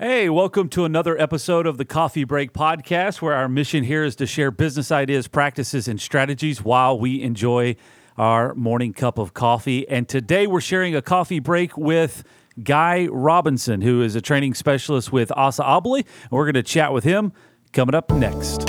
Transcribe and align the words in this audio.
Hey, 0.00 0.28
welcome 0.28 0.68
to 0.70 0.84
another 0.84 1.16
episode 1.20 1.68
of 1.68 1.78
the 1.78 1.84
Coffee 1.84 2.24
Break 2.24 2.52
Podcast, 2.52 3.22
where 3.22 3.32
our 3.32 3.48
mission 3.48 3.84
here 3.84 4.02
is 4.02 4.16
to 4.16 4.26
share 4.26 4.50
business 4.50 4.90
ideas, 4.90 5.28
practices, 5.28 5.86
and 5.86 6.00
strategies 6.00 6.64
while 6.64 6.98
we 6.98 7.22
enjoy 7.22 7.76
our 8.18 8.56
morning 8.56 8.92
cup 8.92 9.18
of 9.18 9.34
coffee. 9.34 9.88
And 9.88 10.08
today 10.08 10.48
we're 10.48 10.60
sharing 10.60 10.96
a 10.96 11.00
coffee 11.00 11.38
break 11.38 11.76
with 11.78 12.24
Guy 12.60 13.06
Robinson, 13.06 13.82
who 13.82 14.02
is 14.02 14.16
a 14.16 14.20
training 14.20 14.54
specialist 14.54 15.12
with 15.12 15.30
Assa 15.36 15.62
Abloy. 15.62 15.98
And 15.98 16.32
we're 16.32 16.46
going 16.46 16.54
to 16.54 16.64
chat 16.64 16.92
with 16.92 17.04
him 17.04 17.32
coming 17.72 17.94
up 17.94 18.10
next. 18.10 18.62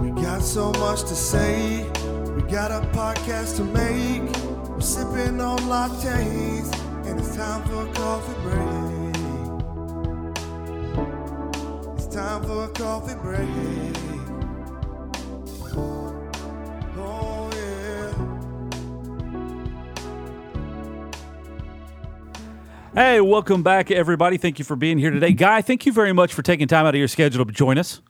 We 0.00 0.12
got 0.22 0.40
so 0.40 0.72
much 0.72 1.00
to 1.02 1.14
say. 1.14 1.82
We 2.34 2.40
got 2.50 2.70
a 2.70 2.86
podcast 2.92 3.56
to 3.56 3.64
make. 3.64 4.34
We're 4.66 4.80
sipping 4.80 5.42
on 5.42 5.58
lattes, 5.58 6.89
and 7.10 7.18
it's 7.18 7.36
time 7.36 7.64
for 7.64 7.84
a 7.86 7.92
coffee 7.92 8.34
break. 8.42 8.56
It's 11.96 12.06
time 12.06 12.44
for 12.44 12.64
a 12.64 12.68
coffee 12.68 13.16
break. 13.16 13.48
Oh, 16.96 17.50
yeah. 17.52 18.14
Hey, 22.94 23.20
welcome 23.20 23.64
back, 23.64 23.90
everybody. 23.90 24.36
Thank 24.36 24.60
you 24.60 24.64
for 24.64 24.76
being 24.76 24.98
here 24.98 25.10
today. 25.10 25.32
Guy, 25.32 25.62
thank 25.62 25.86
you 25.86 25.92
very 25.92 26.12
much 26.12 26.32
for 26.32 26.42
taking 26.42 26.68
time 26.68 26.86
out 26.86 26.94
of 26.94 26.98
your 27.00 27.08
schedule 27.08 27.44
to 27.44 27.52
join 27.52 27.76
us. 27.76 28.00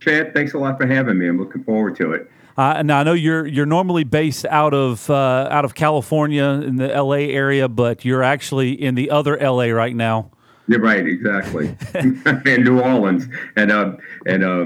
Chad, 0.00 0.34
thanks 0.34 0.52
a 0.52 0.58
lot 0.58 0.78
for 0.78 0.86
having 0.86 1.16
me. 1.16 1.28
I'm 1.28 1.38
looking 1.38 1.62
forward 1.62 1.94
to 1.96 2.10
it. 2.12 2.28
Uh, 2.56 2.82
now 2.82 3.00
I 3.00 3.02
know 3.02 3.12
you're 3.12 3.46
you're 3.46 3.66
normally 3.66 4.04
based 4.04 4.46
out 4.46 4.72
of 4.72 5.10
uh, 5.10 5.48
out 5.50 5.64
of 5.64 5.74
California 5.74 6.44
in 6.44 6.76
the 6.76 6.88
LA 6.88 7.28
area, 7.28 7.68
but 7.68 8.04
you're 8.04 8.22
actually 8.22 8.72
in 8.72 8.94
the 8.94 9.10
other 9.10 9.36
LA 9.38 9.66
right 9.66 9.94
now. 9.94 10.30
You're 10.68 10.80
right, 10.80 11.06
exactly. 11.06 11.76
in 11.94 12.64
New 12.64 12.80
Orleans, 12.80 13.28
and 13.56 13.70
uh, 13.70 13.92
and 14.26 14.42
uh, 14.42 14.64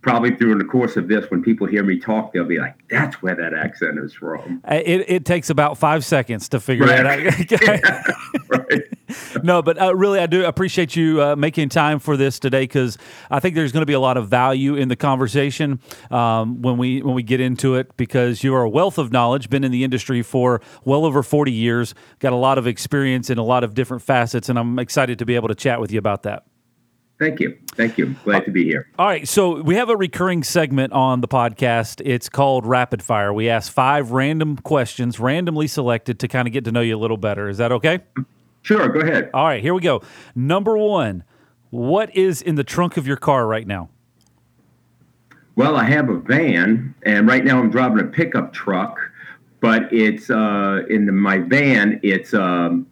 probably 0.00 0.30
during 0.30 0.58
the 0.58 0.64
course 0.64 0.96
of 0.96 1.06
this, 1.08 1.30
when 1.30 1.42
people 1.42 1.66
hear 1.66 1.84
me 1.84 1.98
talk, 2.00 2.32
they'll 2.32 2.44
be 2.46 2.58
like, 2.58 2.74
"That's 2.88 3.20
where 3.22 3.34
that 3.36 3.52
accent 3.54 3.98
is 3.98 4.14
from." 4.14 4.62
Uh, 4.68 4.80
It, 4.84 5.04
it 5.08 5.24
takes 5.24 5.50
about 5.50 5.76
five 5.78 6.04
seconds 6.04 6.48
to 6.48 6.60
figure 6.60 6.86
Right. 6.86 7.24
that 7.42 7.84
out. 7.84 8.48
right. 8.70 8.82
no, 9.42 9.62
but 9.62 9.80
uh, 9.80 9.94
really, 9.94 10.18
I 10.18 10.26
do 10.26 10.44
appreciate 10.44 10.96
you 10.96 11.22
uh, 11.22 11.36
making 11.36 11.68
time 11.68 11.98
for 11.98 12.16
this 12.16 12.38
today 12.38 12.62
because 12.62 12.98
I 13.30 13.40
think 13.40 13.54
there's 13.54 13.72
going 13.72 13.82
to 13.82 13.86
be 13.86 13.92
a 13.92 14.00
lot 14.00 14.16
of 14.16 14.28
value 14.28 14.74
in 14.74 14.88
the 14.88 14.96
conversation 14.96 15.80
um, 16.10 16.62
when 16.62 16.78
we 16.78 17.02
when 17.02 17.14
we 17.14 17.22
get 17.22 17.40
into 17.40 17.74
it. 17.74 17.96
Because 17.96 18.42
you 18.42 18.54
are 18.54 18.62
a 18.62 18.70
wealth 18.70 18.98
of 18.98 19.12
knowledge, 19.12 19.50
been 19.50 19.64
in 19.64 19.72
the 19.72 19.84
industry 19.84 20.22
for 20.22 20.60
well 20.84 21.04
over 21.04 21.22
40 21.22 21.52
years, 21.52 21.94
got 22.18 22.32
a 22.32 22.36
lot 22.36 22.58
of 22.58 22.66
experience 22.66 23.30
in 23.30 23.38
a 23.38 23.44
lot 23.44 23.64
of 23.64 23.74
different 23.74 24.02
facets, 24.02 24.48
and 24.48 24.58
I'm 24.58 24.78
excited 24.78 25.18
to 25.18 25.26
be 25.26 25.34
able 25.34 25.48
to 25.48 25.54
chat 25.54 25.80
with 25.80 25.92
you 25.92 25.98
about 25.98 26.22
that. 26.24 26.44
Thank 27.22 27.38
you, 27.38 27.56
thank 27.76 27.98
you. 27.98 28.16
Glad 28.24 28.46
to 28.46 28.50
be 28.50 28.64
here. 28.64 28.88
All 28.98 29.06
right, 29.06 29.28
so 29.28 29.62
we 29.62 29.76
have 29.76 29.88
a 29.88 29.96
recurring 29.96 30.42
segment 30.42 30.92
on 30.92 31.20
the 31.20 31.28
podcast. 31.28 32.02
It's 32.04 32.28
called 32.28 32.66
Rapid 32.66 33.00
Fire. 33.00 33.32
We 33.32 33.48
ask 33.48 33.72
five 33.72 34.10
random 34.10 34.56
questions, 34.56 35.20
randomly 35.20 35.68
selected, 35.68 36.18
to 36.18 36.26
kind 36.26 36.48
of 36.48 36.52
get 36.52 36.64
to 36.64 36.72
know 36.72 36.80
you 36.80 36.96
a 36.96 36.98
little 36.98 37.16
better. 37.16 37.48
Is 37.48 37.58
that 37.58 37.70
okay? 37.70 38.00
Sure, 38.62 38.88
go 38.88 39.00
ahead. 39.00 39.30
All 39.34 39.44
right, 39.44 39.62
here 39.62 39.74
we 39.74 39.80
go. 39.80 40.02
Number 40.34 40.76
one, 40.78 41.24
what 41.70 42.14
is 42.14 42.40
in 42.42 42.54
the 42.54 42.64
trunk 42.64 42.96
of 42.96 43.06
your 43.06 43.16
car 43.16 43.46
right 43.46 43.66
now? 43.66 43.90
Well, 45.54 45.76
I 45.76 45.84
have 45.84 46.08
a 46.08 46.16
van, 46.16 46.94
and 47.02 47.28
right 47.28 47.44
now 47.44 47.58
I'm 47.58 47.70
driving 47.70 48.00
a 48.00 48.08
pickup 48.08 48.52
truck, 48.52 48.98
but 49.60 49.92
it's 49.92 50.30
uh, 50.30 50.82
in 50.88 51.06
the, 51.06 51.12
my 51.12 51.38
van. 51.38 52.00
It's 52.02 52.32
um, 52.32 52.86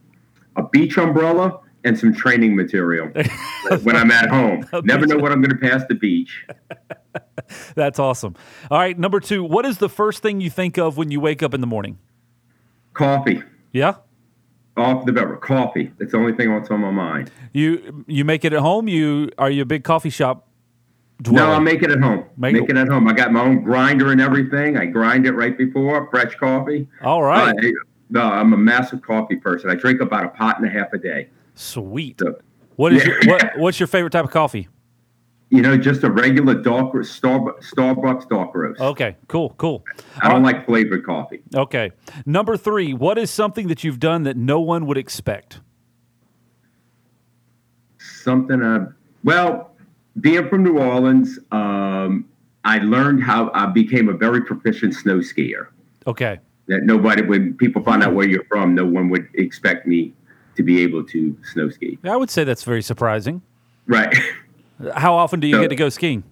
a 0.56 0.64
beach 0.64 0.98
umbrella 0.98 1.60
and 1.84 1.98
some 1.98 2.12
training 2.12 2.56
material 2.56 3.08
when 3.82 3.96
I'm 3.96 4.10
at 4.10 4.28
home. 4.28 4.66
Never 4.84 5.06
know 5.06 5.16
what 5.16 5.32
I'm 5.32 5.40
going 5.40 5.58
to 5.58 5.68
pass 5.68 5.82
the 5.88 5.94
beach. 5.94 6.46
That's 7.74 7.98
awesome. 7.98 8.34
All 8.70 8.78
right, 8.78 8.98
number 8.98 9.20
two, 9.20 9.42
what 9.42 9.64
is 9.64 9.78
the 9.78 9.88
first 9.88 10.22
thing 10.22 10.40
you 10.40 10.50
think 10.50 10.78
of 10.78 10.96
when 10.96 11.10
you 11.10 11.20
wake 11.20 11.42
up 11.42 11.54
in 11.54 11.60
the 11.60 11.66
morning? 11.66 11.98
Coffee. 12.92 13.42
Yeah, 13.72 13.94
Off 14.76 15.04
the 15.04 15.12
beverage. 15.12 15.40
Coffee. 15.40 15.92
That's 15.98 16.12
the 16.12 16.18
only 16.18 16.32
thing 16.32 16.50
that's 16.54 16.70
on 16.70 16.80
my 16.80 16.90
mind. 16.90 17.30
you 17.52 18.04
you 18.06 18.24
make 18.24 18.44
it 18.44 18.52
at 18.52 18.60
home. 18.60 18.88
You 18.88 19.30
are 19.38 19.50
you 19.50 19.62
a 19.62 19.66
big 19.66 19.84
coffee 19.84 20.10
shop? 20.10 20.46
No. 21.28 21.50
I'll 21.52 21.60
make 21.60 21.82
it 21.82 21.90
at 21.90 22.00
home. 22.00 22.24
Make 22.38 22.54
Make, 22.54 22.62
it- 22.64 22.70
it 22.70 22.76
at 22.78 22.88
home. 22.88 23.06
I 23.06 23.12
got 23.12 23.30
my 23.32 23.42
own 23.42 23.62
grinder 23.62 24.10
and 24.10 24.20
everything. 24.22 24.78
I 24.78 24.86
grind 24.86 25.26
it 25.26 25.32
right 25.32 25.56
before 25.58 26.08
fresh 26.10 26.34
coffee. 26.36 26.88
All 27.02 27.22
right, 27.22 27.54
Uh, 27.54 27.68
no, 28.08 28.22
I'm 28.22 28.54
a 28.54 28.56
massive 28.56 29.02
coffee 29.02 29.36
person. 29.36 29.68
I 29.68 29.74
drink 29.74 30.00
about 30.00 30.24
a 30.24 30.28
pot 30.28 30.58
and 30.58 30.66
a 30.66 30.70
half 30.70 30.92
a 30.94 30.98
day. 30.98 31.28
sweet. 31.54 32.18
So, 32.20 32.36
What 32.76 32.94
is 32.94 33.04
Yeah. 33.04 33.12
your, 33.22 33.32
what 33.34 33.58
What's 33.58 33.80
your 33.80 33.86
favorite 33.88 34.12
type 34.12 34.24
of 34.24 34.30
coffee? 34.30 34.68
You 35.50 35.62
know, 35.62 35.76
just 35.76 36.04
a 36.04 36.10
regular 36.10 36.54
dark 36.54 36.92
Starbucks, 36.92 37.72
Starbucks 37.74 38.28
dark 38.28 38.54
roast. 38.54 38.80
Okay, 38.80 39.16
cool, 39.26 39.50
cool. 39.58 39.84
I 40.22 40.28
don't 40.28 40.44
like 40.44 40.64
flavored 40.64 41.04
coffee. 41.04 41.42
Okay, 41.54 41.90
number 42.24 42.56
three, 42.56 42.94
what 42.94 43.18
is 43.18 43.30
something 43.30 43.66
that 43.66 43.82
you've 43.82 43.98
done 43.98 44.22
that 44.22 44.36
no 44.36 44.60
one 44.60 44.86
would 44.86 44.96
expect? 44.96 45.60
Something. 47.98 48.62
I 48.62 48.86
well, 49.24 49.72
being 50.20 50.48
from 50.48 50.62
New 50.62 50.78
Orleans, 50.78 51.38
um, 51.50 52.28
I 52.64 52.78
learned 52.78 53.22
how 53.22 53.50
I 53.52 53.66
became 53.66 54.08
a 54.08 54.12
very 54.12 54.42
proficient 54.42 54.94
snow 54.94 55.18
skier. 55.18 55.68
Okay, 56.06 56.38
That 56.68 56.84
nobody, 56.84 57.22
when 57.22 57.54
people 57.54 57.82
find 57.82 58.02
out 58.02 58.14
where 58.14 58.26
you're 58.26 58.44
from, 58.44 58.74
no 58.74 58.86
one 58.86 59.10
would 59.10 59.28
expect 59.34 59.86
me 59.86 60.14
to 60.56 60.62
be 60.62 60.82
able 60.82 61.04
to 61.04 61.36
snow 61.52 61.70
ski. 61.70 61.98
I 62.04 62.16
would 62.16 62.30
say 62.30 62.44
that's 62.44 62.64
very 62.64 62.82
surprising. 62.82 63.42
Right. 63.86 64.16
How 64.94 65.14
often 65.14 65.40
do 65.40 65.46
you 65.46 65.56
So- 65.56 65.60
get 65.62 65.68
to 65.68 65.76
go 65.76 65.88
skiing? 65.88 66.24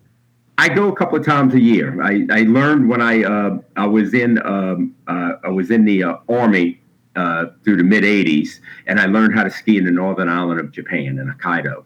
I 0.60 0.68
go 0.68 0.88
a 0.88 0.96
couple 0.96 1.16
of 1.16 1.24
times 1.24 1.54
a 1.54 1.60
year. 1.60 2.02
I, 2.02 2.26
I 2.32 2.40
learned 2.42 2.88
when 2.88 3.00
I 3.00 3.22
uh, 3.22 3.58
I 3.76 3.86
was 3.86 4.12
in 4.12 4.44
um, 4.44 4.92
uh, 5.06 5.34
I 5.44 5.48
was 5.50 5.70
in 5.70 5.84
the 5.84 6.02
uh, 6.02 6.16
army 6.28 6.80
uh, 7.14 7.46
through 7.62 7.76
the 7.76 7.84
mid 7.84 8.02
'80s, 8.02 8.58
and 8.88 8.98
I 8.98 9.06
learned 9.06 9.36
how 9.36 9.44
to 9.44 9.50
ski 9.50 9.76
in 9.78 9.84
the 9.84 9.92
northern 9.92 10.28
island 10.28 10.58
of 10.58 10.72
Japan 10.72 11.20
in 11.20 11.32
Hokkaido. 11.32 11.84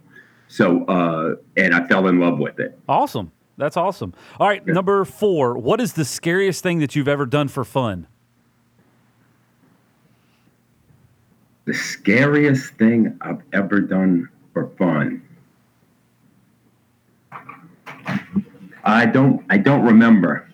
So 0.48 0.86
uh, 0.86 1.34
and 1.58 1.74
I 1.74 1.86
fell 1.86 2.06
in 2.06 2.18
love 2.18 2.38
with 2.38 2.58
it. 2.60 2.78
Awesome. 2.88 3.30
That's 3.58 3.76
awesome. 3.76 4.14
All 4.40 4.48
right, 4.48 4.66
number 4.66 5.04
four. 5.04 5.58
What 5.58 5.78
is 5.78 5.92
the 5.92 6.06
scariest 6.06 6.62
thing 6.62 6.78
that 6.78 6.96
you've 6.96 7.08
ever 7.08 7.26
done 7.26 7.48
for 7.48 7.64
fun? 7.64 8.06
The 11.66 11.74
scariest 11.74 12.72
thing 12.74 13.16
I've 13.20 13.42
ever 13.52 13.80
done 13.82 14.28
for 14.54 14.68
fun. 14.78 15.22
I 18.84 19.06
don't 19.06 19.44
I 19.50 19.58
don't 19.58 19.84
remember. 19.84 20.48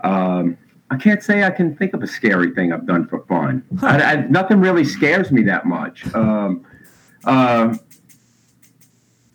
Um, 0.00 0.56
I 0.90 0.96
can't 0.96 1.22
say 1.22 1.44
I 1.44 1.50
can 1.50 1.76
think 1.76 1.94
of 1.94 2.02
a 2.02 2.06
scary 2.06 2.50
thing 2.50 2.72
I've 2.72 2.86
done 2.86 3.06
for 3.06 3.24
fun. 3.26 3.62
I, 3.82 4.02
I, 4.02 4.16
nothing 4.26 4.60
really 4.60 4.84
scares 4.84 5.30
me 5.30 5.42
that 5.44 5.64
much. 5.64 6.12
Um, 6.14 6.66
uh, 7.24 7.76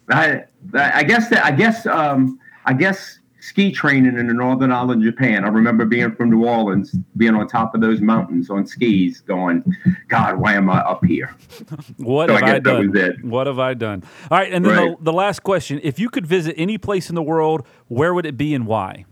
I, 0.10 0.44
I 0.74 1.04
guess 1.04 1.30
that 1.30 1.46
I 1.46 1.52
guess 1.52 1.86
um, 1.86 2.40
I 2.66 2.74
guess 2.74 3.20
ski 3.46 3.72
training 3.72 4.18
in 4.18 4.28
the 4.28 4.34
northern 4.34 4.72
island 4.72 5.06
of 5.06 5.14
Japan. 5.14 5.46
I 5.46 5.50
remember 5.50 5.86
being 5.86 6.14
from 6.16 6.32
New 6.32 6.46
Orleans, 6.46 6.92
being 7.16 7.36
on 7.36 7.48
top 7.48 7.76
of 7.76 7.82
those 7.82 8.02
mountains 8.02 8.50
on 8.50 8.66
skis, 8.66 9.22
going, 9.22 9.64
"God, 10.08 10.38
why 10.38 10.54
am 10.54 10.70
I 10.70 10.80
up 10.80 11.06
here?" 11.06 11.36
What 11.98 12.30
So 12.30 12.36
have 12.36 12.44
I, 12.44 12.60
that 12.60 12.64
done? 12.64 13.30
What 13.30 13.48
have 13.48 13.60
I 13.60 13.74
done? 13.76 14.04
All 14.32 14.38
right, 14.40 14.52
and 14.52 14.66
then 14.66 14.72
Right. 14.76 14.98
the, 14.98 15.04
the 15.06 15.14
last 15.14 15.44
question: 15.44 15.80
If 15.84 16.00
you 16.00 16.10
could 16.10 16.26
visit 16.26 16.56
any 16.58 16.78
place 16.78 17.10
in 17.10 17.16
the 17.16 17.22
world, 17.24 17.66
where 17.88 18.14
would 18.14 18.26
it 18.26 18.36
be 18.38 18.54
and 18.56 18.66
why? 18.66 19.06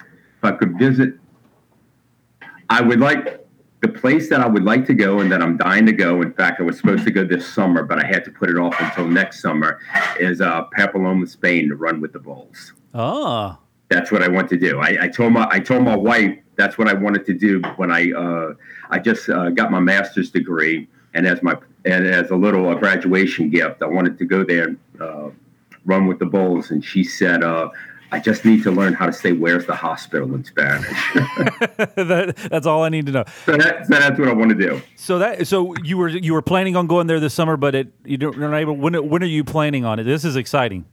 If 0.00 0.44
I 0.44 0.52
could 0.52 0.78
visit, 0.78 1.14
I 2.68 2.82
would 2.82 3.00
like 3.00 3.38
the 3.80 3.88
place 3.88 4.28
that 4.28 4.40
I 4.40 4.46
would 4.46 4.62
like 4.64 4.86
to 4.86 4.94
go 4.94 5.20
and 5.20 5.32
that 5.32 5.42
I'm 5.42 5.56
dying 5.56 5.86
to 5.86 5.92
go. 5.92 6.20
In 6.22 6.32
fact, 6.32 6.60
I 6.60 6.64
was 6.64 6.76
supposed 6.78 7.04
to 7.04 7.10
go 7.10 7.24
this 7.24 7.46
summer, 7.46 7.82
but 7.82 7.98
I 8.02 8.06
had 8.06 8.24
to 8.26 8.30
put 8.30 8.48
it 8.50 8.56
off 8.56 8.76
until 8.78 9.08
next 9.08 9.40
summer. 9.40 9.80
Is 10.20 10.40
uh, 10.40 10.64
Pamplona, 10.76 11.26
Spain, 11.26 11.68
to 11.70 11.76
run 11.76 12.00
with 12.00 12.12
the 12.12 12.18
bulls. 12.20 12.74
Ah, 12.94 13.58
That's 13.88 14.10
what 14.12 14.22
I 14.22 14.28
want 14.28 14.48
to 14.50 14.56
do. 14.56 14.80
I, 14.80 14.96
I 15.02 15.08
told 15.08 15.32
my 15.32 15.46
I 15.50 15.60
told 15.60 15.82
my 15.82 15.96
wife 15.96 16.38
that's 16.56 16.76
what 16.78 16.88
I 16.88 16.94
wanted 16.94 17.24
to 17.26 17.34
do 17.34 17.60
when 17.76 17.90
I 17.90 18.12
uh, 18.12 18.54
I 18.90 18.98
just 18.98 19.28
uh, 19.28 19.50
got 19.50 19.70
my 19.70 19.80
master's 19.80 20.30
degree, 20.30 20.88
and 21.14 21.26
as 21.26 21.42
my 21.42 21.56
and 21.84 22.06
as 22.06 22.30
a 22.30 22.36
little 22.36 22.68
uh, 22.68 22.74
graduation 22.74 23.50
gift, 23.50 23.82
I 23.82 23.86
wanted 23.86 24.18
to 24.18 24.24
go 24.24 24.44
there 24.44 24.68
and 24.68 24.78
uh, 25.00 25.30
run 25.84 26.06
with 26.06 26.18
the 26.18 26.26
bulls. 26.26 26.70
And 26.70 26.84
she 26.84 27.02
said, 27.02 27.42
uh, 27.42 27.70
"I 28.12 28.20
just 28.20 28.44
need 28.44 28.62
to 28.64 28.70
learn 28.70 28.92
how 28.92 29.06
to 29.06 29.12
say 29.12 29.32
where's 29.32 29.66
the 29.66 29.74
hospital 29.74 30.34
in 30.34 30.44
Spanish." 30.44 30.88
that, 31.14 32.34
that's 32.50 32.66
all 32.66 32.82
I 32.84 32.90
need 32.90 33.06
to 33.06 33.12
know. 33.12 33.24
so, 33.46 33.56
that, 33.56 33.86
so 33.86 33.94
that's 33.94 34.18
what 34.18 34.28
I 34.28 34.32
want 34.32 34.50
to 34.50 34.56
do. 34.56 34.82
So 34.96 35.18
that 35.18 35.46
so 35.46 35.74
you 35.82 35.96
were 35.96 36.08
you 36.08 36.34
were 36.34 36.42
planning 36.42 36.76
on 36.76 36.86
going 36.86 37.06
there 37.06 37.20
this 37.20 37.34
summer, 37.34 37.56
but 37.56 37.74
it 37.74 37.88
you 38.04 38.18
don't 38.18 38.36
you're 38.36 38.48
not 38.50 38.58
able. 38.58 38.76
When 38.76 39.08
when 39.08 39.22
are 39.22 39.26
you 39.26 39.44
planning 39.44 39.84
on 39.86 39.98
it? 39.98 40.04
This 40.04 40.24
is 40.24 40.36
exciting. 40.36 40.84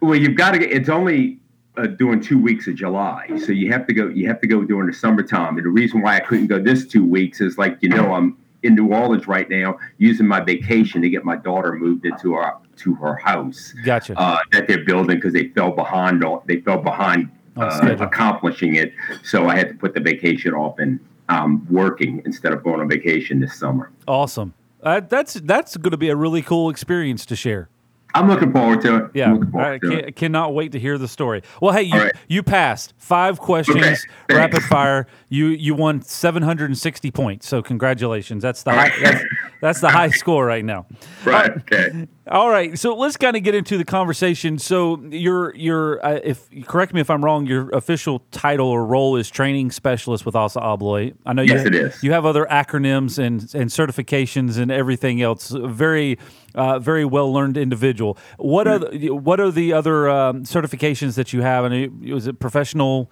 Well, 0.00 0.14
you've 0.14 0.36
got 0.36 0.52
to 0.52 0.58
get. 0.58 0.70
It's 0.70 0.88
only 0.88 1.40
uh, 1.78 1.86
doing 1.86 2.20
two 2.20 2.38
weeks 2.38 2.66
of 2.66 2.74
July, 2.74 3.28
so 3.38 3.52
you 3.52 3.72
have 3.72 3.86
to 3.86 3.94
go. 3.94 4.08
You 4.08 4.26
have 4.28 4.40
to 4.40 4.46
go 4.46 4.64
during 4.64 4.88
the 4.88 4.92
summertime. 4.92 5.56
And 5.56 5.64
the 5.64 5.70
reason 5.70 6.00
why 6.02 6.16
I 6.16 6.20
couldn't 6.20 6.48
go 6.48 6.58
this 6.58 6.86
two 6.86 7.04
weeks 7.04 7.40
is 7.40 7.56
like 7.56 7.78
you 7.80 7.88
know 7.88 8.12
I'm 8.12 8.36
in 8.62 8.74
New 8.74 8.92
Orleans 8.92 9.28
right 9.28 9.48
now, 9.48 9.78
using 9.98 10.26
my 10.26 10.40
vacation 10.40 11.00
to 11.02 11.08
get 11.08 11.24
my 11.24 11.36
daughter 11.36 11.72
moved 11.74 12.04
into 12.04 12.34
our 12.34 12.58
to 12.78 12.94
her 12.96 13.16
house. 13.16 13.72
Gotcha. 13.84 14.18
Uh, 14.18 14.38
that 14.52 14.66
they're 14.68 14.84
building 14.84 15.16
because 15.16 15.32
they 15.32 15.48
fell 15.48 15.70
behind. 15.70 16.24
They 16.46 16.60
fell 16.60 16.78
behind 16.78 17.30
uh, 17.56 17.96
accomplishing 18.00 18.74
it. 18.74 18.92
So 19.22 19.48
I 19.48 19.56
had 19.56 19.68
to 19.68 19.74
put 19.74 19.94
the 19.94 20.00
vacation 20.00 20.54
off 20.54 20.78
and 20.78 21.00
um, 21.28 21.66
working 21.70 22.22
instead 22.24 22.52
of 22.52 22.62
going 22.62 22.80
on 22.80 22.88
vacation 22.88 23.40
this 23.40 23.58
summer. 23.58 23.90
Awesome. 24.06 24.54
Uh, 24.82 25.00
that's 25.00 25.34
that's 25.34 25.76
going 25.76 25.90
to 25.90 25.96
be 25.96 26.08
a 26.08 26.16
really 26.16 26.42
cool 26.42 26.70
experience 26.70 27.26
to 27.26 27.36
share. 27.36 27.68
I'm 28.14 28.28
looking 28.28 28.52
forward 28.52 28.80
to 28.82 28.96
it. 28.96 29.10
Yeah, 29.14 29.36
I 29.56 29.78
can, 29.78 29.92
it. 29.92 30.16
cannot 30.16 30.54
wait 30.54 30.72
to 30.72 30.80
hear 30.80 30.96
the 30.96 31.08
story. 31.08 31.42
Well, 31.60 31.72
hey, 31.72 31.82
you 31.82 31.98
right. 31.98 32.12
you 32.26 32.42
passed 32.42 32.94
five 32.96 33.38
questions, 33.38 33.78
Okay, 34.30 34.38
rapid 34.38 34.62
fire. 34.62 35.06
You 35.28 35.48
you 35.48 35.74
won 35.74 36.00
760 36.02 37.10
points. 37.10 37.46
So 37.48 37.62
congratulations. 37.62 38.42
That's 38.42 38.62
the 38.62 38.70
high, 38.72 38.88
right. 38.88 38.92
that's, 39.02 39.24
that's 39.60 39.80
the 39.80 39.88
high 39.88 40.10
score 40.10 40.44
right 40.44 40.64
now. 40.64 40.86
Right. 41.24 41.50
Okay. 41.50 42.08
All 42.30 42.50
right, 42.50 42.78
so 42.78 42.94
let's 42.94 43.16
kind 43.16 43.36
of 43.36 43.42
get 43.42 43.54
into 43.54 43.78
the 43.78 43.84
conversation. 43.84 44.58
So 44.58 45.00
your 45.10 45.54
your 45.54 46.04
uh, 46.04 46.20
if 46.22 46.46
correct 46.66 46.92
me 46.92 47.00
if 47.00 47.08
I'm 47.08 47.24
wrong, 47.24 47.46
your 47.46 47.70
official 47.70 48.20
title 48.30 48.68
or 48.68 48.84
role 48.84 49.16
is 49.16 49.30
training 49.30 49.70
specialist 49.70 50.26
with 50.26 50.36
Assa 50.36 50.60
Abloy. 50.60 51.14
I 51.24 51.32
know 51.32 51.40
Yes, 51.40 51.62
you, 51.62 51.68
it 51.68 51.74
is. 51.74 52.02
You 52.02 52.12
have 52.12 52.26
other 52.26 52.46
acronyms 52.50 53.18
and 53.18 53.40
and 53.54 53.70
certifications 53.70 54.58
and 54.58 54.70
everything 54.70 55.22
else. 55.22 55.48
Very 55.48 56.18
uh, 56.54 56.78
very 56.78 57.06
well 57.06 57.32
learned 57.32 57.56
individual. 57.56 58.18
What 58.36 58.68
are 58.68 58.78
the, 58.78 59.10
what 59.10 59.40
are 59.40 59.50
the 59.50 59.72
other 59.72 60.10
um, 60.10 60.42
certifications 60.42 61.14
that 61.14 61.32
you 61.32 61.40
have? 61.40 61.64
And 61.64 62.12
was 62.12 62.26
it 62.26 62.38
professional 62.40 63.10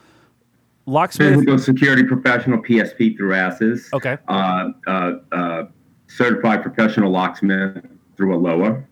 locksmith? 0.85 1.35
Physical 1.35 1.59
security 1.59 2.05
professional 2.05 2.63
PSP 2.63 3.17
through 3.17 3.35
ASIS. 3.35 3.89
Okay. 3.95 4.19
Uh, 4.29 4.71
uh, 4.87 5.13
uh, 5.33 5.65
certified 6.09 6.63
professional 6.63 7.11
locksmith 7.11 7.85
through 8.17 8.35
ALOA. 8.37 8.85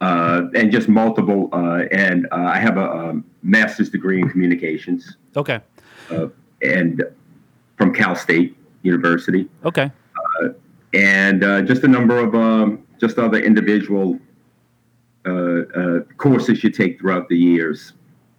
Uh, 0.00 0.48
and 0.54 0.70
just 0.70 0.88
multiple, 0.88 1.48
uh, 1.52 1.84
and 1.92 2.26
uh, 2.30 2.36
I 2.36 2.58
have 2.58 2.76
a, 2.76 2.90
um 2.90 3.24
master's 3.42 3.88
degree 3.90 4.20
in 4.20 4.28
communications, 4.28 5.16
Okay. 5.36 5.60
uh, 6.10 6.26
and 6.62 7.02
from 7.78 7.94
Cal 7.94 8.14
State 8.14 8.56
University, 8.82 9.48
Okay. 9.64 9.90
and 10.92 11.44
uh, 11.44 11.62
just 11.62 11.84
a 11.84 11.88
number 11.88 12.18
of 12.18 12.34
um, 12.34 12.82
just 13.00 13.18
other 13.18 13.38
individual 13.38 14.18
uh, 15.26 15.30
uh, 15.30 16.00
courses 16.18 16.62
you 16.64 16.70
take 16.70 17.00
throughout 17.00 17.28
the 17.28 17.36
years. 17.38 17.92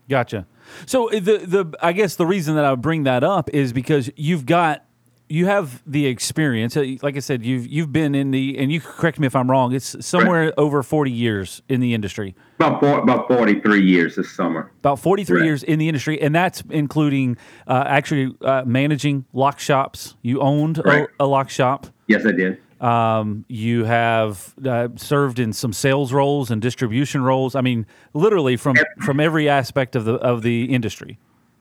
Gotcha. 0.09 0.45
So 0.85 1.07
uh, 1.09 1.19
the 1.19 1.37
the 1.45 1.73
I 1.81 1.93
guess 1.93 2.15
the 2.15 2.25
reason 2.27 2.55
that 2.55 2.65
I 2.65 2.71
would 2.71 2.81
bring 2.81 3.03
that 3.03 3.23
up 3.23 3.49
is 3.53 3.73
because 3.73 4.11
you've 4.15 4.45
got 4.45 4.85
you 5.27 5.45
have 5.47 5.81
the 5.87 6.05
experience. 6.05 6.77
Uh, 6.77 6.95
Like 7.01 7.15
I 7.15 7.19
said, 7.19 7.43
you've 7.45 7.67
you've 7.67 7.91
been 7.91 8.13
in 8.15 8.31
the 8.31 8.57
and 8.57 8.71
you 8.71 8.79
correct 8.81 9.19
me 9.19 9.27
if 9.27 9.35
I'm 9.35 9.49
wrong. 9.49 9.73
It's 9.73 10.05
somewhere 10.05 10.53
over 10.57 10.83
40 10.83 11.11
years 11.11 11.61
in 11.67 11.79
the 11.81 11.93
industry. 11.93 12.35
About 12.59 12.79
four, 12.79 12.99
about 12.99 13.27
forty 13.27 13.59
three 13.59 13.83
years 13.83 14.15
this 14.15 14.31
summer. 14.31 14.71
About 14.79 14.99
43 14.99 15.33
Correct. 15.33 15.45
years 15.45 15.63
in 15.63 15.79
the 15.79 15.87
industry, 15.89 16.21
and 16.21 16.33
that's 16.33 16.63
including 16.69 17.37
uh, 17.67 17.83
actually 17.87 18.35
uh, 18.41 18.63
managing 18.65 19.25
lock 19.33 19.59
shops. 19.59 20.15
You 20.21 20.39
owned 20.41 20.77
a, 20.79 21.07
a 21.19 21.25
lock 21.25 21.49
shop. 21.49 21.87
Yes, 22.07 22.25
I 22.25 22.31
did. 22.31 22.59
Um, 22.81 23.45
you 23.47 23.85
have 23.85 24.53
uh, 24.65 24.89
served 24.95 25.39
in 25.39 25.53
some 25.53 25.73
sales 25.73 26.13
roles 26.13 26.51
and 26.51 26.61
distribution 26.61 27.23
roles. 27.23 27.55
I 27.55 27.61
mean, 27.61 27.85
literally 28.13 28.57
from 28.57 28.75
from 29.01 29.19
every 29.19 29.49
aspect 29.49 29.95
of 29.95 30.05
the 30.05 30.13
of 30.15 30.41
the 30.43 30.65
industry. 30.65 31.17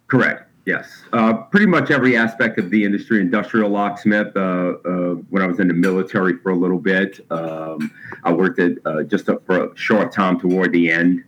Correct. 0.07 0.49
Yes. 0.67 1.03
Uh, 1.13 1.35
pretty 1.35 1.67
much 1.67 1.91
every 1.91 2.17
aspect 2.17 2.59
of 2.59 2.71
the 2.71 2.85
industry, 2.85 3.21
industrial 3.21 3.69
locksmith. 3.69 4.35
Uh, 4.35 4.75
uh, 4.85 5.15
when 5.29 5.43
I 5.43 5.47
was 5.47 5.61
in 5.61 5.69
the 5.69 5.75
military 5.75 6.39
for 6.39 6.51
a 6.51 6.57
little 6.57 6.79
bit, 6.79 7.21
um, 7.31 7.91
I 8.23 8.33
worked 8.33 8.59
at 8.59 8.79
uh, 8.87 9.03
just 9.03 9.29
up 9.29 9.45
for 9.45 9.67
a 9.67 9.77
short 9.77 10.11
time 10.11 10.41
toward 10.41 10.73
the 10.73 10.91
end, 10.91 11.23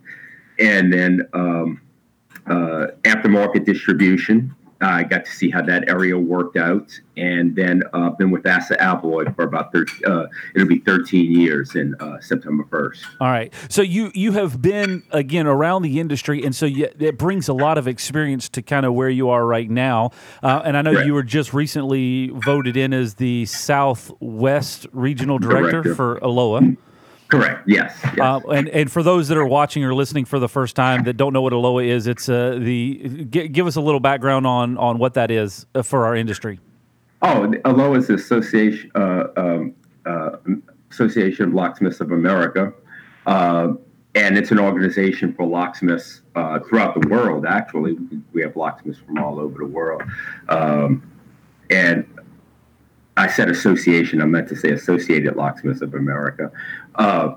and 0.57 0.91
then 0.91 1.27
um, 1.33 1.81
uh, 2.47 2.87
aftermarket 3.03 3.63
distribution. 3.63 4.55
I 4.81 5.03
got 5.03 5.25
to 5.25 5.31
see 5.31 5.49
how 5.49 5.61
that 5.63 5.89
area 5.89 6.17
worked 6.17 6.55
out, 6.57 6.91
and 7.15 7.55
then 7.55 7.81
uh, 7.93 8.11
been 8.11 8.29
with 8.31 8.45
Assa 8.45 8.75
Abloy 8.77 9.35
for 9.35 9.43
about 9.43 9.71
13, 9.71 9.99
uh, 10.11 10.27
it'll 10.55 10.67
be 10.67 10.79
13 10.79 11.31
years 11.31 11.75
in 11.75 11.95
uh, 11.99 12.19
September 12.19 12.63
1st. 12.65 13.03
All 13.19 13.27
right. 13.29 13.53
So 13.69 13.81
you 13.81 14.11
you 14.13 14.33
have 14.33 14.61
been 14.61 15.03
again 15.11 15.47
around 15.47 15.81
the 15.81 15.99
industry, 15.99 16.43
and 16.43 16.55
so 16.55 16.65
you, 16.65 16.89
it 16.99 17.17
brings 17.17 17.47
a 17.47 17.53
lot 17.53 17.77
of 17.77 17.87
experience 17.87 18.49
to 18.49 18.61
kind 18.61 18.85
of 18.85 18.93
where 18.93 19.09
you 19.09 19.29
are 19.29 19.45
right 19.45 19.69
now. 19.69 20.11
Uh, 20.43 20.61
and 20.63 20.77
I 20.77 20.81
know 20.81 20.93
Right. 20.93 21.05
you 21.05 21.13
were 21.13 21.23
just 21.23 21.53
recently 21.53 22.29
voted 22.29 22.77
in 22.77 22.93
as 22.93 23.15
the 23.15 23.45
Southwest 23.45 24.87
Regional 24.91 25.39
Director, 25.39 25.81
Director. 25.81 25.95
for 25.95 26.19
ALOA. 26.21 26.77
Correct. 27.29 27.67
Yes. 27.67 27.97
yes. 28.03 28.19
Uh, 28.19 28.39
and 28.49 28.69
and 28.69 28.91
for 28.91 29.03
those 29.03 29.27
that 29.27 29.37
are 29.37 29.45
watching 29.45 29.83
or 29.83 29.93
listening 29.93 30.25
for 30.25 30.39
the 30.39 30.47
first 30.47 30.75
time 30.75 31.03
that 31.03 31.17
don't 31.17 31.33
know 31.33 31.41
what 31.41 31.53
ALOA 31.53 31.85
is, 31.85 32.07
it's 32.07 32.29
uh, 32.29 32.57
the 32.61 33.25
gi- 33.29 33.49
give 33.49 33.67
us 33.67 33.75
a 33.75 33.81
little 33.81 33.99
background 33.99 34.47
on 34.47 34.77
on 34.77 34.97
what 34.97 35.13
that 35.15 35.29
is 35.29 35.65
uh, 35.75 35.81
for 35.81 36.05
our 36.05 36.15
industry. 36.15 36.59
Oh, 37.21 37.51
ALOA 37.65 37.97
is 37.97 38.07
the 38.07 38.13
Association 38.13 38.91
uh, 38.95 39.27
um, 39.35 39.73
uh, 40.05 40.37
Association 40.91 41.49
of 41.49 41.53
Locksmiths 41.53 41.99
of 41.99 42.11
America, 42.11 42.71
uh, 43.25 43.73
and 44.15 44.37
it's 44.37 44.51
an 44.51 44.59
organization 44.59 45.33
for 45.33 45.45
locksmiths 45.45 46.21
uh, 46.35 46.59
throughout 46.59 46.99
the 46.99 47.07
world. 47.09 47.45
Actually, 47.45 47.97
we 48.31 48.41
have 48.41 48.55
locksmiths 48.55 48.99
from 48.99 49.17
all 49.17 49.37
over 49.39 49.59
the 49.59 49.65
world, 49.65 50.01
um, 50.47 51.03
and 51.69 52.07
I 53.17 53.27
said 53.27 53.49
association. 53.49 54.21
I 54.21 54.25
meant 54.25 54.47
to 54.49 54.55
say 54.55 54.71
Associated 54.71 55.35
Locksmiths 55.35 55.81
of 55.81 55.95
America. 55.95 56.51
Uh, 56.95 57.35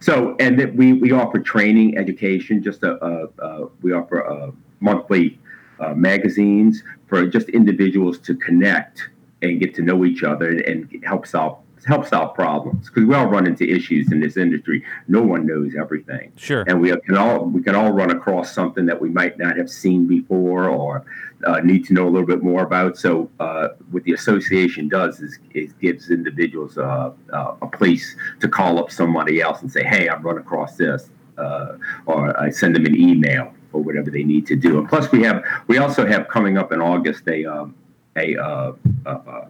so, 0.00 0.36
and 0.38 0.58
that 0.58 0.74
we 0.74 0.92
we 0.92 1.12
offer 1.12 1.38
training, 1.38 1.96
education. 1.96 2.62
Just 2.62 2.82
a, 2.82 2.94
uh 2.96 3.26
uh 3.38 3.66
we 3.82 3.92
offer 3.92 4.26
uh, 4.26 4.50
monthly 4.80 5.38
uh, 5.80 5.94
magazines 5.94 6.82
for 7.06 7.26
just 7.26 7.48
individuals 7.48 8.18
to 8.18 8.34
connect 8.36 9.08
and 9.42 9.58
get 9.58 9.74
to 9.74 9.82
know 9.82 10.04
each 10.04 10.22
other 10.22 10.50
and 10.50 10.88
help 11.04 11.26
solve 11.26 11.61
help 11.84 12.06
solve 12.06 12.34
problems 12.34 12.88
because 12.88 13.04
we 13.04 13.14
all 13.14 13.26
run 13.26 13.46
into 13.46 13.68
issues 13.68 14.12
in 14.12 14.20
this 14.20 14.36
industry. 14.36 14.84
No 15.08 15.22
one 15.22 15.46
knows 15.46 15.74
everything 15.78 16.32
Sure. 16.36 16.64
and 16.66 16.80
we 16.80 16.94
can 17.00 17.16
all 17.16 17.44
we 17.46 17.62
can 17.62 17.74
all 17.74 17.92
run 17.92 18.10
across 18.10 18.52
something 18.52 18.86
that 18.86 19.00
we 19.00 19.08
might 19.08 19.38
not 19.38 19.56
have 19.56 19.70
seen 19.70 20.06
before 20.06 20.68
or 20.68 21.04
uh, 21.44 21.60
need 21.60 21.84
to 21.86 21.92
know 21.92 22.06
a 22.06 22.10
little 22.10 22.26
bit 22.26 22.42
more 22.42 22.62
about. 22.62 22.96
So, 22.96 23.28
uh, 23.40 23.68
what 23.90 24.04
the 24.04 24.12
association 24.12 24.88
does 24.88 25.20
is 25.20 25.38
it 25.54 25.78
gives 25.80 26.10
individuals 26.10 26.78
uh, 26.78 27.12
uh, 27.32 27.54
a 27.60 27.66
place 27.66 28.16
to 28.40 28.48
call 28.48 28.78
up 28.78 28.90
somebody 28.90 29.40
else 29.40 29.62
and 29.62 29.70
say, 29.70 29.82
"Hey, 29.82 30.08
I've 30.08 30.24
run 30.24 30.38
across 30.38 30.76
this," 30.76 31.10
uh, 31.38 31.76
or 32.06 32.38
I 32.38 32.50
send 32.50 32.76
them 32.76 32.86
an 32.86 32.96
email 32.96 33.52
or 33.72 33.82
whatever 33.82 34.10
they 34.10 34.22
need 34.22 34.46
to 34.48 34.56
do. 34.56 34.78
And 34.78 34.88
plus, 34.88 35.10
we 35.10 35.22
have 35.22 35.44
we 35.66 35.78
also 35.78 36.06
have 36.06 36.28
coming 36.28 36.58
up 36.58 36.72
in 36.72 36.80
August 36.80 37.26
a 37.26 37.44
um, 37.44 37.74
a, 38.16 38.36
uh 38.36 38.72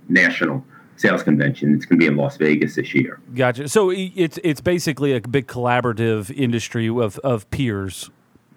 national 0.08 0.64
sales 0.96 1.22
convention. 1.22 1.74
It's 1.74 1.84
going 1.84 1.98
to 1.98 2.04
be 2.04 2.06
in 2.06 2.16
Las 2.16 2.36
Vegas 2.36 2.76
this 2.76 2.94
year. 2.94 3.20
Gotcha. 3.34 3.68
So 3.68 3.90
it's 3.90 4.38
it's 4.44 4.60
basically 4.60 5.14
a 5.14 5.20
big 5.20 5.46
collaborative 5.46 6.30
industry 6.30 6.88
of 6.88 7.18
of 7.20 7.50
peers 7.50 8.10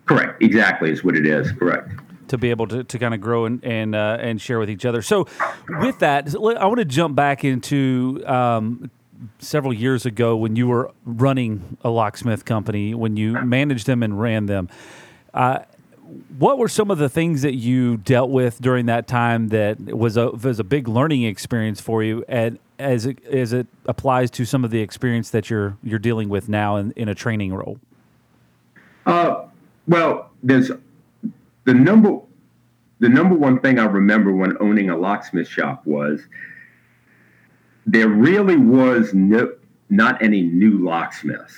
Correct. 0.06 0.42
Exactly 0.42 0.92
is 0.92 1.04
what 1.04 1.16
it 1.16 1.26
is. 1.26 1.52
Correct. 1.52 1.90
to 2.28 2.38
be 2.38 2.50
able 2.50 2.68
to, 2.68 2.84
to 2.84 3.00
kind 3.00 3.14
of 3.14 3.22
grow 3.22 3.46
and 3.46 3.64
and 3.64 3.96
uh, 3.96 4.18
and 4.20 4.40
share 4.40 4.60
with 4.60 4.70
each 4.70 4.86
other. 4.86 5.02
So, 5.02 5.28
with 5.80 6.00
that, 6.00 6.34
I 6.36 6.66
want 6.66 6.80
to 6.80 6.86
jump 6.86 7.16
back 7.16 7.44
into 7.44 8.24
um, 8.26 8.92
several 9.40 9.74
years 9.74 10.06
ago 10.06 10.36
when 10.36 10.56
you 10.56 10.68
were 10.68 10.92
running 11.06 11.78
a 11.84 11.90
locksmith 11.90 12.46
company, 12.46 12.94
when 12.94 13.18
you 13.18 13.34
managed 13.34 13.88
them 13.88 14.04
and 14.04 14.20
ran 14.20 14.46
them. 14.46 14.70
Uh, 15.34 15.60
what 16.38 16.58
were 16.58 16.68
some 16.68 16.92
of 16.92 16.98
the 16.98 17.10
things 17.10 17.42
that 17.42 17.56
you 17.56 17.98
dealt 17.98 18.30
with 18.30 18.62
during 18.62 18.86
that 18.86 19.08
time 19.08 19.50
that 19.50 19.80
was 19.80 20.18
a 20.18 20.32
was 20.32 20.60
a 20.60 20.64
big 20.64 20.88
learning 20.88 21.24
experience 21.24 21.82
for 21.82 22.04
you, 22.04 22.24
and 22.28 22.60
as 22.80 23.06
it 23.06 23.24
as 23.26 23.54
it 23.54 23.68
applies 23.86 24.30
to 24.32 24.46
some 24.46 24.64
of 24.64 24.72
the 24.72 24.82
experience 24.82 25.30
that 25.32 25.50
you're 25.50 25.78
you're 25.84 26.00
dealing 26.00 26.30
with 26.30 26.50
now 26.50 26.76
in, 26.76 26.92
in 26.92 27.10
a 27.10 27.16
training 27.16 27.54
role? 27.54 27.80
Uh, 29.06 29.46
well, 29.88 30.32
there's 30.44 30.72
the 31.64 31.74
number 31.74 32.20
the 33.00 33.10
number 33.10 33.36
one 33.36 33.60
thing 33.60 33.80
I 33.80 33.86
remember 33.86 34.32
when 34.32 34.58
owning 34.60 34.90
a 34.90 34.98
locksmith 34.98 35.48
shop 35.48 35.86
was 35.86 36.22
there 37.86 38.08
really 38.08 38.58
was 38.58 39.14
no 39.14 39.54
not 39.90 40.22
any 40.22 40.42
new 40.42 40.84
locksmiths. 40.84 41.56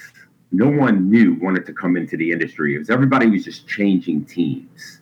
No 0.52 0.70
one 0.70 1.10
knew 1.10 1.36
wanted 1.36 1.66
to 1.66 1.74
come 1.74 1.98
into 1.98 2.18
the 2.18 2.32
industry. 2.32 2.76
It 2.76 2.80
was 2.80 2.90
everybody 2.90 3.28
was 3.28 3.44
just 3.44 3.68
changing 3.68 4.26
teams. 4.26 5.00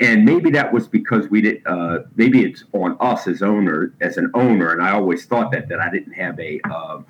And 0.00 0.24
maybe 0.24 0.50
that 0.50 0.72
was 0.72 0.88
because 0.88 1.28
we 1.28 1.40
did. 1.42 1.62
Uh, 1.66 2.00
maybe 2.16 2.42
it's 2.42 2.64
on 2.72 2.96
us 3.00 3.28
as 3.28 3.42
owner, 3.42 3.94
as 4.00 4.16
an 4.16 4.30
owner. 4.34 4.72
And 4.72 4.82
I 4.82 4.92
always 4.92 5.26
thought 5.26 5.52
that 5.52 5.68
that 5.68 5.80
I 5.80 5.90
didn't 5.90 6.14
have 6.14 6.38
a 6.40 6.60
um 6.62 7.06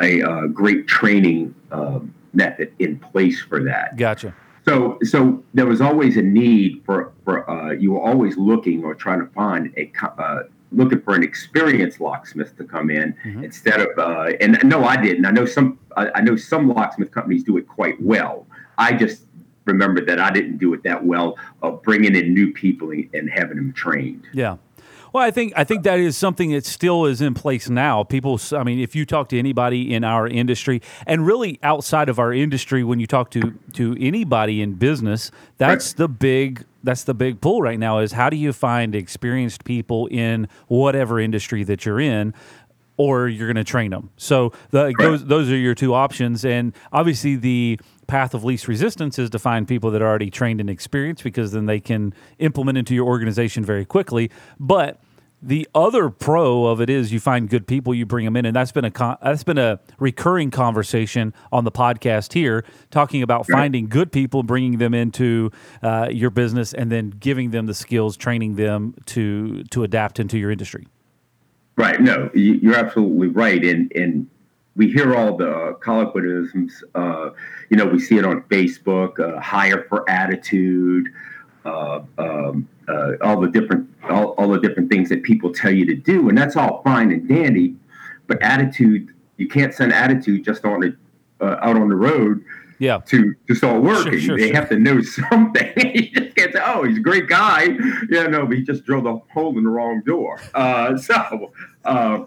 a 0.00 0.22
uh, 0.22 0.46
great 0.46 0.86
training 0.86 1.54
um 1.72 2.14
method 2.32 2.72
in 2.78 2.98
place 2.98 3.40
for 3.40 3.62
that. 3.64 3.96
Gotcha. 3.96 4.34
So, 4.64 4.98
so 5.02 5.42
there 5.54 5.64
was 5.66 5.80
always 5.80 6.16
a 6.16 6.22
need 6.22 6.82
for 6.84 7.12
for 7.24 7.48
uh, 7.50 7.72
you 7.72 7.92
were 7.92 8.02
always 8.02 8.36
looking 8.36 8.84
or 8.84 8.94
trying 8.94 9.20
to 9.20 9.26
find 9.32 9.72
a 9.76 9.90
uh, 10.04 10.42
looking 10.72 11.00
for 11.00 11.14
an 11.14 11.22
experienced 11.22 12.00
locksmith 12.00 12.56
to 12.58 12.64
come 12.64 12.90
in 12.90 13.14
Mhm. 13.24 13.42
instead 13.44 13.80
of 13.80 13.88
uh, 13.98 14.32
and 14.40 14.58
no 14.64 14.84
i 14.84 14.96
didn't 14.96 15.24
i 15.24 15.30
know 15.30 15.46
some 15.46 15.78
I, 15.96 16.10
I 16.16 16.20
know 16.20 16.36
some 16.36 16.68
locksmith 16.68 17.10
companies 17.10 17.42
do 17.44 17.56
it 17.56 17.66
quite 17.66 18.00
well 18.02 18.46
i 18.76 18.92
just 18.92 19.22
remember 19.64 20.04
that 20.04 20.20
i 20.20 20.30
didn't 20.30 20.58
do 20.58 20.74
it 20.74 20.82
that 20.84 21.04
well 21.04 21.36
of 21.62 21.82
bringing 21.82 22.14
in 22.14 22.34
new 22.34 22.52
people 22.52 22.90
and, 22.90 23.08
and 23.14 23.30
having 23.30 23.56
them 23.56 23.72
trained 23.72 24.24
Yeah. 24.32 24.56
Well, 25.10 25.24
I 25.24 25.30
think 25.30 25.54
I 25.56 25.64
think 25.64 25.84
that 25.84 25.98
is 25.98 26.18
something 26.18 26.52
that 26.52 26.66
still 26.66 27.06
is 27.06 27.22
in 27.22 27.32
place 27.32 27.70
now. 27.70 28.04
People, 28.04 28.38
I 28.52 28.62
mean, 28.62 28.78
if 28.78 28.94
you 28.94 29.06
talk 29.06 29.30
to 29.30 29.38
anybody 29.38 29.94
in 29.94 30.04
our 30.04 30.28
industry, 30.28 30.82
and 31.06 31.26
really 31.26 31.58
outside 31.62 32.10
of 32.10 32.18
our 32.18 32.30
industry, 32.30 32.84
when 32.84 33.00
you 33.00 33.06
talk 33.06 33.30
to 33.30 33.54
to 33.72 33.96
anybody 33.98 34.60
in 34.60 34.74
business, 34.74 35.30
that's 35.56 35.94
the 35.94 36.08
big 36.08 36.66
that's 36.82 37.04
the 37.04 37.14
big 37.14 37.40
pull 37.40 37.60
right 37.62 37.78
now. 37.78 37.98
Is 37.98 38.12
how 38.12 38.30
do 38.30 38.36
you 38.36 38.52
find 38.52 38.94
experienced 38.94 39.64
people 39.64 40.06
in 40.06 40.48
whatever 40.68 41.20
industry 41.20 41.64
that 41.64 41.84
you're 41.84 42.00
in? 42.00 42.34
Or 43.00 43.28
you're 43.28 43.46
going 43.46 43.54
to 43.54 43.62
train 43.62 43.92
them. 43.92 44.10
So 44.16 44.52
the, 44.70 44.92
those 44.98 45.24
those 45.24 45.48
are 45.52 45.56
your 45.56 45.76
two 45.76 45.94
options, 45.94 46.44
and 46.44 46.74
obviously 46.92 47.36
the 47.36 47.78
path 48.08 48.34
of 48.34 48.42
least 48.42 48.66
resistance 48.66 49.20
is 49.20 49.30
to 49.30 49.38
find 49.38 49.68
people 49.68 49.92
that 49.92 50.02
are 50.02 50.08
already 50.08 50.30
trained 50.30 50.60
and 50.60 50.68
experienced 50.68 51.22
because 51.22 51.52
then 51.52 51.66
they 51.66 51.78
can 51.78 52.12
implement 52.40 52.76
into 52.76 52.96
your 52.96 53.06
organization 53.06 53.64
very 53.64 53.84
quickly. 53.84 54.32
But 54.58 55.00
the 55.40 55.68
other 55.74 56.10
pro 56.10 56.66
of 56.66 56.80
it 56.80 56.90
is 56.90 57.12
you 57.12 57.20
find 57.20 57.48
good 57.48 57.66
people, 57.66 57.94
you 57.94 58.04
bring 58.06 58.24
them 58.24 58.36
in, 58.36 58.44
and 58.44 58.56
that's 58.56 58.72
been 58.72 58.84
a 58.84 58.90
con- 58.90 59.16
that's 59.22 59.44
been 59.44 59.58
a 59.58 59.78
recurring 59.98 60.50
conversation 60.50 61.32
on 61.52 61.64
the 61.64 61.70
podcast 61.70 62.32
here, 62.32 62.64
talking 62.90 63.22
about 63.22 63.46
finding 63.46 63.86
good 63.88 64.10
people, 64.10 64.42
bringing 64.42 64.78
them 64.78 64.94
into 64.94 65.50
uh, 65.82 66.08
your 66.10 66.30
business, 66.30 66.74
and 66.74 66.90
then 66.90 67.10
giving 67.10 67.50
them 67.52 67.66
the 67.66 67.74
skills, 67.74 68.16
training 68.16 68.56
them 68.56 68.94
to 69.06 69.62
to 69.64 69.84
adapt 69.84 70.18
into 70.18 70.38
your 70.38 70.50
industry. 70.50 70.86
Right. 71.76 72.00
No, 72.00 72.30
you- 72.34 72.54
you're 72.54 72.74
absolutely 72.76 73.28
right. 73.28 73.64
And 73.64 73.92
and 73.94 74.26
we 74.74 74.90
hear 74.90 75.14
all 75.14 75.36
the 75.36 75.76
colloquialisms. 75.80 76.82
Uh, 76.94 77.30
you 77.70 77.76
know, 77.76 77.84
we 77.86 77.98
see 78.00 78.16
it 78.16 78.24
on 78.24 78.42
Facebook. 78.42 79.18
Uh, 79.20 79.40
hire 79.40 79.84
for 79.88 80.08
attitude. 80.10 81.06
Uh, 81.64 82.00
um, 82.18 82.68
uh, 82.88 83.12
all 83.20 83.40
the 83.40 83.48
different 83.48 83.88
all, 84.08 84.28
all 84.38 84.48
the 84.48 84.60
different 84.60 84.90
things 84.90 85.08
that 85.10 85.22
people 85.22 85.52
tell 85.52 85.70
you 85.72 85.84
to 85.84 85.94
do, 85.94 86.28
and 86.28 86.38
that's 86.38 86.56
all 86.56 86.82
fine 86.82 87.10
and 87.12 87.28
dandy. 87.28 87.74
But 88.26 88.40
attitude, 88.42 89.12
you 89.36 89.48
can't 89.48 89.74
send 89.74 89.92
attitude 89.92 90.44
just 90.44 90.64
on 90.64 90.80
the 90.80 90.96
uh, 91.40 91.56
out 91.60 91.76
on 91.76 91.88
the 91.88 91.96
road 91.96 92.42
Yeah, 92.78 92.98
to 93.06 93.34
to 93.48 93.54
start 93.54 93.82
working. 93.82 94.18
sure, 94.18 94.36
they 94.38 94.46
sure. 94.48 94.54
have 94.56 94.68
to 94.70 94.78
know 94.78 95.02
something. 95.30 95.72
you 95.76 96.10
just 96.10 96.36
can't 96.36 96.52
say, 96.52 96.60
"Oh, 96.64 96.84
he's 96.84 96.98
a 96.98 97.00
great 97.00 97.28
guy." 97.28 97.68
Yeah, 98.08 98.26
no, 98.28 98.46
but 98.46 98.56
he 98.56 98.62
just 98.62 98.84
drilled 98.84 99.06
a 99.06 99.16
hole 99.32 99.56
in 99.58 99.64
the 99.64 99.70
wrong 99.70 100.02
door. 100.06 100.40
Uh, 100.54 100.96
so, 101.08 101.52
uh, 101.84 102.24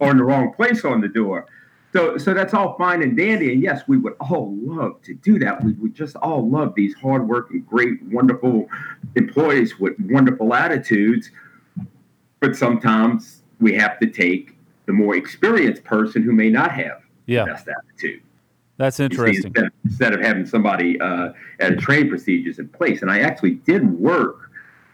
or 0.00 0.10
in 0.10 0.16
the 0.18 0.24
wrong 0.24 0.52
place 0.52 0.84
on 0.84 1.00
the 1.00 1.08
door. 1.08 1.46
So, 1.92 2.18
so 2.18 2.34
that's 2.34 2.52
all 2.52 2.76
fine 2.76 3.02
and 3.02 3.16
dandy. 3.16 3.52
And 3.52 3.62
yes, 3.62 3.82
we 3.88 3.96
would 3.96 4.14
all 4.20 4.54
love 4.60 5.00
to 5.02 5.14
do 5.14 5.38
that. 5.38 5.64
We 5.64 5.72
would 5.72 5.94
just 5.94 6.16
all 6.16 6.48
love 6.48 6.74
these 6.74 6.94
hardworking, 6.94 7.62
great, 7.62 8.02
wonderful 8.04 8.68
employees 9.16 9.78
with 9.78 9.94
wonderful 10.00 10.52
attitudes. 10.54 11.30
But 12.40 12.56
sometimes 12.56 13.42
we 13.58 13.72
have 13.74 13.98
to 14.00 14.06
take 14.06 14.56
the 14.86 14.92
more 14.92 15.16
experienced 15.16 15.84
person 15.84 16.22
who 16.22 16.32
may 16.32 16.50
not 16.50 16.72
have 16.72 17.02
yeah, 17.26 17.44
the 17.44 17.52
best 17.52 17.68
attitude. 17.68 18.22
that's 18.76 18.98
You 18.98 19.08
see, 19.08 19.14
interesting. 19.14 19.44
instead, 19.46 19.64
of, 19.64 19.72
instead 19.84 20.14
of 20.14 20.20
having 20.20 20.46
somebody 20.46 21.00
uh, 21.00 21.32
at 21.60 21.72
a 21.72 21.76
training 21.76 22.08
procedures 22.08 22.58
in 22.58 22.68
place. 22.68 23.02
And 23.02 23.10
I 23.10 23.20
actually 23.20 23.54
did 23.54 23.98
work 23.98 24.50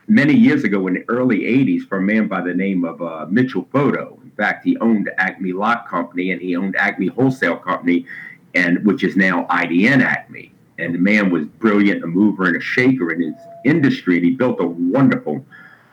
many 0.06 0.34
years 0.34 0.64
ago 0.64 0.86
in 0.86 0.94
the 0.94 1.04
early 1.08 1.40
80s 1.40 1.88
for 1.88 1.98
a 1.98 2.02
man 2.02 2.28
by 2.28 2.40
the 2.40 2.54
name 2.54 2.84
of 2.84 3.02
uh, 3.02 3.26
Mitchell 3.28 3.66
Photo. 3.72 4.20
Fact, 4.36 4.64
he 4.64 4.76
owned 4.78 5.10
Acme 5.18 5.52
Lock 5.52 5.88
Company 5.88 6.30
and 6.32 6.40
he 6.40 6.56
owned 6.56 6.76
Acme 6.76 7.06
Wholesale 7.08 7.56
Company, 7.56 8.06
and 8.54 8.84
which 8.84 9.04
is 9.04 9.16
now 9.16 9.46
IDN 9.46 10.02
Acme. 10.02 10.52
And 10.78 10.94
the 10.94 10.98
man 10.98 11.30
was 11.30 11.44
brilliant, 11.46 12.02
a 12.02 12.06
mover 12.06 12.46
and 12.46 12.56
a 12.56 12.60
shaker 12.60 13.12
in 13.12 13.20
his 13.20 13.34
industry, 13.64 14.16
and 14.16 14.24
he 14.24 14.32
built 14.32 14.60
a 14.60 14.66
wonderful 14.66 15.44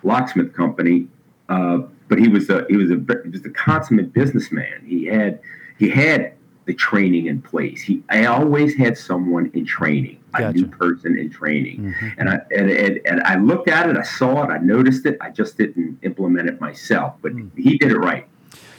locksmith 0.04 0.54
company. 0.54 1.08
Uh, 1.50 1.80
but 2.08 2.18
he 2.18 2.28
was 2.28 2.50
a 2.50 2.66
he 2.68 2.78
was 2.78 2.90
a 2.90 3.00
he 3.24 3.30
was 3.30 3.46
a 3.46 3.50
consummate 3.52 4.12
businessman. 4.14 4.82
He 4.86 5.06
had 5.06 5.40
he 5.78 5.88
had 5.90 6.34
the 6.66 6.74
training 6.74 7.28
in 7.28 7.42
place. 7.42 7.82
He 7.82 8.04
I 8.10 8.26
always 8.26 8.76
had 8.76 8.98
someone 8.98 9.52
in 9.54 9.66
training, 9.66 10.18
a 10.34 10.52
new 10.52 10.66
person 10.68 11.18
in 11.18 11.30
training. 11.30 11.94
Mhm. 11.94 12.14
And 12.18 12.30
I 12.30 12.40
and, 12.56 12.70
and, 12.72 13.00
and 13.06 13.22
I 13.22 13.36
looked 13.36 13.68
at 13.70 13.88
it, 13.90 13.98
I 13.98 14.04
saw 14.04 14.44
it, 14.44 14.50
I 14.50 14.58
noticed 14.58 15.06
it. 15.06 15.18
I 15.22 15.30
just 15.30 15.58
didn't 15.58 16.00
implement 16.02 16.50
it 16.50 16.60
myself. 16.60 17.16
But 17.22 17.34
Hmm. 17.34 17.48
he 17.56 17.78
did 17.78 17.92
it 17.92 17.98
right. 17.98 18.28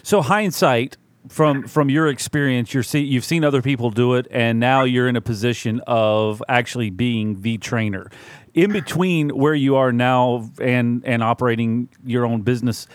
So 0.02 0.22
hindsight 0.22 0.96
from 1.28 1.68
from 1.68 1.88
your 1.88 2.08
experience, 2.08 2.74
you're 2.74 2.82
see 2.82 3.00
you've 3.00 3.24
seen 3.24 3.44
other 3.44 3.62
people 3.62 3.90
do 3.90 4.14
it, 4.14 4.26
and 4.30 4.58
now 4.58 4.82
you're 4.82 5.08
in 5.08 5.16
a 5.16 5.20
position 5.20 5.80
of 5.86 6.42
actually 6.48 6.90
being 6.90 7.42
the 7.42 7.58
trainer. 7.58 8.10
In 8.54 8.72
between 8.72 9.30
where 9.30 9.54
you 9.54 9.76
are 9.76 9.92
now 9.92 10.50
and 10.60 11.02
and 11.04 11.22
operating 11.22 11.88
your 12.04 12.26
own 12.26 12.42
business, 12.42 12.88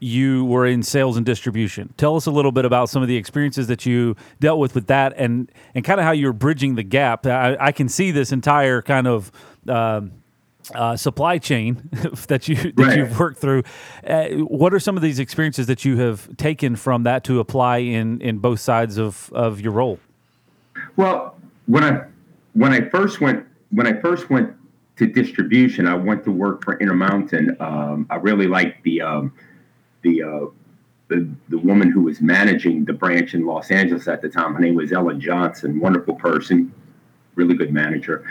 you 0.00 0.46
were 0.46 0.66
in 0.66 0.82
sales 0.82 1.16
and 1.16 1.26
distribution. 1.26 1.92
Tell 1.96 2.16
us 2.16 2.26
a 2.26 2.30
little 2.30 2.52
bit 2.52 2.64
about 2.64 2.88
some 2.88 3.02
of 3.02 3.08
the 3.08 3.16
experiences 3.16 3.66
that 3.66 3.84
you 3.84 4.16
dealt 4.40 4.58
with 4.58 4.74
with 4.74 4.86
that, 4.86 5.12
and 5.16 5.52
and 5.74 5.84
kind 5.84 6.00
of 6.00 6.06
how 6.06 6.12
you're 6.12 6.32
bridging 6.32 6.74
the 6.74 6.82
gap. 6.82 7.26
I, 7.26 7.56
I 7.60 7.72
can 7.72 7.88
see 7.88 8.10
this 8.10 8.32
entire 8.32 8.82
kind 8.82 9.06
of. 9.06 9.30
Um, 9.68 10.12
uh, 10.74 10.96
supply 10.96 11.38
chain 11.38 11.88
that 12.28 12.48
you 12.48 12.56
that 12.56 12.72
Right. 12.76 12.98
you've 12.98 13.18
worked 13.18 13.38
through. 13.40 13.62
Uh, 14.06 14.28
what 14.46 14.72
are 14.74 14.80
some 14.80 14.96
of 14.96 15.02
these 15.02 15.18
experiences 15.18 15.66
that 15.66 15.84
you 15.84 15.96
have 15.98 16.36
taken 16.36 16.76
from 16.76 17.02
that 17.04 17.24
to 17.24 17.40
apply 17.40 17.78
in 17.78 18.20
in 18.20 18.38
both 18.38 18.60
sides 18.60 18.98
of 18.98 19.30
of 19.32 19.60
your 19.60 19.72
role? 19.72 19.98
Well, 20.96 21.36
when 21.66 21.84
I 21.84 22.04
when 22.54 22.72
I 22.72 22.88
first 22.88 23.20
went 23.20 23.46
when 23.70 23.86
I 23.86 24.00
first 24.00 24.30
went 24.30 24.54
to 24.96 25.06
distribution, 25.06 25.86
I 25.86 25.94
went 25.94 26.24
to 26.24 26.30
work 26.32 26.62
for 26.64 26.78
Intermountain. 26.78 27.56
Um, 27.60 28.06
I 28.10 28.16
really 28.16 28.46
liked 28.46 28.82
the 28.82 29.00
um, 29.00 29.32
the, 30.02 30.22
uh, 30.22 30.46
the 31.08 31.28
the 31.48 31.58
woman 31.58 31.90
who 31.90 32.02
was 32.02 32.20
managing 32.20 32.84
the 32.84 32.92
branch 32.92 33.34
in 33.34 33.46
Los 33.46 33.70
Angeles 33.70 34.08
at 34.08 34.20
the 34.22 34.28
time. 34.28 34.54
Her 34.54 34.60
name 34.60 34.74
was 34.74 34.92
Ellen 34.92 35.20
Johnson. 35.20 35.80
Wonderful 35.80 36.14
person, 36.14 36.72
really 37.34 37.54
good 37.54 37.72
manager. 37.72 38.24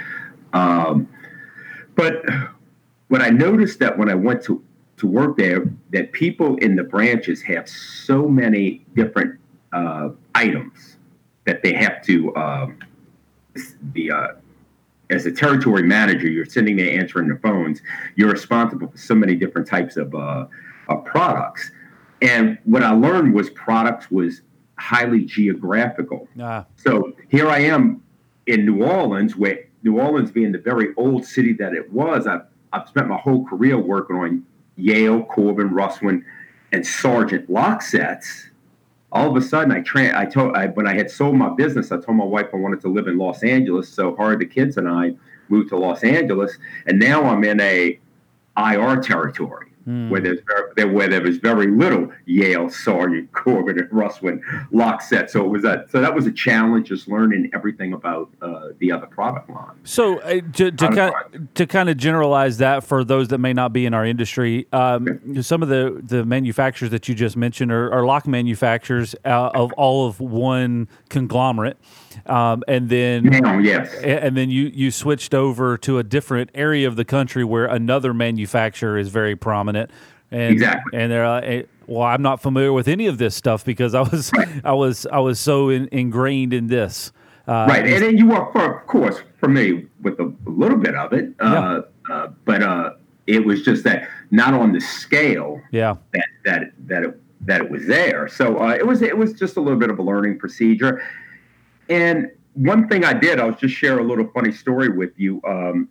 Um, 0.53 1.07
but 1.99 2.23
what 3.09 3.21
I 3.21 3.29
noticed 3.29 3.79
that 3.79 3.97
when 3.97 4.09
I 4.09 4.15
went 4.15 4.41
to 4.43 4.63
to 4.97 5.07
work 5.07 5.37
there, 5.37 5.63
that 5.91 6.11
people 6.11 6.57
in 6.57 6.75
the 6.75 6.83
branches 6.83 7.41
have 7.43 7.67
so 7.69 8.27
many 8.27 8.85
different 8.95 9.39
uh, 9.71 10.09
items 10.35 10.97
that 11.45 11.63
they 11.63 11.73
have 11.73 12.01
to 12.03 12.35
um, 12.35 12.79
the 13.93 14.11
uh, 14.11 14.27
as 15.09 15.25
a 15.25 15.31
territory 15.31 15.83
manager, 15.83 16.27
you're 16.29 16.45
sitting 16.45 16.77
there 16.77 16.99
answering 16.99 17.27
the 17.27 17.37
phones. 17.37 17.81
You're 18.15 18.31
responsible 18.31 18.87
for 18.87 18.97
so 18.97 19.15
many 19.15 19.35
different 19.35 19.67
types 19.67 19.97
of, 19.97 20.13
uh, 20.13 20.45
of 20.87 21.03
products. 21.03 21.71
And 22.21 22.59
what 22.65 22.83
I 22.83 22.91
learned 22.91 23.33
was 23.33 23.49
products 23.49 24.11
was 24.11 24.41
highly 24.77 25.25
geographical. 25.25 26.27
Ah, 26.39 26.65
So 26.75 27.13
here 27.29 27.49
I 27.49 27.59
am 27.59 28.03
in 28.45 28.65
New 28.67 28.83
Orleans, 28.83 29.35
where 29.35 29.65
New 29.83 29.99
Orleans 29.99 30.31
being 30.31 30.51
the 30.51 30.57
very 30.57 30.89
old 30.97 31.25
city 31.25 31.53
that 31.53 31.73
it 31.73 31.91
was, 31.91 32.27
I've, 32.27 32.43
I've 32.73 32.87
spent 32.87 33.07
my 33.07 33.17
whole 33.17 33.45
career 33.45 33.77
working 33.77 34.15
on 34.15 34.45
Yale, 34.75 35.23
Corbin, 35.23 35.69
Russwin, 35.69 36.23
and 36.71 36.85
Sargent 36.85 37.49
lock 37.49 37.81
sets. 37.81 38.49
All 39.11 39.29
of 39.29 39.35
a 39.35 39.41
sudden, 39.41 39.71
I, 39.71 39.81
tra- 39.81 40.17
I 40.17 40.25
told 40.25 40.55
I, 40.55 40.67
when 40.67 40.87
I 40.87 40.95
had 40.95 41.09
sold 41.09 41.35
my 41.35 41.49
business, 41.49 41.91
I 41.91 41.97
told 41.97 42.17
my 42.17 42.25
wife 42.25 42.47
I 42.53 42.57
wanted 42.57 42.81
to 42.81 42.89
live 42.89 43.07
in 43.07 43.17
Los 43.17 43.43
Angeles. 43.43 43.89
So 43.89 44.15
her, 44.17 44.35
the 44.37 44.45
kids, 44.45 44.77
and 44.77 44.87
I 44.87 45.15
moved 45.47 45.69
to 45.69 45.77
Los 45.77 46.03
Angeles, 46.03 46.57
and 46.85 46.99
now 46.99 47.23
I'm 47.23 47.43
in 47.43 47.59
a 47.59 47.99
IR 48.55 49.01
territory 49.01 49.68
hmm. 49.89 50.09
where 50.09 50.21
there's 50.21 50.39
very, 50.47 50.71
there, 50.75 50.87
where 50.87 51.07
there 51.07 51.21
was 51.21 51.37
very 51.37 51.67
little 51.67 52.11
Yale, 52.25 52.69
Sargent, 52.69 53.31
Corbin, 53.31 53.79
and 53.79 53.89
Russwin 53.89 54.41
lock 54.71 55.01
set. 55.01 55.31
So 55.31 55.43
it 55.43 55.49
was 55.49 55.63
a 55.63 55.85
so 55.89 55.99
that 55.99 56.13
was 56.13 56.27
a 56.27 56.31
challenge, 56.31 56.89
just 56.89 57.07
learning 57.07 57.49
everything 57.53 57.93
about 57.93 58.29
uh, 58.41 58.69
the 58.77 58.91
other 58.91 59.07
product 59.07 59.49
line. 59.49 59.77
So 59.83 60.19
uh, 60.19 60.41
to 60.53 60.71
to 60.71 60.87
kind, 60.89 61.47
to 61.55 61.65
kind 61.65 61.89
of 61.89 61.97
generalize 61.97 62.57
that 62.59 62.83
for 62.83 63.03
those 63.03 63.29
that 63.29 63.39
may 63.39 63.53
not 63.53 63.73
be 63.73 63.85
in 63.85 63.93
our 63.93 64.05
industry, 64.05 64.67
um, 64.71 65.41
some 65.41 65.63
of 65.63 65.69
the, 65.69 65.99
the 66.03 66.25
manufacturers 66.25 66.91
that 66.91 67.07
you 67.07 67.15
just 67.15 67.35
mentioned 67.35 67.71
are, 67.71 67.91
are 67.91 68.05
lock 68.05 68.27
manufacturers 68.27 69.15
uh, 69.25 69.49
of 69.53 69.73
all 69.73 70.07
of 70.07 70.19
one 70.19 70.87
conglomerate, 71.09 71.77
um, 72.25 72.63
and 72.67 72.89
then 72.89 73.23
Now, 73.23 73.57
yes, 73.59 73.93
and 74.03 74.35
then 74.35 74.49
you 74.49 74.71
you 74.73 74.91
switched 74.91 75.33
over 75.33 75.77
to 75.79 75.97
a 75.97 76.03
different 76.03 76.49
area 76.53 76.87
of 76.87 76.95
the 76.95 77.05
country 77.05 77.43
where 77.43 77.65
another 77.65 78.13
manufacturer 78.13 78.97
is 78.97 79.09
very 79.09 79.35
prominent 79.35 79.91
and 80.31 80.53
Exactly. 80.53 80.99
and 80.99 81.11
they're 81.11 81.25
uh, 81.25 81.41
eh, 81.41 81.63
well 81.87 82.03
i'm 82.03 82.21
not 82.21 82.39
familiar 82.39 82.71
with 82.71 82.87
any 82.87 83.07
of 83.07 83.17
this 83.17 83.35
stuff 83.35 83.65
because 83.65 83.95
i 83.95 84.01
was 84.01 84.31
i 84.63 84.71
was 84.71 85.07
i 85.07 85.17
was 85.17 85.39
so 85.39 85.69
in, 85.69 85.89
ingrained 85.91 86.53
in 86.53 86.67
this 86.67 87.11
uh, 87.47 87.65
right. 87.67 87.83
And 87.87 88.03
then 88.03 88.15
you 88.15 88.31
are, 88.33 88.79
of 88.79 88.85
course, 88.85 89.23
familiar 89.39 89.83
with 90.03 90.19
a, 90.19 90.31
little 90.45 90.77
bit 90.77 90.93
of 90.93 91.13
it, 91.13 91.33
uh, 91.39 91.81
uh, 92.07 92.27
but 92.45 92.61
uh, 92.61 92.91
it 93.25 93.43
was 93.43 93.63
just 93.63 93.83
that 93.85 94.07
not 94.29 94.53
on 94.53 94.71
the 94.71 94.79
scale 94.79 95.59
Yeah. 95.71 95.95
that 96.13 96.27
that 96.45 96.71
that 96.85 97.03
it, 97.05 97.21
that 97.47 97.61
it 97.61 97.71
was 97.71 97.87
there. 97.87 98.27
So 98.27 98.59
uh, 98.59 98.75
it 98.75 98.85
was 98.85 99.01
it 99.01 99.17
was 99.17 99.33
just 99.33 99.57
a 99.57 99.61
little 99.61 99.79
bit 99.79 99.89
of 99.89 99.97
a 99.97 100.03
learning 100.03 100.37
procedure. 100.37 101.01
And 101.89 102.31
one 102.53 102.87
thing 102.87 103.03
I 103.03 103.13
did, 103.13 103.39
I'll 103.39 103.51
just 103.55 103.73
share 103.75 103.99
a 103.99 104.03
little 104.03 104.29
funny 104.33 104.51
story 104.51 104.89
with 104.89 105.11
you. 105.17 105.41
Um, 105.45 105.89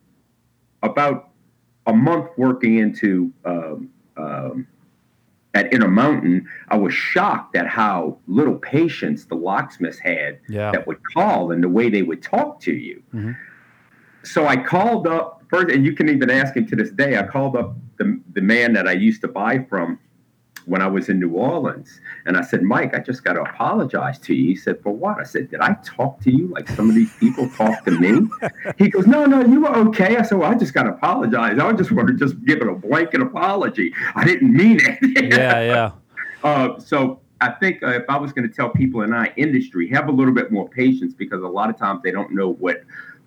about 0.82 1.30
a 1.86 1.92
month 1.92 2.30
working 2.36 2.78
into 2.78 3.32
um, 3.44 3.90
um, 4.16 4.66
at 5.54 5.72
Intermountain, 5.72 6.46
I 6.68 6.76
was 6.76 6.94
shocked 6.94 7.56
at 7.56 7.66
how 7.66 8.18
little 8.28 8.54
patience 8.54 9.24
the 9.24 9.34
locksmiths 9.34 9.98
had 9.98 10.38
Yeah. 10.48 10.70
that 10.70 10.86
would 10.86 10.98
call 11.14 11.50
and 11.50 11.64
the 11.64 11.68
way 11.68 11.88
they 11.88 12.02
would 12.02 12.22
talk 12.22 12.60
to 12.60 12.72
you. 12.72 13.02
Mhm. 13.12 13.36
So 14.22 14.46
I 14.46 14.56
called 14.56 15.06
up 15.06 15.42
first, 15.48 15.70
and 15.74 15.84
you 15.84 15.94
can 15.94 16.08
even 16.08 16.30
ask 16.30 16.54
him 16.54 16.66
to 16.66 16.76
this 16.76 16.90
day. 16.90 17.16
I 17.18 17.22
called 17.24 17.56
up 17.56 17.76
the, 17.96 18.20
the 18.34 18.42
man 18.42 18.72
that 18.74 18.86
I 18.86 18.92
used 18.92 19.22
to 19.22 19.28
buy 19.28 19.64
from 19.68 19.98
when 20.68 20.82
I 20.82 20.86
was 20.86 21.08
in 21.08 21.18
New 21.18 21.32
Orleans, 21.32 22.00
and 22.26 22.36
I 22.36 22.42
said, 22.42 22.62
Mike, 22.62 22.94
I 22.94 22.98
just 22.98 23.24
got 23.24 23.32
to 23.34 23.42
apologize 23.42 24.18
to 24.20 24.34
you. 24.34 24.48
He 24.48 24.56
said, 24.56 24.80
For 24.82 24.92
what? 24.92 25.18
I 25.18 25.24
said, 25.24 25.50
Did 25.50 25.60
I 25.60 25.74
talk 25.82 26.20
to 26.22 26.30
you 26.30 26.48
like 26.48 26.68
some 26.68 26.88
of 26.88 26.94
these 26.94 27.12
people 27.14 27.48
talk 27.50 27.84
to 27.86 27.90
me? 27.90 28.28
He 28.76 28.88
goes, 28.88 29.06
No, 29.06 29.24
no, 29.24 29.40
you 29.44 29.62
were 29.62 29.74
okay. 29.88 30.16
I 30.16 30.22
said, 30.22 30.38
Well, 30.38 30.50
I 30.50 30.54
just 30.54 30.74
got 30.74 30.84
to 30.84 30.90
apologize. 30.90 31.58
I 31.58 31.72
just 31.72 31.90
want 31.90 32.08
to 32.08 32.14
just 32.14 32.44
give 32.44 32.60
it 32.60 32.68
a 32.68 32.74
blanket 32.74 33.22
apology. 33.22 33.92
I 34.14 34.24
didn't 34.24 34.52
mean 34.52 34.78
it. 34.80 35.34
Yeah. 35.34 35.60
Yeah. 35.60 35.90
Uh, 36.44 36.78
so 36.78 37.20
I 37.40 37.50
think 37.50 37.82
uh, 37.82 37.88
if 37.88 38.04
I 38.08 38.16
was 38.16 38.32
going 38.32 38.48
to 38.48 38.54
tell 38.54 38.70
people 38.70 39.02
in 39.02 39.12
our 39.12 39.28
industry, 39.36 39.88
have 39.90 40.08
a 40.08 40.12
little 40.12 40.32
bit 40.32 40.52
more 40.52 40.68
patience 40.68 41.14
because 41.14 41.42
a 41.42 41.48
lot 41.48 41.68
of 41.68 41.76
times 41.76 42.00
they 42.04 42.12
don't 42.12 42.32
know 42.32 42.52
what 42.54 42.82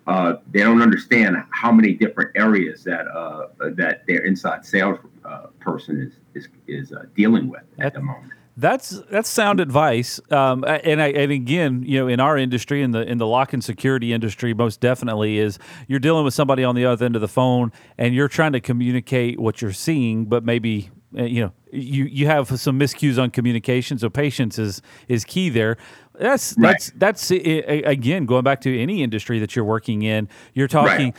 uh, 0.06 0.34
they 0.50 0.60
don't 0.60 0.82
understand 0.82 1.36
how 1.50 1.70
many 1.70 1.92
different 1.92 2.30
areas 2.34 2.82
that 2.84 3.06
uh, 3.08 3.48
that 3.76 4.06
their 4.06 4.20
inside 4.20 4.64
sales 4.64 4.98
uh, 5.24 5.46
person 5.60 6.00
is 6.00 6.42
is 6.42 6.48
is 6.66 6.92
uh, 6.92 7.04
dealing 7.14 7.48
with 7.48 7.62
at 7.78 7.94
the 7.94 8.00
moment. 8.00 8.32
That's 8.56 9.00
that's 9.10 9.30
sound 9.30 9.60
advice, 9.60 10.20
um, 10.30 10.62
and 10.64 11.00
I, 11.00 11.08
and 11.08 11.32
again, 11.32 11.84
you 11.86 12.00
know, 12.00 12.08
in 12.08 12.20
our 12.20 12.36
industry, 12.36 12.82
in 12.82 12.90
the 12.90 13.00
in 13.00 13.16
the 13.16 13.26
lock 13.26 13.54
and 13.54 13.64
security 13.64 14.12
industry, 14.12 14.52
most 14.52 14.80
definitely 14.80 15.38
is 15.38 15.58
you're 15.88 16.00
dealing 16.00 16.24
with 16.24 16.34
somebody 16.34 16.62
on 16.62 16.74
the 16.74 16.84
other 16.84 17.06
end 17.06 17.14
of 17.14 17.22
the 17.22 17.28
phone, 17.28 17.72
and 17.96 18.14
you're 18.14 18.28
trying 18.28 18.52
to 18.52 18.60
communicate 18.60 19.40
what 19.40 19.62
you're 19.62 19.72
seeing, 19.72 20.26
but 20.26 20.44
maybe 20.44 20.90
uh, 21.18 21.24
you 21.24 21.42
know 21.42 21.52
you 21.72 22.04
you 22.04 22.26
have 22.26 22.48
some 22.60 22.78
miscues 22.78 23.20
on 23.20 23.30
communication. 23.30 23.98
So 23.98 24.08
patience 24.10 24.58
is 24.58 24.82
is 25.08 25.24
key 25.24 25.48
there. 25.50 25.76
That's 26.18 26.54
Right. 26.58 26.72
that's 26.72 26.92
that's 26.96 27.30
uh, 27.30 27.82
again 27.84 28.26
going 28.26 28.44
back 28.44 28.60
to 28.62 28.78
any 28.80 29.02
industry 29.02 29.38
that 29.38 29.56
you're 29.56 29.64
working 29.64 30.02
in. 30.02 30.28
You're 30.54 30.68
talking 30.68 31.14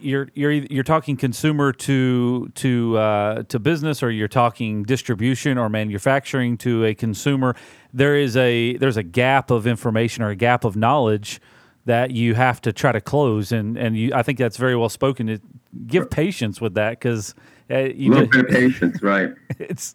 you're 0.00 0.28
you're 0.34 0.52
you're 0.52 0.84
talking 0.84 1.16
consumer 1.16 1.72
to 1.72 2.48
to 2.54 2.96
uh, 2.98 3.42
to 3.44 3.58
business, 3.58 4.02
or 4.02 4.10
you're 4.10 4.28
talking 4.28 4.84
distribution 4.84 5.58
or 5.58 5.68
manufacturing 5.68 6.56
to 6.58 6.84
a 6.84 6.94
consumer. 6.94 7.56
There 7.92 8.16
is 8.16 8.36
a 8.36 8.76
there's 8.76 8.96
a 8.96 9.02
gap 9.02 9.50
of 9.50 9.66
information 9.66 10.22
or 10.22 10.30
a 10.30 10.36
gap 10.36 10.64
of 10.64 10.76
knowledge 10.76 11.40
that 11.86 12.12
you 12.12 12.34
have 12.34 12.60
to 12.62 12.72
try 12.72 12.92
to 12.92 13.00
close, 13.00 13.52
and 13.52 13.76
and 13.76 13.96
you, 13.96 14.12
I 14.14 14.22
think 14.22 14.38
that's 14.38 14.56
very 14.56 14.76
well 14.76 14.88
spoken. 14.88 15.26
To 15.26 15.40
give 15.86 16.10
patience 16.10 16.60
with 16.60 16.74
that 16.74 16.90
because 16.90 17.34
uh, 17.70 17.74
A 17.74 17.94
you 17.94 18.10
little 18.10 18.26
ju- 18.26 18.42
bit 18.42 18.50
of 18.50 18.50
patience, 18.72 19.02
right? 19.02 19.30
it's 19.58 19.94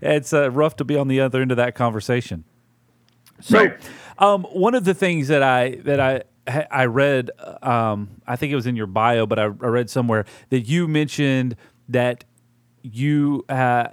it's 0.00 0.32
uh, 0.32 0.50
rough 0.50 0.76
to 0.76 0.84
be 0.84 0.96
on 0.96 1.08
the 1.08 1.20
other 1.20 1.40
end 1.42 1.50
of 1.50 1.56
that 1.56 1.74
conversation. 1.74 2.44
So, 3.40 3.58
Right. 3.58 3.90
um, 4.18 4.44
one 4.44 4.74
of 4.74 4.84
the 4.84 4.94
things 4.94 5.28
that 5.28 5.42
I 5.42 5.76
that 5.84 6.00
I 6.00 6.22
I 6.70 6.86
read, 6.86 7.30
um, 7.62 8.08
I 8.26 8.36
think 8.36 8.52
it 8.52 8.56
was 8.56 8.66
in 8.66 8.74
your 8.76 8.86
bio, 8.86 9.26
but 9.26 9.38
I, 9.38 9.44
I 9.44 9.46
read 9.48 9.90
somewhere 9.90 10.24
that 10.50 10.60
you 10.62 10.88
mentioned 10.88 11.56
that 11.90 12.24
you 12.82 13.44
uh, 13.48 13.88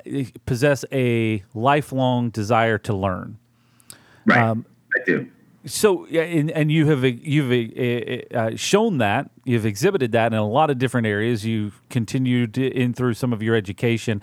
possess 0.46 0.86
a 0.92 1.44
lifelong 1.54 2.30
desire 2.30 2.78
to 2.78 2.94
learn. 2.96 3.38
Right. 4.26 4.38
Um, 4.40 4.66
I 4.96 5.04
do. 5.06 5.30
So, 5.66 6.06
and, 6.06 6.52
and 6.52 6.72
you 6.72 6.86
have 6.88 7.04
you've 7.04 7.52
uh, 7.52 8.38
uh, 8.38 8.56
shown 8.56 9.00
that 9.00 9.32
you've 9.46 9.66
exhibited 9.66 10.12
that 10.12 10.32
in 10.32 10.38
a 10.38 10.48
lot 10.48 10.70
of 10.70 10.78
different 10.78 11.08
areas. 11.08 11.46
You've 11.46 11.82
continued 11.90 12.58
in 12.58 12.94
through 12.94 13.16
some 13.16 13.34
of 13.34 13.42
your 13.42 13.56
education. 13.56 14.22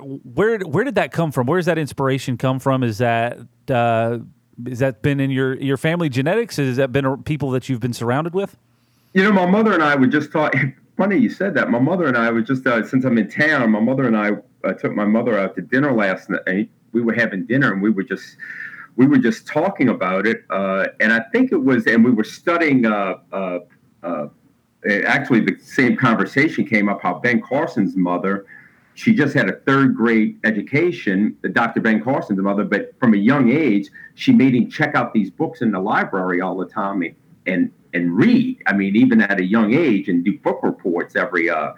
Where 0.00 0.58
where 0.60 0.84
did 0.84 0.94
that 0.94 1.12
come 1.12 1.32
from? 1.32 1.46
Where 1.46 1.58
does 1.58 1.66
that 1.66 1.78
inspiration 1.78 2.38
come 2.38 2.58
from? 2.58 2.82
Is 2.82 2.98
that 2.98 3.38
uh, 3.68 4.18
is 4.66 4.78
that 4.78 5.02
been 5.02 5.20
in 5.20 5.30
your 5.30 5.54
your 5.56 5.76
family 5.76 6.08
genetics? 6.08 6.56
Has 6.56 6.76
that 6.76 6.92
been 6.92 7.22
people 7.24 7.50
that 7.50 7.68
you've 7.68 7.80
been 7.80 7.92
surrounded 7.92 8.34
with? 8.34 8.56
You 9.12 9.22
know, 9.22 9.32
my 9.32 9.46
mother 9.46 9.72
and 9.72 9.82
I 9.82 9.94
would 9.94 10.10
just 10.10 10.32
talk. 10.32 10.54
Funny 10.96 11.16
you 11.18 11.28
said 11.28 11.54
that. 11.54 11.70
My 11.70 11.80
mother 11.80 12.06
and 12.06 12.16
I 12.16 12.30
would 12.30 12.46
just, 12.46 12.64
uh, 12.68 12.86
since 12.86 13.04
I'm 13.04 13.18
in 13.18 13.28
town, 13.28 13.72
my 13.72 13.80
mother 13.80 14.06
and 14.06 14.16
I 14.16 14.30
uh, 14.62 14.74
took 14.74 14.94
my 14.94 15.04
mother 15.04 15.36
out 15.36 15.56
to 15.56 15.60
dinner 15.60 15.92
last 15.92 16.30
night. 16.30 16.70
We 16.92 17.02
were 17.02 17.12
having 17.12 17.46
dinner 17.46 17.72
and 17.72 17.82
we 17.82 17.90
were 17.90 18.04
just, 18.04 18.36
we 18.96 19.06
were 19.06 19.18
just 19.18 19.46
talking 19.46 19.88
about 19.88 20.26
it. 20.26 20.44
Uh, 20.50 20.86
and 21.00 21.12
I 21.12 21.20
think 21.32 21.52
it 21.52 21.62
was, 21.62 21.86
and 21.86 22.04
we 22.04 22.10
were 22.10 22.24
studying. 22.24 22.86
Uh, 22.86 23.18
uh, 23.32 23.58
uh, 24.02 24.26
actually, 25.06 25.40
the 25.40 25.56
same 25.60 25.96
conversation 25.96 26.66
came 26.66 26.88
up. 26.88 27.02
How 27.02 27.14
Ben 27.14 27.40
Carson's 27.40 27.96
mother, 27.96 28.46
she 28.94 29.14
just 29.14 29.34
had 29.34 29.48
a 29.48 29.54
third 29.60 29.96
grade 29.96 30.38
education. 30.44 31.36
The 31.42 31.48
Dr. 31.48 31.80
Ben 31.80 32.02
Carson's 32.02 32.38
mother, 32.38 32.64
but 32.64 32.94
from 33.00 33.14
a 33.14 33.18
young 33.18 33.50
age, 33.50 33.88
she 34.14 34.32
made 34.32 34.54
him 34.54 34.70
check 34.70 34.94
out 34.94 35.12
these 35.14 35.30
books 35.30 35.62
in 35.62 35.72
the 35.72 35.80
library 35.80 36.40
all 36.40 36.56
the 36.56 36.68
time 36.68 37.02
and 37.46 37.72
and 37.94 38.16
read. 38.16 38.62
I 38.66 38.74
mean, 38.74 38.96
even 38.96 39.22
at 39.22 39.38
a 39.38 39.44
young 39.44 39.72
age, 39.72 40.08
and 40.08 40.24
do 40.24 40.36
book 40.38 40.60
reports 40.62 41.16
every 41.16 41.48
uh, 41.48 41.72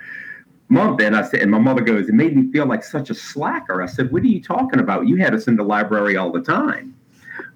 month. 0.68 1.00
And 1.00 1.14
I 1.14 1.22
said, 1.22 1.40
and 1.40 1.50
my 1.50 1.59
mother 1.59 1.83
goes, 1.83 2.09
it 2.09 2.14
made 2.14 2.35
me 2.37 2.50
feel 2.50 2.66
like 2.66 2.83
such 2.83 3.11
a 3.11 3.14
slacker. 3.14 3.83
I 3.83 3.87
said, 3.87 4.11
what 4.11 4.22
are 4.22 4.26
you 4.26 4.42
talking 4.42 4.81
about? 4.81 5.07
You 5.07 5.16
had 5.16 5.35
us 5.35 5.46
in 5.46 5.57
the 5.57 5.62
library 5.62 6.16
all 6.16 6.33
the 6.33 6.40
time. 6.40 6.95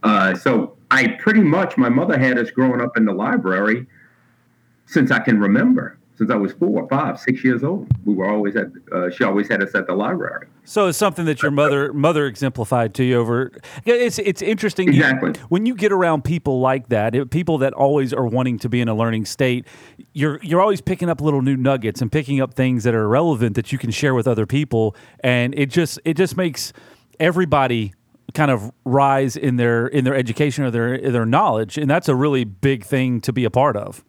Uh, 0.02 0.34
so 0.34 0.76
I 0.90 1.08
pretty 1.08 1.40
much, 1.42 1.76
my 1.76 1.88
mother 1.88 2.18
had 2.18 2.38
us 2.38 2.50
growing 2.50 2.80
up 2.80 2.96
in 2.96 3.04
the 3.04 3.12
library 3.12 3.86
since 4.86 5.10
I 5.10 5.18
can 5.20 5.38
remember. 5.40 5.96
Since 6.16 6.30
I 6.30 6.36
was 6.36 6.52
four, 6.52 6.86
five, 6.88 7.18
six 7.18 7.42
years 7.42 7.64
old, 7.64 7.86
we 8.04 8.12
were 8.12 8.28
always 8.28 8.54
at. 8.54 8.66
Uh, 8.92 9.08
she 9.08 9.24
always 9.24 9.48
had 9.48 9.62
us 9.62 9.74
at 9.74 9.86
the 9.86 9.94
library. 9.94 10.48
So 10.64 10.88
it's 10.88 10.98
something 10.98 11.24
that 11.24 11.40
your 11.40 11.50
mother 11.50 11.94
mother 11.94 12.26
exemplified 12.26 12.92
to 12.96 13.04
you 13.04 13.16
over. 13.18 13.50
It's 13.86 14.18
it's 14.18 14.42
interesting 14.42 14.88
you- 14.92 15.00
Exactly. 15.00 15.32
when 15.48 15.64
you 15.64 15.74
get 15.74 15.92
around 15.92 16.24
people 16.24 16.60
like 16.60 16.90
that, 16.90 17.14
it- 17.14 17.30
people 17.30 17.56
that 17.58 17.72
always 17.72 18.12
are 18.12 18.26
wanting 18.26 18.58
to 18.58 18.68
be 18.68 18.82
in 18.82 18.88
a 18.88 18.94
learning 18.94 19.24
state. 19.24 19.66
You're 20.12 20.38
you're 20.42 20.60
always 20.60 20.82
picking 20.82 21.08
up 21.08 21.22
little 21.22 21.40
new 21.40 21.56
nuggets 21.56 22.02
and 22.02 22.12
picking 22.12 22.38
up 22.38 22.52
things 22.52 22.84
that 22.84 22.94
are 22.94 23.08
relevant 23.08 23.56
that 23.56 23.72
you 23.72 23.78
can 23.78 23.90
share 23.90 24.12
with 24.14 24.28
other 24.28 24.44
people, 24.44 24.94
and 25.20 25.54
it 25.56 25.70
just 25.70 25.98
it 26.04 26.18
just 26.18 26.36
makes 26.36 26.74
everybody 27.18 27.94
kind 28.34 28.50
of 28.50 28.72
rise 28.84 29.36
in 29.36 29.56
their 29.56 29.86
in 29.86 30.04
their 30.04 30.14
education 30.14 30.64
or 30.64 30.70
their 30.70 30.98
their 30.98 31.26
knowledge, 31.26 31.78
and 31.78 31.90
that's 31.90 32.08
a 32.08 32.14
really 32.14 32.44
big 32.44 32.84
thing 32.84 33.20
to 33.22 33.32
be 33.32 33.44
a 33.44 33.50
part 33.50 33.76
of. 33.76 34.04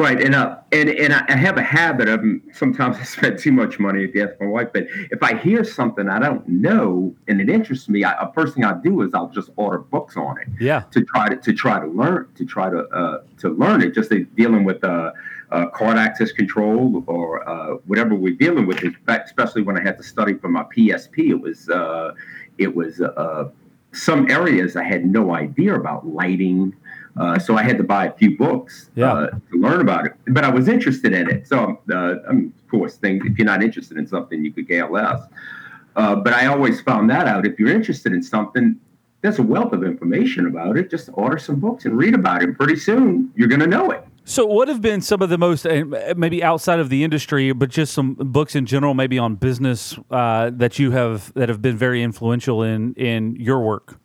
Right, 0.00 0.18
and 0.18 0.34
uh, 0.34 0.56
and 0.72 0.88
and 0.88 1.12
I 1.12 1.36
have 1.36 1.58
a 1.58 1.62
habit 1.62 2.08
of 2.08 2.24
sometimes 2.54 2.96
I 3.00 3.02
spend 3.02 3.38
too 3.38 3.52
much 3.52 3.78
money 3.78 4.02
if 4.02 4.14
you 4.14 4.24
ask 4.24 4.32
my 4.40 4.46
wife. 4.46 4.68
But 4.72 4.86
if 5.10 5.22
I 5.22 5.36
hear 5.36 5.62
something 5.62 6.08
I 6.08 6.18
don't 6.18 6.48
know 6.48 7.14
and 7.28 7.38
it 7.38 7.50
interests 7.50 7.86
me, 7.86 8.02
I, 8.02 8.12
uh, 8.12 8.32
first 8.32 8.54
thing 8.54 8.64
I 8.64 8.80
do 8.80 9.02
is 9.02 9.12
I'll 9.12 9.28
just 9.28 9.50
order 9.56 9.78
books 9.78 10.16
on 10.16 10.40
it 10.40 10.48
Yeah, 10.58 10.84
to 10.92 11.04
try 11.04 11.28
to 11.28 11.36
to 11.36 11.52
try 11.52 11.78
to 11.80 11.86
learn 11.86 12.28
to 12.36 12.46
try 12.46 12.70
to 12.70 12.78
uh, 12.88 13.22
to 13.40 13.50
learn 13.50 13.82
it. 13.82 13.92
Just 13.92 14.10
dealing 14.36 14.64
with 14.64 14.82
uh, 14.82 15.12
uh, 15.50 15.66
card 15.66 15.98
access 15.98 16.32
control 16.32 17.04
or 17.06 17.46
uh, 17.46 17.74
whatever 17.86 18.14
we're 18.14 18.36
dealing 18.36 18.66
with. 18.66 18.82
Especially 19.06 19.60
when 19.60 19.76
I 19.76 19.82
had 19.82 19.98
to 19.98 20.02
study 20.02 20.32
for 20.32 20.48
my 20.48 20.62
PSP, 20.62 21.30
it 21.30 21.40
was 21.40 21.68
uh, 21.68 22.14
it 22.60 22.76
was 22.76 23.00
uh, 23.00 23.48
some 23.92 24.30
areas 24.30 24.76
I 24.76 24.84
had 24.84 25.04
no 25.04 25.34
idea 25.34 25.74
about 25.74 26.06
lighting. 26.06 26.74
Uh, 27.16 27.38
so 27.38 27.56
I 27.56 27.62
had 27.64 27.76
to 27.78 27.82
buy 27.82 28.06
a 28.06 28.12
few 28.12 28.36
books 28.38 28.90
Yeah. 28.94 29.12
uh, 29.12 29.30
to 29.50 29.58
learn 29.58 29.80
about 29.80 30.06
it. 30.06 30.12
But 30.28 30.44
I 30.44 30.50
was 30.50 30.68
interested 30.68 31.12
in 31.12 31.28
it. 31.28 31.48
So, 31.48 31.80
uh, 31.92 32.14
I 32.28 32.32
mean, 32.32 32.52
of 32.64 32.70
course, 32.70 32.96
things, 32.96 33.24
if 33.26 33.36
you're 33.36 33.46
not 33.46 33.62
interested 33.64 33.96
in 33.98 34.06
something, 34.06 34.44
you 34.44 34.52
could 34.52 34.68
care 34.68 34.88
less. 34.88 35.20
Uh, 35.96 36.14
but 36.14 36.32
I 36.32 36.46
always 36.46 36.80
found 36.80 37.10
that 37.10 37.26
out. 37.26 37.44
If 37.46 37.58
you're 37.58 37.70
interested 37.80 38.12
in 38.12 38.22
something, 38.22 38.76
there's 39.22 39.40
a 39.40 39.42
wealth 39.42 39.72
of 39.72 39.82
information 39.82 40.46
about 40.46 40.76
it. 40.78 40.88
Just 40.88 41.10
order 41.14 41.36
some 41.36 41.58
books 41.58 41.84
and 41.84 41.96
read 41.96 42.14
about 42.14 42.42
it. 42.42 42.48
And 42.48 42.56
pretty 42.56 42.76
soon, 42.76 43.32
you're 43.34 43.48
going 43.48 43.60
to 43.60 43.66
know 43.66 43.90
it. 43.90 44.04
So, 44.30 44.46
what 44.46 44.68
have 44.68 44.80
been 44.80 45.00
some 45.00 45.22
of 45.22 45.28
the 45.28 45.38
most, 45.38 45.66
uh, 45.66 45.82
maybe 46.16 46.40
outside 46.40 46.78
of 46.78 46.88
the 46.88 47.02
industry, 47.02 47.50
but 47.50 47.68
just 47.68 47.92
some 47.92 48.14
books 48.14 48.54
in 48.54 48.64
general, 48.64 48.94
maybe 48.94 49.18
on 49.18 49.34
business 49.34 49.98
uh, 50.08 50.50
that 50.54 50.78
you 50.78 50.92
have 50.92 51.34
that 51.34 51.48
have 51.48 51.60
been 51.60 51.76
very 51.76 52.00
influential 52.00 52.62
in 52.62 52.94
in 52.94 53.34
your 53.34 53.58
work? 53.58 53.98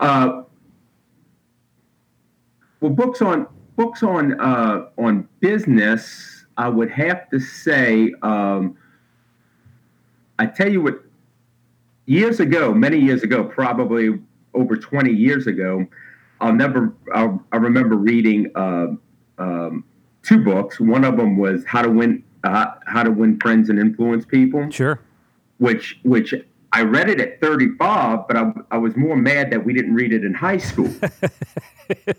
Uh, 0.00 0.42
well, 2.82 2.92
books 2.92 3.22
on 3.22 3.46
books 3.74 4.02
on 4.02 4.38
uh, 4.38 4.90
on 4.98 5.26
business, 5.40 6.44
I 6.58 6.68
would 6.68 6.90
have 6.90 7.30
to 7.30 7.40
say. 7.40 8.12
Um, 8.20 8.76
I 10.38 10.44
tell 10.44 10.70
you 10.70 10.82
what, 10.82 11.02
years 12.04 12.38
ago, 12.38 12.74
many 12.74 12.98
years 12.98 13.22
ago, 13.22 13.44
probably 13.44 14.20
over 14.52 14.76
twenty 14.76 15.14
years 15.14 15.46
ago, 15.46 15.86
I'll 16.40 16.54
never. 16.54 16.92
I'll, 17.14 17.42
I 17.52 17.56
remember 17.56 17.96
reading 17.96 18.50
uh, 18.54 18.86
um, 19.38 19.84
two 20.22 20.42
books. 20.42 20.80
One 20.80 21.04
of 21.04 21.16
them 21.16 21.36
was 21.36 21.64
How 21.66 21.82
to 21.82 21.90
Win 21.90 22.22
uh, 22.44 22.66
How 22.86 23.02
to 23.02 23.10
Win 23.10 23.38
Friends 23.40 23.68
and 23.70 23.78
Influence 23.78 24.24
People, 24.24 24.70
Sure. 24.70 25.00
which 25.58 25.98
which 26.02 26.34
I 26.72 26.82
read 26.82 27.10
it 27.10 27.20
at 27.20 27.40
35, 27.40 28.28
but 28.28 28.36
I, 28.36 28.52
I 28.70 28.78
was 28.78 28.96
more 28.96 29.16
mad 29.16 29.50
that 29.50 29.64
we 29.64 29.72
didn't 29.74 29.94
read 29.94 30.12
it 30.12 30.24
in 30.24 30.32
high 30.32 30.58
school. 30.58 30.88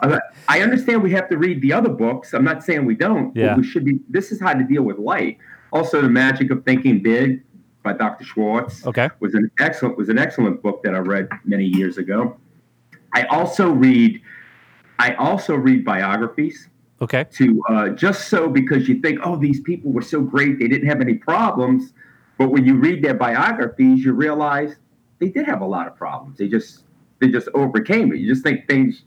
I, 0.01 0.19
I 0.49 0.61
understand 0.61 1.01
we 1.01 1.11
have 1.13 1.29
to 1.29 1.37
read 1.37 1.61
the 1.61 1.71
other 1.73 1.89
books. 1.89 2.33
I'm 2.33 2.43
not 2.43 2.63
saying 2.63 2.85
we 2.85 2.95
don't. 2.95 3.35
Yeah. 3.35 3.49
But 3.49 3.57
we 3.59 3.63
should 3.63 3.85
be. 3.85 3.99
This 4.09 4.31
is 4.31 4.39
how 4.41 4.53
to 4.53 4.63
deal 4.63 4.83
with 4.83 4.97
life. 4.99 5.37
Also, 5.71 6.01
The 6.01 6.09
Magic 6.09 6.51
of 6.51 6.65
Thinking 6.65 7.01
Big 7.01 7.41
by 7.81 7.93
Dr. 7.93 8.25
Schwartz 8.25 8.85
Okay. 8.85 9.09
was 9.21 9.33
an 9.33 9.49
excellent 9.57 9.97
was 9.97 10.09
an 10.09 10.19
excellent 10.19 10.61
book 10.61 10.83
that 10.83 10.93
I 10.93 10.99
read 10.99 11.29
many 11.45 11.65
years 11.65 11.97
ago. 11.97 12.37
I 13.13 13.23
also 13.25 13.69
read 13.69 14.21
I 14.99 15.13
also 15.15 15.55
read 15.55 15.83
biographies 15.83 16.67
Okay. 17.01 17.25
to 17.31 17.63
uh, 17.69 17.89
just 17.89 18.27
so 18.29 18.47
because 18.47 18.87
you 18.87 19.01
think, 19.01 19.19
oh, 19.23 19.35
these 19.35 19.59
people 19.61 19.91
were 19.91 20.03
so 20.03 20.21
great, 20.21 20.59
they 20.59 20.67
didn't 20.67 20.87
have 20.87 21.01
any 21.01 21.15
problems. 21.15 21.93
But 22.37 22.49
when 22.49 22.63
you 22.65 22.75
read 22.75 23.03
their 23.03 23.15
biographies, 23.15 24.05
you 24.05 24.13
realize 24.13 24.75
they 25.19 25.29
did 25.29 25.45
have 25.47 25.61
a 25.61 25.65
lot 25.65 25.87
of 25.87 25.95
problems. 25.95 26.37
They 26.37 26.47
just 26.47 26.83
they 27.19 27.29
just 27.29 27.47
overcame 27.55 28.11
it. 28.13 28.17
You 28.19 28.27
just 28.31 28.43
think 28.43 28.67
things 28.67 29.03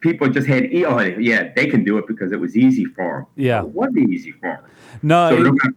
people 0.00 0.28
just 0.28 0.46
had, 0.46 0.64
oh, 0.86 1.00
yeah, 1.00 1.52
they 1.56 1.66
can 1.66 1.82
do 1.82 1.98
it 1.98 2.06
because 2.06 2.30
it 2.30 2.38
was 2.38 2.56
easy 2.56 2.84
for 2.84 3.10
them. 3.20 3.26
Yeah. 3.34 3.60
it 3.62 3.68
wasn't 3.68 4.10
easy 4.10 4.30
for 4.32 4.60
them. 4.62 4.70
No. 5.02 5.30
So 5.30 5.36
it- 5.36 5.40
no 5.42 5.52
matter- 5.52 5.58
but 5.64 5.74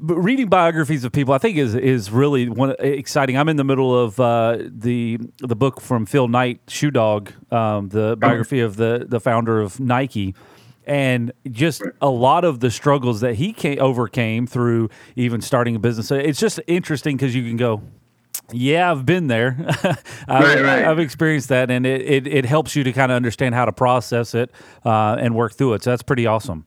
reading 0.00 0.48
biographies 0.48 1.04
of 1.04 1.12
people, 1.12 1.34
I 1.34 1.38
think 1.38 1.56
is 1.56 1.74
is 1.74 2.10
really 2.10 2.48
one 2.48 2.74
exciting. 2.78 3.36
I'm 3.36 3.48
in 3.48 3.56
the 3.56 3.64
middle 3.64 3.98
of 3.98 4.18
uh, 4.20 4.58
the 4.60 5.18
the 5.38 5.56
book 5.56 5.80
from 5.80 6.06
Phil 6.06 6.28
Knight, 6.28 6.60
Shoe 6.68 6.90
Dog, 6.90 7.32
um, 7.50 7.88
the 7.88 8.16
biography 8.18 8.60
of 8.60 8.76
the 8.76 9.06
the 9.08 9.20
founder 9.20 9.60
of 9.60 9.80
Nike, 9.80 10.34
and 10.86 11.32
just 11.50 11.82
a 12.00 12.08
lot 12.08 12.44
of 12.44 12.60
the 12.60 12.70
struggles 12.70 13.20
that 13.20 13.34
he 13.34 13.52
came, 13.52 13.80
overcame 13.80 14.46
through 14.46 14.90
even 15.16 15.40
starting 15.40 15.76
a 15.76 15.78
business. 15.78 16.10
It's 16.10 16.40
just 16.40 16.60
interesting 16.66 17.16
because 17.16 17.34
you 17.34 17.42
can 17.42 17.56
go. 17.56 17.82
Yeah, 18.50 18.90
I've 18.90 19.04
been 19.04 19.26
there. 19.26 19.56
I've, 20.28 20.42
Right, 20.42 20.62
right. 20.62 20.84
I've 20.86 20.98
experienced 20.98 21.50
that, 21.50 21.70
and 21.70 21.84
it, 21.84 22.00
it, 22.00 22.26
it 22.26 22.44
helps 22.46 22.74
you 22.74 22.82
to 22.84 22.92
kind 22.92 23.12
of 23.12 23.16
understand 23.16 23.54
how 23.54 23.66
to 23.66 23.72
process 23.72 24.34
it 24.34 24.50
uh, 24.86 25.16
and 25.20 25.34
work 25.34 25.52
through 25.52 25.74
it. 25.74 25.82
So 25.82 25.90
that's 25.90 26.02
pretty 26.02 26.26
awesome. 26.26 26.64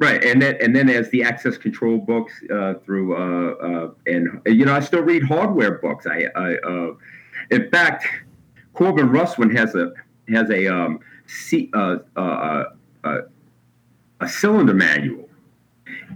Right, 0.00 0.24
and 0.24 0.40
then 0.40 0.56
and 0.62 0.74
then 0.74 0.88
as 0.88 1.10
the 1.10 1.22
access 1.22 1.58
control 1.58 1.98
books 1.98 2.32
uh, 2.50 2.74
through 2.86 3.14
uh, 3.16 3.54
uh, 3.62 3.90
and 4.06 4.40
you 4.46 4.64
know 4.64 4.74
I 4.74 4.80
still 4.80 5.02
read 5.02 5.22
hardware 5.22 5.72
books. 5.72 6.06
I, 6.06 6.26
I 6.34 6.54
uh, 6.54 6.94
in 7.50 7.70
fact, 7.70 8.06
Corbin 8.72 9.10
Russwin 9.10 9.54
has 9.54 9.74
a 9.74 9.92
has 10.30 10.48
a 10.48 10.68
um, 10.68 11.00
C, 11.26 11.70
uh, 11.74 11.98
uh, 12.16 12.64
uh, 13.04 13.18
a 14.20 14.28
cylinder 14.28 14.72
manual, 14.72 15.28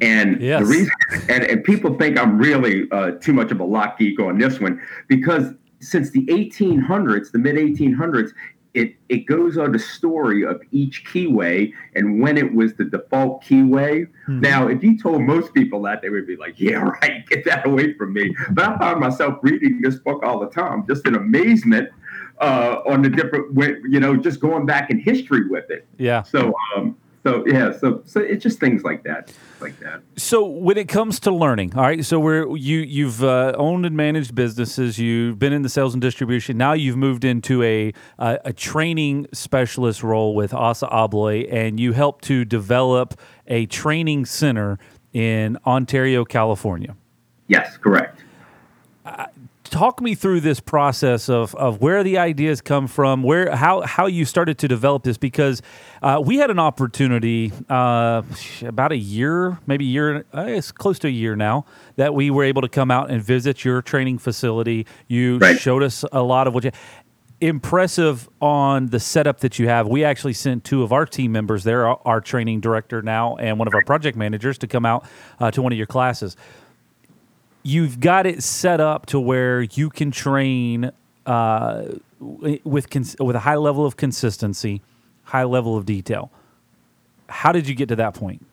and 0.01 0.41
Yes. 0.41 0.63
the 0.63 0.67
reason 0.67 0.93
and, 1.29 1.45
and 1.45 1.63
people 1.63 1.95
think 1.99 2.19
I'm 2.19 2.39
really 2.39 2.91
uh, 2.91 3.11
too 3.21 3.35
much 3.35 3.51
of 3.53 3.61
a 3.61 3.65
lock 3.65 3.99
geek 3.99 4.19
on 4.19 4.39
this 4.39 4.61
one 4.61 4.81
because 5.09 5.53
since 5.81 6.11
the 6.11 6.25
1800s, 6.27 7.33
the 7.33 7.39
mid 7.39 7.57
1800s, 7.57 8.31
it, 8.75 8.97
it 9.09 9.27
goes 9.27 9.57
on 9.57 9.71
the 9.73 9.79
story 9.79 10.45
of 10.45 10.61
each 10.73 11.05
keyway 11.07 11.73
and 11.95 12.21
when 12.21 12.37
it 12.37 12.53
was 12.55 12.75
the 12.75 12.85
default 12.85 13.43
keyway. 13.45 14.07
Now, 14.27 14.67
if 14.67 14.83
you 14.83 14.99
told 14.99 15.23
most 15.23 15.55
people 15.55 15.81
that, 15.83 16.03
they 16.03 16.11
would 16.11 16.27
be 16.27 16.37
like, 16.37 16.59
yeah, 16.59 16.77
right, 17.03 17.25
get 17.29 17.45
that 17.45 17.67
away 17.67 17.95
from 17.95 18.13
me. 18.13 18.35
But 18.51 18.65
I 18.69 18.79
find 18.79 19.01
myself 19.01 19.39
reading 19.43 19.81
this 19.81 19.97
book 19.97 20.23
all 20.25 20.41
the 20.41 20.51
time, 20.51 20.85
just 20.89 21.07
in 21.07 21.15
amazement 21.15 21.89
uh, 22.41 22.81
on 22.89 23.03
the 23.03 23.09
different, 23.11 23.55
way- 23.55 23.77
you 23.89 24.01
know, 24.01 24.17
just 24.17 24.41
going 24.41 24.67
back 24.67 24.91
in 24.91 24.99
history 24.99 25.49
with 25.49 25.71
it. 25.71 25.87
Yeah. 25.99 26.23
So, 26.23 26.53
um, 26.77 26.97
so 27.25 27.43
yeah, 27.47 27.73
so 27.73 28.03
so 28.05 28.21
it's 28.21 28.43
just 28.43 28.61
things 28.61 28.85
like 28.85 29.03
that, 29.05 29.33
like 29.59 29.81
that. 29.81 30.03
So 30.17 30.45
when 30.45 30.77
it 30.77 30.89
comes 30.89 31.19
to 31.21 31.31
learning, 31.31 31.75
all 31.75 31.83
right. 31.83 32.05
So 32.05 32.21
we're 32.21 32.55
you 32.55 32.81
you've 32.81 33.25
uh, 33.25 33.55
owned 33.57 33.87
and 33.87 33.97
managed 33.97 34.35
businesses. 34.35 34.99
You've 34.99 35.39
been 35.39 35.55
in 35.55 35.63
the 35.63 35.71
sales 35.71 35.95
and 35.95 36.03
distribution. 36.03 36.59
Now 36.59 36.75
you've 36.75 36.99
moved 36.99 37.25
into 37.25 37.63
a 37.63 37.95
a, 38.19 38.39
a 38.45 38.53
training 38.53 39.27
specialist 39.33 40.03
role 40.03 40.35
with 40.35 40.53
Assa 40.53 40.87
Abloy, 40.89 41.51
and 41.51 41.81
you 41.81 41.93
help 41.93 42.21
to 42.23 42.45
develop 42.45 43.19
a 43.47 43.65
training 43.67 44.27
center 44.27 44.79
in 45.15 45.57
Ontario, 45.65 46.27
California. 46.27 46.95
Yes, 47.49 47.79
correct. 47.79 48.14
Talk 49.75 50.01
me 50.01 50.15
through 50.15 50.43
this 50.43 50.61
process 50.61 51.29
of, 51.29 51.53
of 51.57 51.81
where 51.83 52.05
the 52.05 52.17
ideas 52.17 52.61
come 52.61 52.87
from, 52.87 53.25
where 53.25 53.57
how 53.57 53.81
how 53.81 54.07
you 54.07 54.25
started 54.25 54.57
to 54.59 54.69
develop 54.69 55.03
this 55.03 55.19
because 55.19 55.63
uh, 56.01 56.23
we 56.25 56.37
had 56.37 56.49
an 56.49 56.61
opportunity 56.61 57.51
uh, 57.69 58.23
about 58.63 58.93
a 58.93 58.97
year, 58.97 59.59
maybe 59.67 59.85
a 59.85 59.89
year, 59.89 60.27
uh, 60.33 60.43
it's 60.43 60.71
close 60.71 61.01
to 61.01 61.09
a 61.09 61.11
year 61.11 61.35
now 61.35 61.67
that 61.97 62.15
we 62.15 62.31
were 62.31 62.45
able 62.45 62.63
to 62.63 62.69
come 62.69 62.93
out 62.93 63.11
and 63.11 63.21
visit 63.21 63.65
your 63.65 63.83
training 63.83 64.19
facility. 64.19 64.87
You 65.09 65.39
Right. 65.39 65.59
showed 65.59 65.83
us 65.83 66.05
a 66.13 66.23
lot 66.23 66.47
of 66.47 66.55
what 66.55 66.63
you 66.63 66.71
impressive 67.41 68.29
on 68.41 68.87
the 68.87 69.01
setup 69.01 69.41
that 69.41 69.59
you 69.59 69.67
have. 69.67 69.89
We 69.89 70.05
actually 70.05 70.35
sent 70.35 70.63
two 70.63 70.85
of 70.85 70.93
our 70.93 71.05
team 71.05 71.33
members 71.33 71.65
there, 71.65 71.89
our, 71.89 72.01
our 72.05 72.21
training 72.21 72.61
director 72.61 73.03
now 73.03 73.35
and 73.37 73.59
one 73.59 73.67
of 73.67 73.75
our 73.75 73.83
project 73.85 74.17
managers 74.17 74.57
to 74.59 74.69
come 74.69 74.87
out 74.87 75.05
uh, 75.41 75.51
to 75.51 75.61
one 75.61 75.73
of 75.73 75.77
your 75.77 75.89
classes 75.89 76.37
you've 77.65 77.99
got 77.99 78.27
it 78.27 78.43
set 78.43 78.79
up 78.79 79.07
to 79.07 79.19
where 79.19 79.63
you 79.63 79.91
can 79.91 80.13
train 80.13 80.93
uh, 81.27 81.87
with 82.21 82.91
cons- 82.91 83.17
with 83.19 83.35
a 83.35 83.41
high 83.41 83.57
level 83.57 83.85
of 83.85 83.97
consistency, 83.97 84.83
high 85.25 85.45
level 85.45 85.77
of 85.77 85.87
detail. 85.87 86.31
How 87.29 87.51
did 87.51 87.67
you 87.67 87.75
get 87.75 87.89
to 87.89 87.97
that 87.97 88.15
point? 88.15 88.47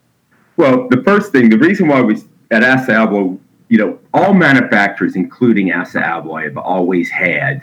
Well, 0.57 0.87
the 0.89 1.03
first 1.03 1.31
thing, 1.31 1.49
the 1.49 1.57
reason 1.57 1.87
why 1.87 2.01
we 2.01 2.17
at 2.49 2.63
Assa 2.63 2.91
Abloy, 2.91 3.37
you 3.67 3.77
know, 3.77 3.99
all 4.13 4.33
manufacturers, 4.33 5.15
including 5.15 5.71
Assa 5.71 5.99
Abloy, 5.99 6.45
have 6.45 6.57
always 6.57 7.09
had 7.09 7.61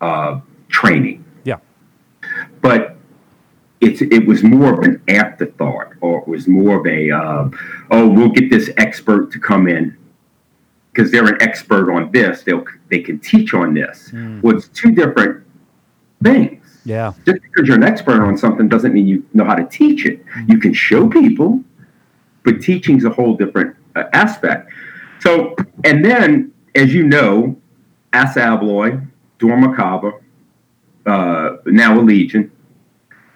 uh, 0.00 0.40
training, 0.68 1.24
Yeah, 1.44 1.58
but 2.60 2.96
it's 3.80 4.02
it 4.02 4.26
was 4.26 4.42
more 4.42 4.74
of 4.74 4.84
an 4.84 5.00
afterthought, 5.08 5.92
or 6.00 6.20
it 6.20 6.28
was 6.28 6.48
more 6.48 6.80
of 6.80 6.86
a 6.86 7.10
uh, 7.12 7.48
oh, 7.92 8.08
we'll 8.08 8.30
get 8.30 8.50
this 8.50 8.70
expert 8.76 9.30
to 9.32 9.38
come 9.38 9.68
in 9.68 9.96
because 10.92 11.10
they're 11.10 11.26
an 11.26 11.40
expert 11.40 11.92
on 11.92 12.10
this. 12.12 12.42
They'll 12.42 12.64
they 12.88 13.00
can 13.00 13.18
teach 13.18 13.54
on 13.54 13.74
this. 13.74 14.10
Well, 14.42 14.56
it's 14.56 14.68
two 14.68 14.92
different 14.92 15.44
things. 16.22 16.80
yeah, 16.84 17.12
just 17.24 17.42
because 17.42 17.68
you're 17.68 17.76
an 17.76 17.84
expert 17.84 18.22
on 18.22 18.36
something 18.36 18.68
doesn't 18.68 18.92
mean 18.92 19.06
you 19.06 19.24
know 19.32 19.44
how 19.44 19.54
to 19.54 19.64
teach 19.64 20.04
it. 20.06 20.24
You 20.48 20.58
can 20.58 20.72
show 20.72 21.08
people, 21.08 21.62
but 22.44 22.60
teaching's 22.60 23.04
a 23.04 23.10
whole 23.10 23.36
different 23.36 23.76
uh, 23.96 24.04
aspect. 24.12 24.70
So, 25.20 25.54
and 25.84 26.04
then, 26.04 26.52
as 26.74 26.92
you 26.92 27.04
know, 27.04 27.56
Assa 28.12 28.40
Abloy, 28.40 29.06
Dormacaba, 29.38 30.20
uh, 31.06 31.56
now 31.66 31.98
Allegion, 32.00 32.50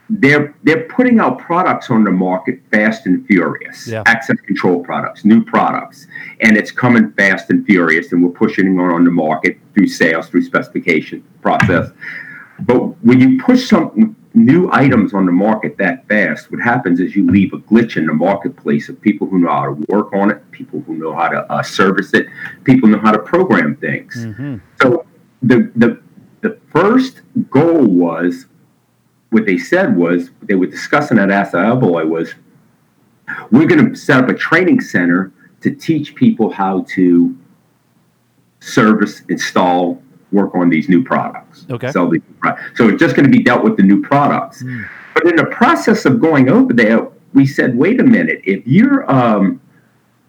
they're 0.08 0.54
they're 0.62 0.84
putting 0.84 1.18
out 1.18 1.38
products 1.38 1.90
on 1.90 2.04
the 2.04 2.10
market 2.10 2.60
fast 2.70 3.06
and 3.06 3.26
furious. 3.26 3.88
Yeah. 3.88 4.02
Access 4.06 4.40
control 4.40 4.84
products, 4.84 5.24
new 5.24 5.44
products, 5.44 6.06
and 6.40 6.56
it's 6.56 6.70
coming 6.70 7.12
fast 7.12 7.50
and 7.50 7.66
furious, 7.66 8.12
and 8.12 8.22
we're 8.22 8.30
pushing 8.30 8.78
it 8.78 8.80
on 8.80 9.04
the 9.04 9.10
market 9.10 9.58
through 9.74 9.88
sales, 9.88 10.28
through 10.28 10.42
specification 10.42 11.24
process. 11.42 11.90
But 12.60 12.78
when 13.04 13.20
you 13.20 13.42
push 13.42 13.68
some 13.68 14.16
new 14.32 14.70
items 14.72 15.12
on 15.12 15.26
the 15.26 15.32
market 15.32 15.76
that 15.78 16.06
fast, 16.08 16.50
what 16.50 16.60
happens 16.60 17.00
is 17.00 17.16
you 17.16 17.26
leave 17.28 17.52
a 17.52 17.58
glitch 17.58 17.96
in 17.96 18.06
the 18.06 18.14
marketplace 18.14 18.88
of 18.88 19.00
people 19.00 19.26
who 19.26 19.38
know 19.40 19.50
how 19.50 19.64
to 19.66 19.84
work 19.88 20.12
on 20.12 20.30
it, 20.30 20.50
people 20.52 20.80
who 20.82 20.94
know 20.94 21.14
how 21.14 21.28
to 21.28 21.38
uh, 21.52 21.62
service 21.62 22.14
it, 22.14 22.26
people 22.64 22.88
know 22.88 22.98
how 22.98 23.12
to 23.12 23.18
program 23.18 23.76
things. 23.76 24.26
So 24.80 25.04
the 25.42 25.70
the 25.74 26.00
the 26.42 26.58
first 26.70 27.22
goal 27.50 27.84
was 27.84 28.46
what 29.36 29.44
they 29.44 29.58
said 29.58 29.94
was 29.94 30.30
they 30.44 30.54
were 30.54 30.64
discussing 30.64 31.18
at 31.18 31.30
Assa 31.30 31.58
Abloy 31.58 32.08
was 32.08 32.34
we're 33.50 33.66
going 33.66 33.90
to 33.90 33.94
set 33.94 34.24
up 34.24 34.30
a 34.30 34.34
training 34.34 34.80
center 34.80 35.30
to 35.60 35.70
teach 35.74 36.14
people 36.14 36.50
how 36.50 36.86
to 36.94 37.36
service, 38.60 39.20
install, 39.28 40.02
work 40.32 40.54
on 40.54 40.70
these 40.70 40.88
new 40.88 41.04
products. 41.04 41.66
Okay. 41.68 41.92
Sell 41.92 42.08
these 42.08 42.22
pro- 42.40 42.56
so 42.76 42.88
it's 42.88 42.98
just 42.98 43.14
going 43.14 43.30
to 43.30 43.30
be 43.30 43.44
dealt 43.44 43.62
with 43.62 43.76
the 43.76 43.82
new 43.82 44.00
products. 44.00 44.64
But 45.12 45.26
in 45.26 45.36
the 45.36 45.44
process 45.44 46.06
of 46.06 46.18
going 46.18 46.48
over 46.48 46.72
there, 46.72 47.06
we 47.34 47.46
said, 47.46 47.76
wait 47.76 48.00
a 48.00 48.04
minute, 48.04 48.40
if 48.44 48.66
you're 48.66 49.10
um, 49.12 49.60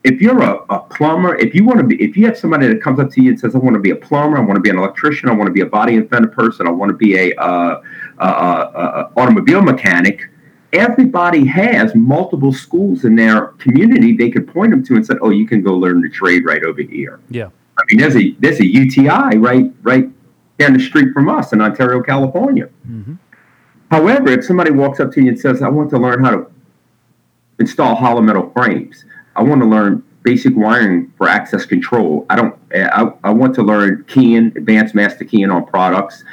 if 0.03 0.21
you're 0.21 0.41
a, 0.41 0.65
a 0.69 0.79
plumber, 0.81 1.35
if 1.37 1.55
you 1.55 1.63
want 1.63 1.79
to 1.79 1.85
be, 1.85 1.95
if 2.03 2.17
you 2.17 2.25
have 2.25 2.37
somebody 2.37 2.67
that 2.67 2.81
comes 2.81 2.99
up 2.99 3.09
to 3.11 3.21
you 3.21 3.29
and 3.29 3.39
says, 3.39 3.55
I 3.55 3.59
want 3.59 3.75
to 3.75 3.79
be 3.79 3.91
a 3.91 3.95
plumber, 3.95 4.37
I 4.37 4.41
want 4.41 4.55
to 4.55 4.61
be 4.61 4.69
an 4.69 4.77
electrician, 4.77 5.29
I 5.29 5.33
want 5.33 5.47
to 5.47 5.53
be 5.53 5.61
a 5.61 5.65
body 5.65 5.95
and 5.95 6.09
fender 6.09 6.27
person, 6.27 6.67
I 6.67 6.71
want 6.71 6.89
to 6.89 6.97
be 6.97 7.17
a 7.17 7.33
uh, 7.35 7.81
uh, 8.19 8.23
uh, 8.23 9.09
automobile 9.15 9.61
mechanic, 9.61 10.29
everybody 10.73 11.45
has 11.45 11.95
multiple 11.95 12.51
schools 12.51 13.05
in 13.05 13.15
their 13.15 13.47
community 13.59 14.15
they 14.15 14.29
could 14.29 14.47
point 14.47 14.71
them 14.71 14.83
to 14.83 14.95
and 14.95 15.05
say, 15.05 15.15
oh, 15.21 15.29
you 15.29 15.47
can 15.47 15.61
go 15.61 15.73
learn 15.73 16.01
the 16.01 16.09
trade 16.09 16.45
right 16.45 16.63
over 16.63 16.81
here. 16.81 17.19
yeah, 17.29 17.49
I 17.77 17.83
mean, 17.89 17.99
there's 17.99 18.15
a 18.15 18.31
there's 18.39 18.59
a 18.59 18.65
UTI 18.65 19.37
right 19.37 19.71
right 19.83 20.09
down 20.57 20.73
the 20.73 20.79
street 20.79 21.13
from 21.13 21.29
us 21.29 21.53
in 21.53 21.61
Ontario, 21.61 22.01
California. 22.01 22.69
However, 23.91 24.29
if 24.29 24.43
somebody 24.43 24.71
walks 24.71 24.99
up 24.99 25.11
to 25.13 25.21
you 25.21 25.29
and 25.29 25.39
says, 25.39 25.61
"I 25.61 25.69
want 25.69 25.89
to 25.91 25.97
learn 25.97 26.23
how 26.23 26.31
to 26.31 26.47
install 27.59 27.95
hollow 27.95 28.21
metal 28.21 28.51
frames," 28.55 29.05
I 29.35 29.43
want 29.43 29.61
to 29.61 29.67
learn 29.67 30.03
basic 30.23 30.53
wiring 30.57 31.13
for 31.17 31.29
access 31.29 31.65
control. 31.65 32.25
I 32.29 32.35
don't. 32.35 32.55
I, 32.73 33.11
I 33.23 33.29
want 33.29 33.55
to 33.55 33.63
learn 33.63 34.03
keying, 34.07 34.47
advanced 34.57 34.93
master 34.93 35.23
keying 35.23 35.51
on 35.51 35.65
products. 35.65 36.23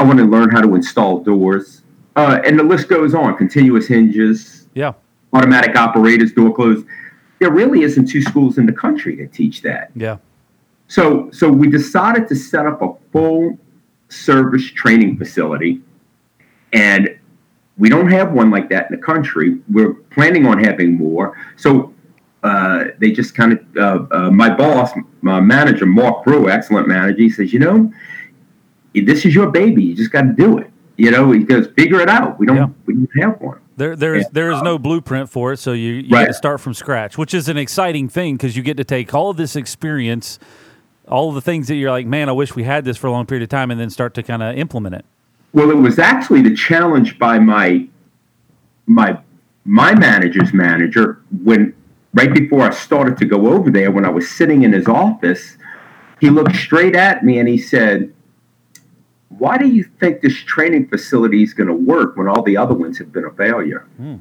I 0.00 0.02
want 0.02 0.18
to 0.18 0.24
learn 0.24 0.48
how 0.48 0.62
to 0.62 0.74
install 0.74 1.20
doors, 1.22 1.82
uh, 2.16 2.40
and 2.42 2.58
the 2.58 2.62
list 2.62 2.88
goes 2.88 3.14
on. 3.14 3.36
Continuous 3.36 3.86
hinges, 3.86 4.66
Yeah. 4.74 4.94
automatic 5.34 5.76
operators, 5.76 6.32
door 6.32 6.54
close. 6.54 6.82
There 7.38 7.50
really 7.50 7.82
isn't 7.82 8.06
two 8.06 8.22
schools 8.22 8.56
in 8.56 8.64
the 8.64 8.72
country 8.72 9.14
that 9.16 9.34
teach 9.34 9.60
that. 9.60 9.90
Yeah. 9.94 10.16
So, 10.88 11.28
so 11.32 11.50
we 11.52 11.68
decided 11.68 12.28
to 12.28 12.34
set 12.34 12.64
up 12.66 12.80
a 12.80 12.94
full 13.12 13.58
service 14.08 14.64
training 14.70 15.18
facility, 15.18 15.82
and 16.72 17.14
we 17.76 17.90
don't 17.90 18.10
have 18.10 18.32
one 18.32 18.50
like 18.50 18.70
that 18.70 18.90
in 18.90 18.96
the 18.96 19.02
country. 19.02 19.58
We're 19.70 19.92
planning 20.14 20.46
on 20.46 20.64
having 20.64 20.96
more. 20.96 21.36
So, 21.56 21.92
uh, 22.42 22.84
they 22.98 23.10
just 23.12 23.34
kind 23.34 23.52
of 23.52 23.76
uh, 23.76 24.16
uh, 24.16 24.30
my 24.30 24.48
boss, 24.48 24.92
my 25.20 25.40
manager, 25.42 25.84
Mark 25.84 26.24
Brew, 26.24 26.48
excellent 26.48 26.88
manager. 26.88 27.18
He 27.20 27.28
says, 27.28 27.52
you 27.52 27.58
know, 27.58 27.92
this 28.94 29.24
is 29.24 29.34
your 29.34 29.50
baby. 29.50 29.82
You 29.82 29.94
just 29.94 30.10
got 30.10 30.22
to 30.22 30.32
do 30.32 30.58
it. 30.58 30.70
You 30.96 31.10
know, 31.10 31.32
he 31.32 31.44
goes, 31.44 31.68
figure 31.76 32.00
it 32.00 32.08
out. 32.08 32.38
We 32.38 32.46
don't, 32.46 32.56
Yeah. 32.56 32.66
we 32.86 32.94
don't 32.94 33.08
have 33.22 33.40
one. 33.40 33.58
There, 33.76 33.96
there's 33.96 34.22
Yeah. 34.24 34.28
there 34.32 34.50
is 34.50 34.60
no 34.62 34.76
um, 34.76 34.82
blueprint 34.82 35.30
for 35.30 35.52
it, 35.54 35.56
so 35.58 35.72
you, 35.72 35.92
you 35.94 36.10
Right. 36.14 36.26
to 36.26 36.34
start 36.34 36.60
from 36.60 36.74
scratch, 36.74 37.16
which 37.16 37.32
is 37.32 37.48
an 37.48 37.56
exciting 37.56 38.08
thing 38.08 38.36
because 38.36 38.56
you 38.56 38.62
get 38.62 38.76
to 38.76 38.84
take 38.84 39.14
all 39.14 39.30
of 39.30 39.38
this 39.38 39.56
experience, 39.56 40.38
all 41.08 41.30
of 41.30 41.34
the 41.34 41.40
things 41.40 41.68
that 41.68 41.76
you're 41.76 41.90
like, 41.90 42.06
man, 42.06 42.28
I 42.28 42.32
wish 42.32 42.54
we 42.54 42.64
had 42.64 42.84
this 42.84 42.98
for 42.98 43.06
a 43.06 43.10
long 43.10 43.24
period 43.24 43.42
of 43.42 43.48
time, 43.48 43.70
and 43.70 43.80
then 43.80 43.88
start 43.88 44.12
to 44.14 44.22
kind 44.22 44.42
of 44.42 44.56
implement 44.56 44.96
it. 44.96 45.04
Well, 45.54 45.70
it 45.70 45.78
was 45.78 45.98
actually 45.98 46.42
the 46.42 46.54
challenge 46.54 47.18
by 47.18 47.38
my 47.38 47.86
my 48.86 49.18
my 49.64 49.94
manager's 49.94 50.52
manager 50.52 51.20
when 51.42 51.72
right 52.14 52.32
before 52.32 52.62
I 52.62 52.70
started 52.70 53.16
to 53.18 53.24
go 53.24 53.48
over 53.52 53.70
there 53.70 53.90
when 53.90 54.04
I 54.04 54.08
was 54.10 54.28
sitting 54.28 54.62
in 54.62 54.72
his 54.72 54.86
office, 54.88 55.56
he 56.20 56.28
looked 56.28 56.56
straight 56.56 56.96
at 56.96 57.24
me 57.24 57.38
and 57.38 57.48
he 57.48 57.56
said, 57.58 58.12
"Why 59.40 59.58
do 59.58 59.66
you 59.66 59.84
think 59.98 60.20
this 60.20 60.36
training 60.36 60.88
facility 60.88 61.42
is 61.42 61.54
going 61.54 61.68
to 61.68 61.74
work 61.74 62.16
when 62.16 62.28
all 62.28 62.42
the 62.42 62.56
other 62.56 62.74
ones 62.74 62.98
have 62.98 63.10
been 63.12 63.24
a 63.24 63.30
failure?" 63.30 63.86
Hmm. 63.96 64.16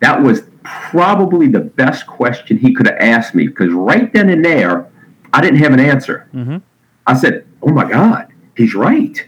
That 0.00 0.22
was 0.22 0.42
probably 0.62 1.48
the 1.48 1.60
best 1.60 2.06
question 2.06 2.58
he 2.58 2.72
could 2.72 2.86
have 2.86 2.98
asked 3.00 3.34
me 3.34 3.48
because 3.48 3.72
right 3.72 4.12
then 4.12 4.28
and 4.28 4.44
there, 4.44 4.86
I 5.32 5.40
didn't 5.40 5.58
have 5.58 5.72
an 5.72 5.80
answer. 5.80 6.28
Mm-hmm. 6.34 6.58
I 7.06 7.14
said, 7.14 7.46
"Oh 7.62 7.72
my 7.72 7.88
God, 7.88 8.28
he's 8.56 8.74
right." 8.74 9.26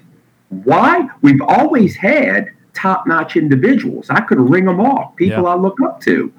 Why? 0.51 1.09
We've 1.23 1.41
always 1.41 1.97
had 1.97 2.51
top 2.75 3.07
notch 3.07 3.37
individuals. 3.37 4.11
I 4.11 4.21
could 4.21 4.41
ring 4.41 4.65
them 4.65 4.81
off, 4.81 5.17
people 5.17 5.45
Yeah. 5.45 5.51
I 5.51 5.55
look 5.55 5.81
up 5.81 6.01
to. 6.03 6.33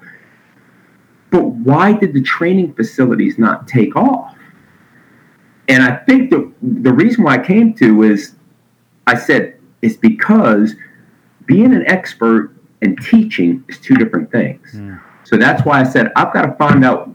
But 1.30 1.44
why 1.44 1.94
did 1.94 2.12
the 2.12 2.22
training 2.22 2.74
facilities 2.74 3.38
not 3.38 3.66
take 3.66 3.96
off? 3.96 4.36
And 5.68 5.82
I 5.82 5.96
think 5.96 6.30
the, 6.30 6.52
the 6.60 6.92
reason 6.92 7.24
why 7.24 7.34
I 7.34 7.38
came 7.38 7.72
to 7.74 8.02
is 8.02 8.34
I 9.06 9.16
said, 9.16 9.58
it's 9.82 9.96
because 9.96 10.74
being 11.46 11.74
an 11.74 11.84
expert 11.86 12.54
and 12.82 13.00
teaching 13.02 13.64
is 13.68 13.78
two 13.78 13.94
different 13.94 14.30
things. 14.30 14.72
So 15.24 15.36
that's 15.36 15.64
why 15.64 15.80
I 15.80 15.84
said, 15.84 16.12
I've 16.16 16.32
got 16.32 16.42
to 16.46 16.52
find 16.54 16.84
out 16.84 17.14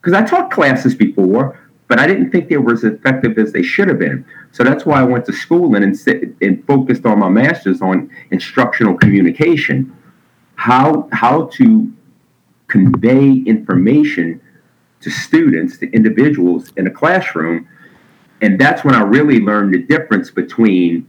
because 0.00 0.12
I 0.12 0.24
taught 0.24 0.50
classes 0.50 0.94
before, 0.94 1.58
but 1.88 1.98
I 1.98 2.06
didn't 2.06 2.30
think 2.30 2.48
they 2.48 2.56
were 2.58 2.72
as 2.72 2.84
effective 2.84 3.38
as 3.38 3.52
they 3.52 3.62
should 3.62 3.88
have 3.88 3.98
been. 3.98 4.24
So 4.52 4.62
that's 4.62 4.86
why 4.86 5.00
I 5.00 5.02
went 5.02 5.24
to 5.26 5.32
school 5.32 5.74
and 5.74 5.84
and, 5.84 6.36
and 6.40 6.66
focused 6.66 7.04
on 7.04 7.18
my 7.18 7.28
master's 7.28 7.82
on 7.82 8.10
instructional 8.30 8.96
communication, 8.96 9.94
how 10.54 11.08
how 11.12 11.46
to 11.54 11.92
convey 12.68 13.42
information 13.46 14.40
to 15.00 15.10
students, 15.10 15.78
to 15.78 15.90
individuals 15.92 16.72
in 16.76 16.86
a 16.86 16.90
classroom, 16.90 17.68
and 18.42 18.58
that's 18.58 18.84
when 18.84 18.94
I 18.94 19.02
really 19.02 19.40
learned 19.40 19.74
the 19.74 19.82
difference 19.82 20.30
between. 20.30 21.08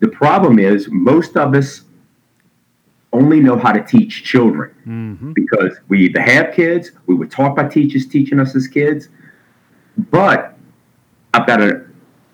The 0.00 0.08
problem 0.08 0.58
is 0.58 0.88
most 0.90 1.36
of 1.36 1.54
us 1.54 1.82
only 3.12 3.40
know 3.40 3.58
how 3.58 3.72
to 3.72 3.82
teach 3.82 4.24
children 4.24 4.72
because 5.34 5.76
we 5.88 6.06
either 6.06 6.20
have 6.22 6.54
kids, 6.54 6.92
we 7.06 7.14
were 7.14 7.26
taught 7.26 7.56
by 7.56 7.68
teachers 7.68 8.06
teaching 8.06 8.40
us 8.40 8.54
as 8.54 8.66
kids, 8.66 9.08
but 9.96 10.56
I've 11.34 11.46
got 11.46 11.60
a 11.60 11.84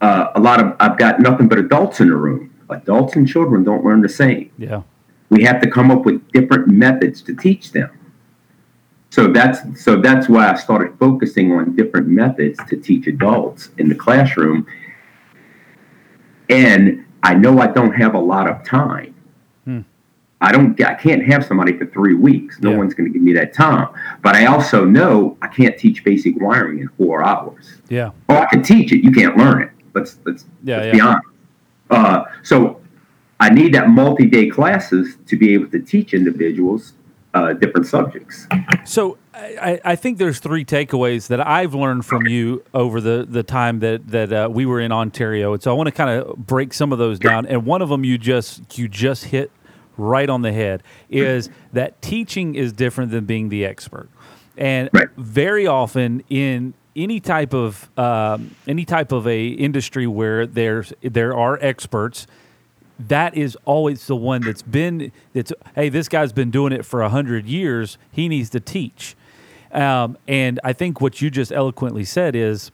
uh, 0.01 0.33
a 0.35 0.41
lot 0.41 0.61
of 0.61 0.77
I've 0.79 0.99
got 0.99 1.21
nothing 1.21 1.49
but 1.49 1.59
adults 1.59 2.01
in 2.01 2.09
the 2.09 2.17
room. 2.17 2.55
Adults 2.69 3.17
and 3.17 3.27
children 3.27 3.65
don't 3.65 3.85
learn 3.85 4.01
the 4.01 4.09
same. 4.09 4.51
Yeah. 4.59 4.83
We 5.31 5.43
have 5.45 5.61
to 5.63 5.71
come 5.71 5.91
up 5.91 6.05
with 6.05 6.27
different 6.33 6.69
methods 6.69 7.23
to 7.23 7.35
teach 7.35 7.73
them. 7.73 7.91
So 9.11 9.29
that's 9.29 9.83
so 9.83 9.97
that's 10.01 10.29
why 10.29 10.51
I 10.51 10.55
started 10.57 10.99
focusing 10.99 11.53
on 11.53 11.75
different 11.77 12.09
methods 12.09 12.59
to 12.69 12.77
teach 12.77 13.07
adults 13.07 13.71
in 13.79 13.89
the 13.89 13.95
classroom. 13.95 14.67
And 16.51 17.05
I 17.23 17.35
know 17.35 17.59
I 17.61 17.67
don't 17.69 17.93
have 17.95 18.15
a 18.15 18.19
lot 18.21 18.49
of 18.49 18.65
time. 18.65 19.13
I 20.39 20.53
don't 20.53 20.79
I 20.85 20.93
can't 20.95 21.25
have 21.25 21.47
somebody 21.47 21.73
for 21.79 21.87
three 21.87 22.13
weeks. 22.15 22.61
No 22.61 22.71
Yeah. 22.73 22.77
one's 22.77 22.93
going 22.93 23.11
to 23.11 23.13
give 23.13 23.23
me 23.23 23.33
that 23.33 23.55
time. 23.55 23.89
But 24.23 24.37
I 24.37 24.45
also 24.45 24.85
know 24.85 25.39
I 25.41 25.49
can't 25.49 25.79
teach 25.79 26.05
basic 26.05 26.39
wiring 26.39 26.81
in 26.81 26.89
four 26.99 27.25
hours. 27.25 27.81
Yeah. 27.89 28.11
Oh, 28.29 28.37
I 28.37 28.45
can 28.45 28.63
teach 28.63 28.93
it. 28.93 29.03
You 29.03 29.13
can't 29.13 29.37
learn 29.39 29.63
it. 29.63 29.71
Let's 29.95 30.19
let's, 30.27 30.45
Yeah, 30.63 30.77
let's 30.77 30.87
yeah. 30.89 30.93
be 30.93 31.01
honest. 31.01 31.27
Uh, 31.89 32.25
so 32.43 32.81
I 33.41 33.49
need 33.49 33.73
that 33.75 33.89
multi-day 33.89 34.51
classes 34.51 35.17
to 35.27 35.39
be 35.39 35.55
able 35.55 35.69
to 35.71 35.81
teach 35.81 36.13
individuals 36.13 36.93
uh, 37.37 37.53
different 37.53 37.87
subjects. 37.87 38.47
So 38.85 39.19
I, 39.35 39.81
I 39.85 39.97
think 39.97 40.19
there's 40.19 40.39
three 40.39 40.65
takeaways 40.65 41.29
that 41.29 41.47
I've 41.47 41.75
learned 41.75 42.05
from 42.07 42.27
you 42.27 42.65
over 42.73 43.01
the, 43.01 43.27
the 43.29 43.43
time 43.43 43.81
that 43.81 44.09
that 44.09 44.33
uh, 44.33 44.49
we 44.51 44.65
were 44.67 44.81
in 44.81 44.93
Ontario, 44.93 45.53
and 45.53 45.63
so 45.63 45.71
I 45.71 45.75
want 45.75 45.89
to 45.89 45.93
kind 45.93 46.11
of 46.11 46.37
break 46.37 46.73
some 46.73 46.93
of 46.93 46.99
those 46.99 47.19
down. 47.19 47.47
And 47.47 47.67
one 47.67 47.83
of 47.83 47.89
them 47.89 48.05
you 48.05 48.17
just 48.19 48.79
you 48.79 48.89
just 48.89 49.25
hit 49.27 49.51
right 49.99 50.29
on 50.29 50.43
the 50.43 50.53
head 50.53 50.83
is 51.11 51.49
that 51.73 52.01
teaching 52.03 52.55
is 52.55 52.73
different 52.73 53.11
than 53.11 53.25
being 53.25 53.49
the 53.49 53.65
expert, 53.65 54.09
and 54.57 54.89
Right. 54.93 55.09
very 55.17 55.67
often 55.67 56.23
in 56.31 56.75
any 56.95 57.21
type 57.21 57.53
of 57.53 57.91
um, 57.99 58.55
any 58.67 58.85
type 58.87 59.13
of 59.13 59.27
a 59.27 59.49
industry 59.49 60.07
where 60.07 60.47
there's 60.47 60.93
there 61.03 61.37
are 61.37 61.59
experts 61.61 62.27
that 62.99 63.37
is 63.37 63.57
always 63.65 64.07
the 64.07 64.17
one 64.17 64.41
that's 64.43 64.63
been 64.63 65.13
that's 65.35 65.53
hey 65.75 65.89
this 65.89 66.09
guy's 66.09 66.33
been 66.33 66.51
doing 66.51 66.73
it 66.73 66.85
for 66.85 67.03
a 67.03 67.09
hundred 67.09 67.47
years. 67.47 67.99
He 68.11 68.29
needs 68.29 68.51
to 68.51 68.61
teach. 68.61 69.15
Um, 69.73 70.17
and 70.29 70.61
i 70.65 70.73
think 70.73 71.01
what 71.01 71.21
you 71.21 71.29
just 71.29 71.53
eloquently 71.53 72.05
said 72.05 72.35
is 72.37 72.71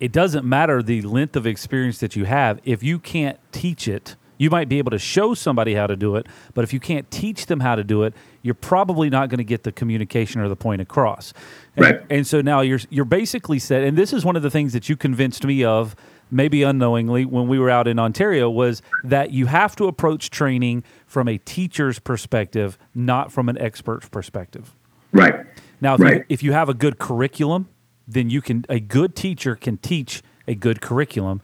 it 0.00 0.10
doesn't 0.10 0.44
matter 0.44 0.82
the 0.82 1.02
length 1.02 1.36
of 1.36 1.46
experience 1.46 1.98
that 1.98 2.16
you 2.16 2.24
have. 2.24 2.60
If 2.64 2.82
you 2.82 2.98
can't 2.98 3.38
teach 3.52 3.86
it 3.86 4.16
you 4.40 4.50
might 4.50 4.68
be 4.68 4.78
able 4.78 4.92
to 4.92 4.98
show 5.00 5.34
somebody 5.34 5.74
how 5.74 5.86
to 5.86 5.96
do 5.96 6.16
it 6.16 6.26
but 6.54 6.64
if 6.64 6.72
you 6.72 6.80
can't 6.80 7.08
teach 7.10 7.46
them 7.46 7.60
how 7.60 7.74
to 7.74 7.84
do 7.84 8.02
it 8.04 8.14
you're 8.42 8.54
probably 8.54 9.10
not 9.10 9.28
going 9.28 9.38
to 9.38 9.44
get 9.44 9.64
the 9.64 9.72
communication 9.72 10.40
or 10.40 10.48
the 10.48 10.56
point 10.56 10.80
across. 10.80 11.34
And, 11.76 11.84
Right. 11.84 12.00
and 12.08 12.26
so 12.26 12.40
now 12.40 12.60
you're 12.62 12.80
you're 12.90 13.04
basically 13.04 13.58
said 13.58 13.84
and 13.84 13.96
this 13.96 14.12
is 14.12 14.24
one 14.24 14.34
of 14.36 14.42
the 14.42 14.50
things 14.50 14.72
that 14.72 14.88
you 14.88 14.96
convinced 14.96 15.44
me 15.44 15.62
of 15.62 15.94
maybe 16.30 16.62
unknowingly 16.62 17.24
when 17.24 17.48
we 17.48 17.58
were 17.58 17.70
out 17.70 17.88
in 17.88 17.98
Ontario 17.98 18.50
was 18.50 18.82
that 19.04 19.30
you 19.30 19.46
have 19.46 19.74
to 19.76 19.86
approach 19.86 20.30
training 20.30 20.84
from 21.06 21.28
a 21.28 21.38
teacher's 21.38 21.98
perspective 21.98 22.78
not 22.94 23.32
from 23.32 23.48
an 23.48 23.58
expert's 23.58 24.08
perspective 24.08 24.74
Right. 25.12 25.46
now, 25.80 25.94
if, 25.94 26.00
you, 26.00 26.24
if 26.28 26.42
you 26.42 26.52
have 26.52 26.68
a 26.68 26.74
good 26.74 26.98
curriculum, 26.98 27.68
then 28.06 28.30
you 28.30 28.40
can 28.40 28.64
a 28.68 28.80
good 28.80 29.14
teacher 29.14 29.54
can 29.54 29.76
teach 29.76 30.22
a 30.46 30.54
good 30.54 30.80
curriculum. 30.80 31.42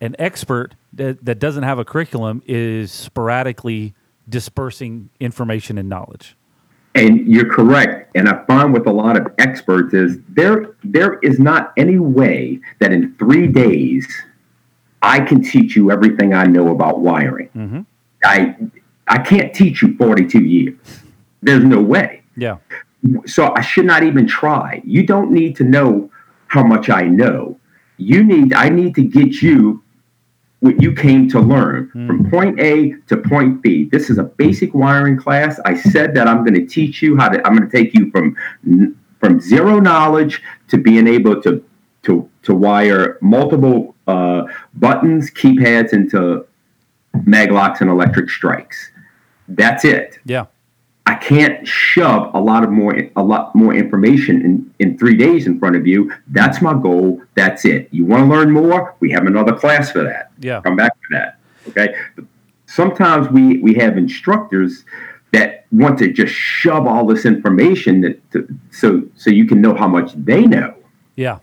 An 0.00 0.14
expert 0.18 0.74
that, 0.92 1.24
that 1.24 1.38
doesn't 1.38 1.62
have 1.62 1.78
a 1.78 1.84
curriculum 1.84 2.42
is 2.46 2.92
sporadically 2.92 3.94
dispersing 4.28 5.10
information 5.20 5.78
and 5.78 5.88
knowledge. 5.88 6.36
And 6.94 7.26
you're 7.28 7.48
correct. 7.50 8.10
And 8.14 8.28
I 8.28 8.42
find 8.46 8.72
with 8.72 8.86
a 8.86 8.92
lot 8.92 9.16
of 9.18 9.26
experts 9.38 9.92
is 9.94 10.18
there 10.28 10.74
there 10.82 11.18
is 11.20 11.38
not 11.38 11.72
any 11.76 11.98
way 11.98 12.60
that 12.78 12.92
in 12.92 13.14
three 13.16 13.46
days 13.46 14.06
I 15.02 15.20
can 15.20 15.42
teach 15.42 15.76
you 15.76 15.90
everything 15.90 16.34
I 16.34 16.44
know 16.46 16.70
about 16.70 17.00
wiring. 17.00 17.48
Mm-hmm. 17.54 17.80
I 18.24 18.56
I 19.08 19.18
can't 19.18 19.54
teach 19.54 19.82
you 19.82 19.96
42 19.96 20.40
years. 20.40 20.78
There's 21.42 21.64
no 21.64 21.80
way. 21.80 22.22
Yeah. 22.36 22.58
So 23.26 23.54
I 23.54 23.60
should 23.60 23.84
not 23.84 24.02
even 24.02 24.26
try. 24.26 24.82
You 24.84 25.06
don't 25.06 25.30
need 25.30 25.54
to 25.56 25.64
know 25.64 26.10
how 26.48 26.64
much 26.64 26.90
I 26.90 27.02
know. 27.02 27.58
You 27.98 28.24
need 28.24 28.52
I 28.52 28.68
need 28.68 28.94
to 28.96 29.02
get 29.02 29.42
you 29.42 29.82
what 30.60 30.80
you 30.82 30.92
came 30.92 31.28
to 31.28 31.38
learn 31.38 31.88
hmm. 31.92 32.06
from 32.06 32.30
point 32.30 32.58
A 32.60 32.94
to 33.08 33.16
point 33.16 33.62
B. 33.62 33.84
This 33.84 34.10
is 34.10 34.18
a 34.18 34.24
basic 34.24 34.74
wiring 34.74 35.16
class. 35.16 35.60
I 35.64 35.74
said 35.74 36.14
that 36.14 36.26
I'm 36.26 36.44
going 36.44 36.54
to 36.54 36.66
teach 36.66 37.02
you 37.02 37.16
how 37.16 37.28
to 37.28 37.46
I'm 37.46 37.56
going 37.56 37.68
to 37.68 37.76
take 37.76 37.94
you 37.94 38.10
from 38.10 38.36
from 39.20 39.40
zero 39.40 39.78
knowledge 39.78 40.42
to 40.68 40.76
being 40.76 41.06
able 41.06 41.40
to 41.42 41.64
to 42.06 42.28
to 42.42 42.54
wire 42.54 43.18
multiple 43.20 43.94
uh, 44.06 44.44
buttons, 44.74 45.30
keypads 45.30 45.92
into 45.92 46.46
maglocks 47.24 47.80
and 47.80 47.90
electric 47.90 48.30
strikes. 48.30 48.90
That's 49.48 49.84
it 49.84 50.18
Yeah. 50.24 50.46
I 51.08 51.14
can't 51.14 51.66
shove 51.66 52.34
a 52.34 52.40
lot 52.40 52.64
of 52.64 52.70
more 52.70 52.98
a 53.14 53.22
lot 53.22 53.54
more 53.54 53.72
information 53.72 54.42
in, 54.42 54.74
in 54.80 54.98
three 54.98 55.16
days 55.16 55.46
in 55.46 55.58
front 55.60 55.76
of 55.76 55.86
you. 55.86 56.12
That's 56.28 56.60
my 56.60 56.74
goal. 56.74 57.22
That's 57.36 57.64
it. 57.64 57.88
You 57.92 58.04
want 58.04 58.24
to 58.24 58.28
learn 58.28 58.50
more? 58.50 58.96
We 58.98 59.12
have 59.12 59.24
another 59.26 59.52
class 59.52 59.92
for 59.92 60.02
that. 60.02 60.32
Yeah. 60.40 60.60
Come 60.62 60.74
back 60.74 60.92
to 60.94 61.08
that. 61.12 61.38
Okay. 61.68 61.94
Sometimes 62.66 63.28
we 63.28 63.58
we 63.58 63.74
have 63.74 63.96
instructors 63.96 64.84
that 65.32 65.66
want 65.70 65.98
to 66.00 66.12
just 66.12 66.34
shove 66.34 66.86
all 66.86 67.06
this 67.06 67.24
information 67.24 68.00
that 68.00 68.30
to, 68.32 68.48
so 68.72 69.02
so 69.14 69.30
you 69.30 69.46
can 69.46 69.60
know 69.60 69.74
how 69.74 69.86
much 69.86 70.12
they 70.14 70.44
know. 70.44 70.74
Yeah. 71.14 71.38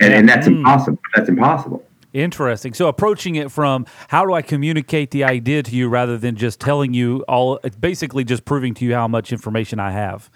And, 0.00 0.12
and 0.12 0.28
that's 0.28 0.46
Mm. 0.46 0.58
impossible. 0.58 0.98
That's 1.14 1.28
impossible. 1.28 1.84
Interesting. 2.14 2.72
So 2.72 2.88
approaching 2.88 3.34
it 3.36 3.50
from 3.52 3.84
how 4.08 4.24
do 4.24 4.32
I 4.32 4.40
communicate 4.42 5.10
the 5.10 5.24
idea 5.24 5.62
to 5.62 5.74
you 5.76 5.88
rather 5.88 6.16
than 6.16 6.36
just 6.36 6.58
telling 6.60 6.94
you 6.94 7.24
all, 7.28 7.60
it's 7.62 7.76
basically 7.76 8.24
just 8.24 8.44
proving 8.44 8.72
to 8.74 8.84
you 8.84 8.94
how 8.94 9.08
much 9.08 9.30
information 9.32 9.78
I 9.78 9.90
have. 9.90 10.30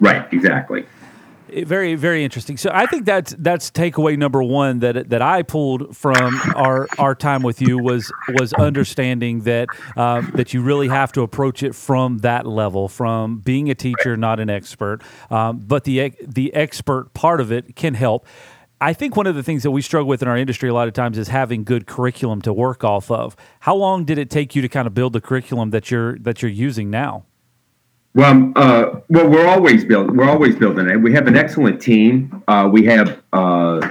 Right. 0.00 0.26
Exactly. 0.32 0.84
Very 1.64 1.96
very 1.96 2.24
interesting. 2.24 2.56
So 2.56 2.70
I 2.72 2.86
think 2.86 3.04
that's 3.04 3.34
that's 3.38 3.70
takeaway 3.70 4.16
number 4.16 4.42
one 4.42 4.78
that 4.78 5.10
that 5.10 5.20
I 5.20 5.42
pulled 5.42 5.94
from 5.94 6.34
our 6.56 6.88
our 6.98 7.14
time 7.14 7.42
with 7.42 7.60
you 7.60 7.76
was 7.78 8.10
was 8.38 8.54
understanding 8.54 9.40
that 9.40 9.68
um, 9.94 10.30
that 10.34 10.54
you 10.54 10.62
really 10.62 10.88
have 10.88 11.12
to 11.12 11.20
approach 11.20 11.62
it 11.62 11.74
from 11.74 12.18
that 12.18 12.46
level, 12.46 12.88
from 12.88 13.40
being 13.40 13.68
a 13.70 13.74
teacher, 13.74 14.16
not 14.16 14.40
an 14.40 14.48
expert. 14.48 15.02
Um, 15.30 15.58
but 15.58 15.84
the 15.84 16.14
the 16.26 16.54
expert 16.54 17.12
part 17.12 17.38
of 17.38 17.52
it 17.52 17.76
can 17.76 17.92
help. 17.94 18.24
I 18.82 18.92
think 18.94 19.16
one 19.16 19.28
of 19.28 19.36
the 19.36 19.44
things 19.44 19.62
that 19.62 19.70
we 19.70 19.80
struggle 19.80 20.08
with 20.08 20.22
in 20.22 20.28
our 20.28 20.36
industry 20.36 20.68
a 20.68 20.74
lot 20.74 20.88
of 20.88 20.94
times 20.94 21.16
is 21.16 21.28
having 21.28 21.62
good 21.62 21.86
curriculum 21.86 22.42
to 22.42 22.52
work 22.52 22.82
off 22.82 23.12
of. 23.12 23.36
How 23.60 23.76
long 23.76 24.04
did 24.04 24.18
it 24.18 24.28
take 24.28 24.56
you 24.56 24.62
to 24.62 24.68
kind 24.68 24.88
of 24.88 24.92
build 24.92 25.12
the 25.12 25.20
curriculum 25.20 25.70
that 25.70 25.92
you're 25.92 26.18
that 26.18 26.42
you're 26.42 26.50
using 26.50 26.90
now? 26.90 27.24
Well, 28.14 28.52
uh, 28.56 29.00
well, 29.08 29.28
we're 29.28 29.46
always 29.46 29.84
building. 29.84 30.16
We're 30.16 30.28
always 30.28 30.56
building 30.56 30.88
it. 30.88 30.96
We 30.96 31.14
have 31.14 31.28
an 31.28 31.36
excellent 31.36 31.80
team. 31.80 32.42
Uh, 32.48 32.68
we 32.70 32.84
have 32.86 33.22
uh, 33.32 33.88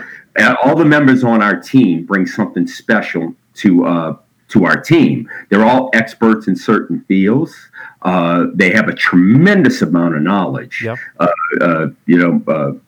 all 0.62 0.76
the 0.76 0.86
members 0.86 1.24
on 1.24 1.42
our 1.42 1.58
team 1.58 2.06
bring 2.06 2.28
something 2.28 2.68
special 2.68 3.34
to 3.56 3.86
uh, 3.86 4.18
to 4.50 4.66
our 4.66 4.82
team. 4.82 5.30
They're 5.50 5.66
all 5.66 5.90
experts 5.94 6.50
in 6.50 6.58
certain 6.58 7.06
fields. 7.08 7.56
Uh, 8.02 8.48
they 8.54 8.72
have 8.72 8.90
a 8.90 8.94
tremendous 8.94 9.82
amount 9.82 10.18
of 10.18 10.22
knowledge. 10.22 10.82
Yep. 10.84 10.98
Uh, 11.18 11.28
uh, 11.62 11.88
you 12.08 12.18
know. 12.18 12.82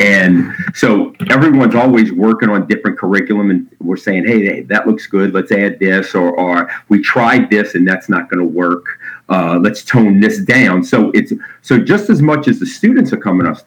And 0.00 0.52
so 0.74 1.14
everyone's 1.30 1.74
always 1.74 2.12
working 2.12 2.48
on 2.48 2.66
different 2.66 2.98
curriculum, 2.98 3.50
and 3.50 3.68
we're 3.80 3.96
saying, 3.96 4.26
"Hey, 4.26 4.44
hey, 4.44 4.60
that 4.62 4.86
looks 4.86 5.06
good. 5.06 5.32
Let's 5.32 5.52
add 5.52 5.78
this," 5.78 6.14
or, 6.14 6.30
or 6.38 6.70
"We 6.88 7.00
tried 7.00 7.50
this, 7.50 7.74
and 7.74 7.86
that's 7.86 8.08
not 8.08 8.28
going 8.30 8.40
to 8.40 8.52
work. 8.52 8.84
Uh, 9.28 9.58
let's 9.60 9.82
tone 9.84 10.20
this 10.20 10.38
down." 10.40 10.84
So 10.84 11.10
it's 11.12 11.32
so 11.62 11.78
just 11.78 12.10
as 12.10 12.20
much 12.22 12.48
as 12.48 12.58
the 12.60 12.66
students 12.66 13.12
are 13.12 13.16
coming 13.18 13.46
us 13.46 13.64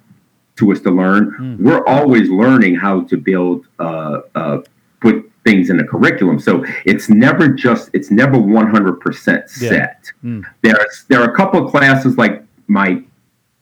to 0.57 0.71
us 0.71 0.79
to 0.81 0.91
learn, 0.91 1.57
we're 1.59 1.85
always 1.85 2.29
learning 2.29 2.75
how 2.75 3.01
to 3.01 3.15
build, 3.17 3.65
uh, 3.79 4.19
uh, 4.35 4.57
put 4.99 5.29
things 5.45 5.69
in 5.69 5.77
the 5.77 5.83
curriculum. 5.85 6.37
So 6.37 6.65
it's 6.85 7.09
never 7.09 7.47
just 7.47 7.89
it's 7.93 8.11
never 8.11 8.37
one 8.37 8.69
hundred 8.69 8.99
percent 8.99 9.45
Yeah. 9.59 9.69
set. 9.69 10.11
Mm. 10.23 10.43
There's 10.61 11.05
there 11.07 11.21
are 11.21 11.31
a 11.31 11.35
couple 11.35 11.63
of 11.65 11.71
classes 11.71 12.17
like 12.17 12.43
my 12.67 13.01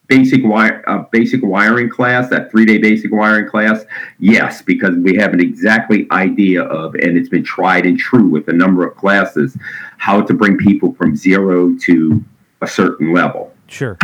basic 0.08 0.44
wire 0.44 0.84
uh, 0.88 1.04
basic 1.12 1.42
wiring 1.44 1.90
class 1.90 2.30
that 2.30 2.50
three 2.50 2.66
day 2.66 2.78
basic 2.78 3.12
wiring 3.12 3.48
class 3.48 3.84
yes 4.20 4.62
because 4.62 4.96
we 4.98 5.16
have 5.16 5.34
an 5.34 5.40
exactly 5.40 6.08
idea 6.12 6.64
of 6.64 6.96
and 6.96 7.18
it's 7.18 7.30
been 7.30 7.44
tried 7.44 7.86
and 7.86 8.00
true 8.00 8.28
with 8.28 8.48
a 8.48 8.54
number 8.54 8.86
of 8.86 8.96
classes 8.96 9.58
how 9.98 10.22
to 10.22 10.34
bring 10.34 10.58
people 10.58 10.94
from 10.94 11.16
zero 11.16 11.76
to 11.80 12.24
a 12.62 12.68
certain 12.68 13.14
level 13.14 13.54
Sure. 13.70 13.98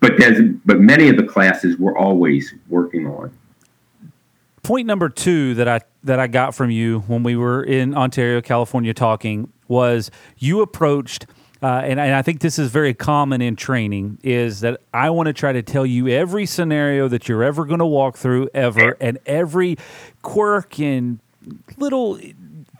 but 0.00 0.12
there's 0.18 0.52
but 0.66 0.78
many 0.80 1.08
of 1.08 1.16
the 1.16 1.22
classes 1.22 1.78
we're 1.78 1.96
always 1.96 2.52
working 2.68 3.06
on 3.06 3.30
point 4.62 4.86
number 4.86 5.08
two 5.08 5.54
that 5.54 5.68
I 5.68 5.80
that 6.02 6.18
I 6.18 6.26
got 6.26 6.54
from 6.54 6.70
you 6.70 7.00
when 7.00 7.22
we 7.22 7.36
were 7.36 7.62
in 7.62 7.94
Ontario, 7.94 8.40
California, 8.40 8.92
talking 8.92 9.52
was 9.68 10.10
you 10.36 10.60
approached. 10.60 11.26
Uh, 11.64 11.80
and, 11.80 11.98
and 11.98 12.14
I 12.14 12.20
think 12.20 12.40
this 12.40 12.58
is 12.58 12.70
very 12.70 12.92
common 12.92 13.40
in 13.40 13.56
training 13.56 14.18
is 14.22 14.60
that 14.60 14.82
I 14.92 15.08
want 15.08 15.28
to 15.28 15.32
try 15.32 15.50
to 15.54 15.62
tell 15.62 15.86
you 15.86 16.08
every 16.08 16.44
scenario 16.44 17.08
that 17.08 17.26
you're 17.26 17.42
ever 17.42 17.64
going 17.64 17.78
to 17.78 17.86
walk 17.86 18.18
through 18.18 18.50
ever 18.52 18.98
and 19.00 19.18
every 19.24 19.78
quirk 20.20 20.78
and 20.78 21.20
little 21.78 22.20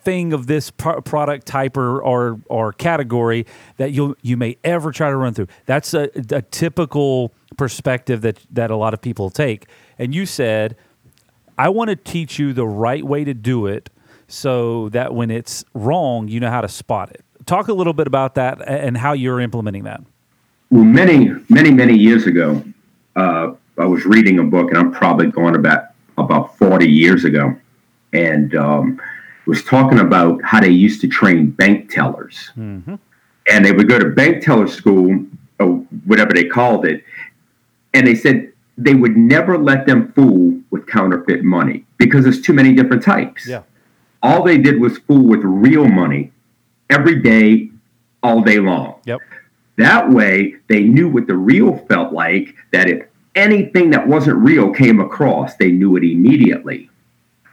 thing 0.02 0.34
of 0.34 0.48
this 0.48 0.70
pro- 0.70 1.00
product 1.00 1.46
type 1.46 1.78
or, 1.78 1.98
or 2.02 2.38
or 2.50 2.74
category 2.74 3.46
that 3.78 3.92
you 3.92 4.18
you 4.20 4.36
may 4.36 4.58
ever 4.64 4.92
try 4.92 5.08
to 5.08 5.16
run 5.16 5.32
through. 5.32 5.48
That's 5.64 5.94
a, 5.94 6.10
a 6.30 6.42
typical 6.42 7.32
perspective 7.56 8.20
that 8.20 8.38
that 8.50 8.70
a 8.70 8.76
lot 8.76 8.92
of 8.92 9.00
people 9.00 9.30
take. 9.30 9.64
And 9.98 10.14
you 10.14 10.26
said, 10.26 10.76
I 11.56 11.70
want 11.70 11.88
to 11.88 11.96
teach 11.96 12.38
you 12.38 12.52
the 12.52 12.66
right 12.66 13.02
way 13.02 13.24
to 13.24 13.32
do 13.32 13.64
it 13.64 13.88
so 14.28 14.90
that 14.90 15.14
when 15.14 15.30
it's 15.30 15.64
wrong, 15.72 16.28
you 16.28 16.38
know 16.38 16.50
how 16.50 16.60
to 16.60 16.68
spot 16.68 17.12
it. 17.12 17.23
Talk 17.46 17.68
a 17.68 17.72
little 17.74 17.92
bit 17.92 18.06
about 18.06 18.34
that 18.36 18.66
and 18.66 18.96
how 18.96 19.12
you're 19.12 19.40
implementing 19.40 19.84
that. 19.84 20.00
well 20.70 20.84
many 20.84 21.30
many 21.48 21.70
many 21.70 21.96
years 21.96 22.26
ago 22.26 22.62
uh, 23.16 23.52
i 23.78 23.84
was 23.84 24.04
reading 24.06 24.38
a 24.38 24.42
book 24.44 24.68
and 24.70 24.78
i'm 24.78 24.90
probably 24.92 25.26
going 25.30 25.54
about 25.54 25.82
about 26.16 26.56
40 26.56 26.88
years 26.90 27.24
ago 27.24 27.54
and 28.12 28.54
um, 28.54 29.00
was 29.46 29.62
talking 29.64 29.98
about 29.98 30.40
how 30.42 30.60
they 30.60 30.70
used 30.70 31.00
to 31.02 31.08
train 31.08 31.50
bank 31.50 31.90
tellers 31.90 32.50
Mm-hmm. 32.56 32.94
and 33.50 33.64
they 33.64 33.72
would 33.72 33.88
go 33.88 33.98
to 33.98 34.08
bank 34.10 34.42
teller 34.44 34.68
school 34.68 35.24
or 35.60 35.68
whatever 36.06 36.32
they 36.32 36.44
called 36.44 36.86
it 36.86 37.04
and 37.92 38.06
they 38.06 38.14
said 38.14 38.50
they 38.78 38.94
would 38.94 39.16
never 39.16 39.58
let 39.58 39.86
them 39.86 40.12
fool 40.12 40.58
with 40.70 40.86
counterfeit 40.86 41.44
money 41.44 41.84
because 41.98 42.24
there's 42.24 42.40
too 42.40 42.52
many 42.54 42.72
different 42.74 43.02
types 43.02 43.46
Yeah. 43.46 43.62
all 44.22 44.42
they 44.42 44.56
did 44.58 44.80
was 44.80 44.96
fool 44.98 45.22
with 45.24 45.40
real 45.44 45.86
money 45.88 46.30
every 46.94 47.16
day 47.32 47.70
all 48.22 48.40
day 48.40 48.58
long 48.58 48.94
Yep. 49.04 49.20
that 49.76 50.08
way, 50.10 50.54
they 50.68 50.82
knew 50.94 51.08
what 51.08 51.26
the 51.26 51.36
real 51.36 51.76
felt 51.90 52.12
like, 52.12 52.54
that 52.72 52.88
if 52.88 53.00
anything 53.34 53.90
that 53.90 54.06
wasn't 54.06 54.38
real 54.38 54.72
came 54.72 55.00
across, 55.00 55.56
they 55.56 55.70
knew 55.72 55.96
it 55.96 56.04
immediately. 56.04 56.88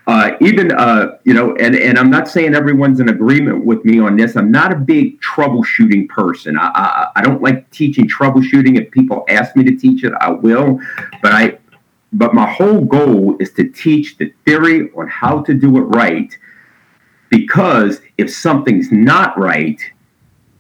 Uh, 0.08 0.32
even, 0.42 0.72
uh, 0.72 1.18
you 1.24 1.34
know, 1.34 1.56
and, 1.58 1.76
and 1.76 1.98
I'm 1.98 2.10
not 2.10 2.28
saying 2.28 2.54
everyone's 2.56 3.00
in 3.00 3.10
agreement 3.10 3.66
with 3.66 3.84
me 3.86 4.00
on 4.00 4.18
this. 4.18 4.36
I'm 4.36 4.52
not 4.52 4.72
a 4.72 4.76
big 4.76 5.20
troubleshooting 5.22 6.10
person. 6.10 6.58
I, 6.58 6.68
I, 6.74 7.08
I 7.18 7.22
don't 7.22 7.42
like 7.42 7.70
teaching 7.72 8.08
troubleshooting. 8.08 8.78
If 8.80 8.92
people 8.92 9.24
ask 9.30 9.56
me 9.56 9.64
to 9.64 9.76
teach 9.76 10.04
it, 10.04 10.14
I 10.20 10.32
will. 10.32 10.80
But 11.22 11.32
I, 11.34 11.58
but 12.14 12.34
my 12.34 12.48
whole 12.52 12.82
goal 12.82 13.38
is 13.40 13.54
to 13.54 13.70
teach 13.70 14.18
the 14.18 14.34
theory 14.46 14.92
on 14.98 15.08
how 15.08 15.42
to 15.44 15.54
do 15.54 15.78
it 15.78 15.82
right. 15.82 16.36
Because 17.32 18.02
if 18.20 18.32
something's 18.32 18.92
not 18.92 19.36
right, 19.40 19.82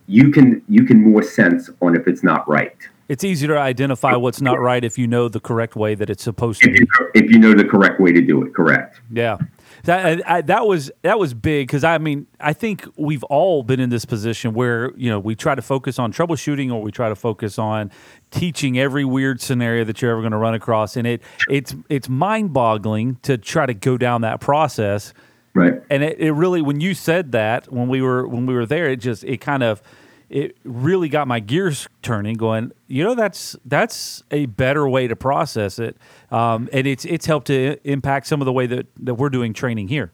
you 0.07 0.31
can 0.31 0.63
you 0.67 0.85
can 0.85 1.03
more 1.03 1.21
sense 1.21 1.69
on 1.81 1.95
if 1.95 2.07
it's 2.07 2.23
not 2.23 2.47
right. 2.47 2.75
It's 3.09 3.25
easier 3.25 3.49
to 3.49 3.59
identify 3.59 4.15
what's 4.15 4.39
not 4.39 4.57
right 4.61 4.85
if 4.85 4.97
you 4.97 5.05
know 5.05 5.27
the 5.27 5.41
correct 5.41 5.75
way 5.75 5.95
that 5.95 6.09
it's 6.09 6.23
supposed 6.23 6.61
to 6.61 6.69
If 6.69 6.73
be. 6.73 6.79
you, 6.79 6.87
if 7.13 7.29
you 7.29 7.39
know 7.39 7.53
the 7.53 7.65
correct 7.65 7.99
way 7.99 8.13
to 8.13 8.21
do 8.21 8.41
it, 8.41 8.55
correct. 8.55 9.01
Yeah, 9.11 9.37
that 9.83 10.21
I, 10.29 10.41
that 10.43 10.65
was 10.65 10.89
that 11.01 11.19
was 11.19 11.33
big 11.33 11.67
because 11.67 11.83
I 11.83 11.97
mean 11.97 12.25
I 12.39 12.53
think 12.53 12.87
we've 12.95 13.23
all 13.25 13.63
been 13.63 13.81
in 13.81 13.89
this 13.89 14.05
position 14.05 14.53
where 14.53 14.93
you 14.95 15.09
know 15.09 15.19
we 15.19 15.35
try 15.35 15.55
to 15.55 15.61
focus 15.61 15.99
on 15.99 16.13
troubleshooting 16.13 16.71
or 16.71 16.81
we 16.81 16.91
try 16.93 17.09
to 17.09 17.15
focus 17.15 17.59
on 17.59 17.91
teaching 18.31 18.79
every 18.79 19.03
weird 19.03 19.41
scenario 19.41 19.83
that 19.83 20.01
you're 20.01 20.11
ever 20.11 20.21
going 20.21 20.31
to 20.31 20.37
run 20.37 20.53
across, 20.53 20.95
and 20.95 21.05
it 21.05 21.21
it's 21.49 21.75
it's 21.89 22.07
mind 22.07 22.53
boggling 22.53 23.17
to 23.23 23.37
try 23.37 23.65
to 23.65 23.73
go 23.73 23.97
down 23.97 24.21
that 24.21 24.39
process. 24.39 25.13
Right. 25.53 25.81
And 25.89 26.03
it, 26.03 26.19
it 26.19 26.31
really 26.31 26.61
when 26.61 26.79
you 26.79 26.93
said 26.93 27.31
that 27.33 27.71
when 27.71 27.87
we 27.87 28.01
were 28.01 28.27
when 28.27 28.45
we 28.45 28.53
were 28.53 28.65
there, 28.65 28.89
it 28.89 28.97
just 28.97 29.23
it 29.23 29.41
kind 29.41 29.63
of 29.63 29.81
it 30.29 30.55
really 30.63 31.09
got 31.09 31.27
my 31.27 31.41
gears 31.41 31.89
turning 32.01 32.35
going 32.35 32.71
you 32.87 33.03
know 33.03 33.13
that's 33.13 33.53
that's 33.65 34.23
a 34.31 34.45
better 34.45 34.87
way 34.87 35.05
to 35.05 35.13
process 35.13 35.77
it 35.77 35.97
um, 36.31 36.69
and 36.71 36.87
it's 36.87 37.03
it's 37.03 37.25
helped 37.25 37.47
to 37.47 37.77
impact 37.83 38.27
some 38.27 38.39
of 38.41 38.45
the 38.45 38.53
way 38.53 38.65
that, 38.65 38.87
that 38.95 39.15
we're 39.15 39.29
doing 39.29 39.53
training 39.53 39.89
here 39.89 40.13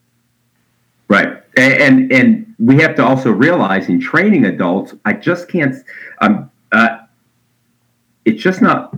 Right. 1.09 1.41
And, 1.55 1.73
and 1.73 2.11
and 2.11 2.55
we 2.59 2.81
have 2.81 2.95
to 2.95 3.05
also 3.05 3.31
realize 3.31 3.87
in 3.87 3.99
training 3.99 4.45
adults, 4.45 4.93
I 5.05 5.13
just 5.13 5.47
can't. 5.47 5.75
Um, 6.19 6.51
uh, 6.71 6.99
it's 8.25 8.41
just 8.41 8.61
not 8.61 8.95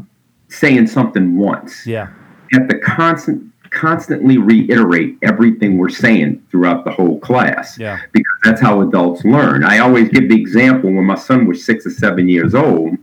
saying 0.47 0.87
something 0.87 1.37
once. 1.37 1.85
yeah 1.85 2.09
You 2.51 2.59
have 2.59 2.67
to 2.69 2.79
constant 2.79 3.51
constantly 3.71 4.37
reiterate 4.37 5.17
everything 5.21 5.77
we're 5.77 5.89
saying 5.89 6.45
throughout 6.49 6.85
the 6.85 6.91
whole 6.91 7.19
class. 7.19 7.77
Yeah. 7.77 7.99
Because 8.11 8.37
that's 8.43 8.61
how 8.61 8.81
adults 8.81 9.23
learn. 9.23 9.63
I 9.63 9.79
always 9.79 10.09
give 10.09 10.29
the 10.29 10.39
example 10.39 10.91
when 10.91 11.05
my 11.05 11.15
son 11.15 11.47
was 11.47 11.63
six 11.63 11.85
or 11.85 11.91
seven 11.91 12.27
years 12.27 12.55
old. 12.55 12.97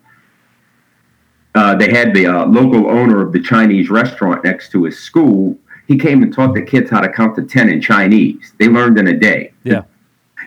Uh, 1.54 1.74
they 1.74 1.90
had 1.90 2.14
the 2.14 2.26
uh, 2.26 2.46
local 2.46 2.90
owner 2.90 3.22
of 3.22 3.32
the 3.32 3.40
Chinese 3.40 3.88
restaurant 3.88 4.44
next 4.44 4.70
to 4.72 4.84
his 4.84 4.98
school. 4.98 5.58
He 5.88 5.96
came 5.96 6.22
and 6.22 6.32
taught 6.32 6.54
the 6.54 6.62
kids 6.62 6.90
how 6.90 7.00
to 7.00 7.08
count 7.08 7.36
to 7.36 7.42
10 7.42 7.68
in 7.70 7.80
Chinese. 7.80 8.52
They 8.58 8.68
learned 8.68 8.98
in 8.98 9.08
a 9.08 9.16
day. 9.16 9.52
yeah 9.62 9.82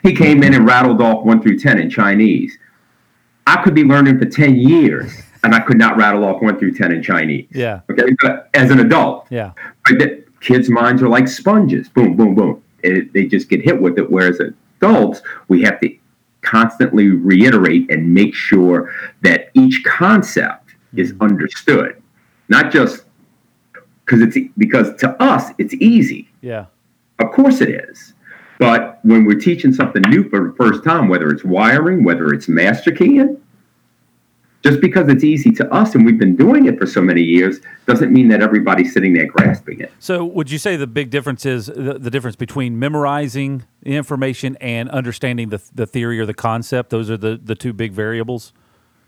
He 0.03 0.13
came 0.13 0.43
in 0.43 0.53
and 0.53 0.65
rattled 0.67 1.01
off 1.01 1.25
one 1.25 1.41
through 1.41 1.59
10 1.59 1.79
in 1.79 1.89
Chinese. 1.89 2.57
I 3.47 3.63
could 3.63 3.73
be 3.73 3.83
learning 3.83 4.19
for 4.19 4.25
10 4.25 4.55
years 4.55 5.11
and 5.43 5.55
I 5.55 5.59
could 5.59 5.77
not 5.77 5.97
rattle 5.97 6.23
off 6.25 6.41
one 6.41 6.57
through 6.59 6.73
10 6.73 6.91
in 6.91 7.03
Chinese. 7.03 7.47
Yeah. 7.51 7.81
Okay. 7.89 8.15
But 8.21 8.49
as 8.53 8.71
an 8.71 8.79
adult, 8.79 9.27
Yeah. 9.29 9.51
but 9.87 9.99
the 9.99 10.23
kids' 10.41 10.69
minds 10.69 11.01
are 11.01 11.09
like 11.09 11.27
sponges. 11.27 11.89
Boom, 11.89 12.15
boom, 12.15 12.35
boom. 12.35 12.61
It, 12.83 13.13
they 13.13 13.25
just 13.25 13.49
get 13.49 13.61
hit 13.61 13.81
with 13.81 13.97
it. 13.97 14.09
Whereas 14.09 14.39
adults, 14.39 15.21
we 15.47 15.61
have 15.63 15.79
to 15.81 15.95
constantly 16.41 17.09
reiterate 17.09 17.89
and 17.91 18.13
make 18.13 18.33
sure 18.33 18.93
that 19.21 19.49
each 19.53 19.83
concept 19.85 20.75
is 20.95 21.13
mm-hmm. 21.13 21.23
understood, 21.23 22.01
not 22.47 22.71
just 22.71 23.03
because 24.05 24.21
it's 24.21 24.37
because 24.57 24.95
to 24.99 25.09
us 25.21 25.51
it's 25.57 25.73
easy. 25.75 26.29
Yeah. 26.41 26.65
Of 27.19 27.31
course 27.31 27.61
it 27.61 27.69
is. 27.69 28.13
But 28.57 28.99
when 29.03 29.25
we're 29.25 29.39
teaching 29.39 29.73
something 29.73 30.01
new 30.09 30.27
for 30.29 30.49
the 30.49 30.55
first 30.55 30.83
time, 30.83 31.07
whether 31.07 31.29
it's 31.29 31.43
wiring, 31.43 32.03
whether 32.03 32.33
it's 32.33 32.47
master 32.49 32.91
keying, 32.91 33.39
just 34.63 34.81
because 34.81 35.07
it's 35.07 35.23
easy 35.23 35.51
to 35.51 35.73
us 35.73 35.95
and 35.95 36.05
we've 36.05 36.19
been 36.19 36.35
doing 36.35 36.65
it 36.65 36.77
for 36.77 36.85
so 36.85 37.01
many 37.01 37.21
years 37.21 37.59
doesn't 37.85 38.11
mean 38.11 38.27
that 38.27 38.41
everybody's 38.41 38.93
sitting 38.93 39.13
there 39.13 39.25
grasping 39.25 39.79
it. 39.79 39.91
So, 39.99 40.25
would 40.25 40.51
you 40.51 40.57
say 40.57 40.75
the 40.75 40.87
big 40.87 41.09
difference 41.09 41.45
is 41.45 41.67
the, 41.67 41.97
the 41.97 42.09
difference 42.09 42.35
between 42.35 42.77
memorizing 42.77 43.63
the 43.83 43.95
information 43.95 44.57
and 44.57 44.89
understanding 44.89 45.49
the, 45.49 45.61
the 45.73 45.85
theory 45.85 46.19
or 46.19 46.25
the 46.25 46.33
concept? 46.33 46.89
Those 46.89 47.09
are 47.09 47.17
the, 47.17 47.39
the 47.41 47.55
two 47.55 47.73
big 47.73 47.93
variables. 47.93 48.53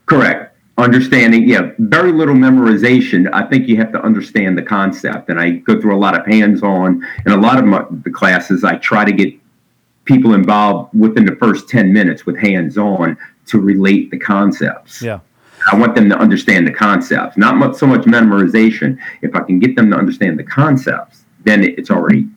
Correct. 0.06 0.58
Understanding, 0.78 1.48
yeah, 1.48 1.72
very 1.80 2.12
little 2.12 2.34
memorization. 2.34 3.30
I 3.34 3.46
think 3.48 3.68
you 3.68 3.78
have 3.78 3.92
to 3.92 4.02
understand 4.02 4.58
the 4.58 4.64
concept. 4.64 5.30
And 5.30 5.40
I 5.40 5.52
go 5.52 5.80
through 5.80 5.96
a 5.96 6.00
lot 6.00 6.18
of 6.18 6.26
hands 6.26 6.64
on, 6.64 7.06
and 7.26 7.34
a 7.34 7.38
lot 7.38 7.60
of 7.60 7.66
my, 7.66 7.86
the 8.04 8.10
classes, 8.10 8.64
I 8.64 8.78
try 8.78 9.04
to 9.06 9.12
get 9.12 9.34
people 10.06 10.34
involved 10.34 10.98
within 10.98 11.26
the 11.26 11.36
first 11.36 11.70
10 11.70 11.94
minutes 11.94 12.26
with 12.26 12.38
hands 12.38 12.78
on 12.78 13.18
to 13.48 13.60
relate 13.60 14.12
the 14.12 14.18
concepts. 14.18 15.02
Yeah. 15.02 15.20
I 15.72 15.76
want 15.76 15.96
them 15.96 16.10
to 16.10 16.18
understand 16.18 16.68
the 16.68 16.72
concepts, 16.72 17.38
not 17.38 17.56
much, 17.56 17.76
so 17.76 17.86
much 17.88 18.02
memorization. 18.02 18.98
If 19.22 19.36
I 19.36 19.42
can 19.42 19.60
get 19.60 19.76
them 19.76 19.92
to 19.92 19.98
understand 19.98 20.40
the 20.40 20.44
concepts, 20.44 21.24
then 21.44 21.64
it's 21.64 21.92
already, 21.92 22.28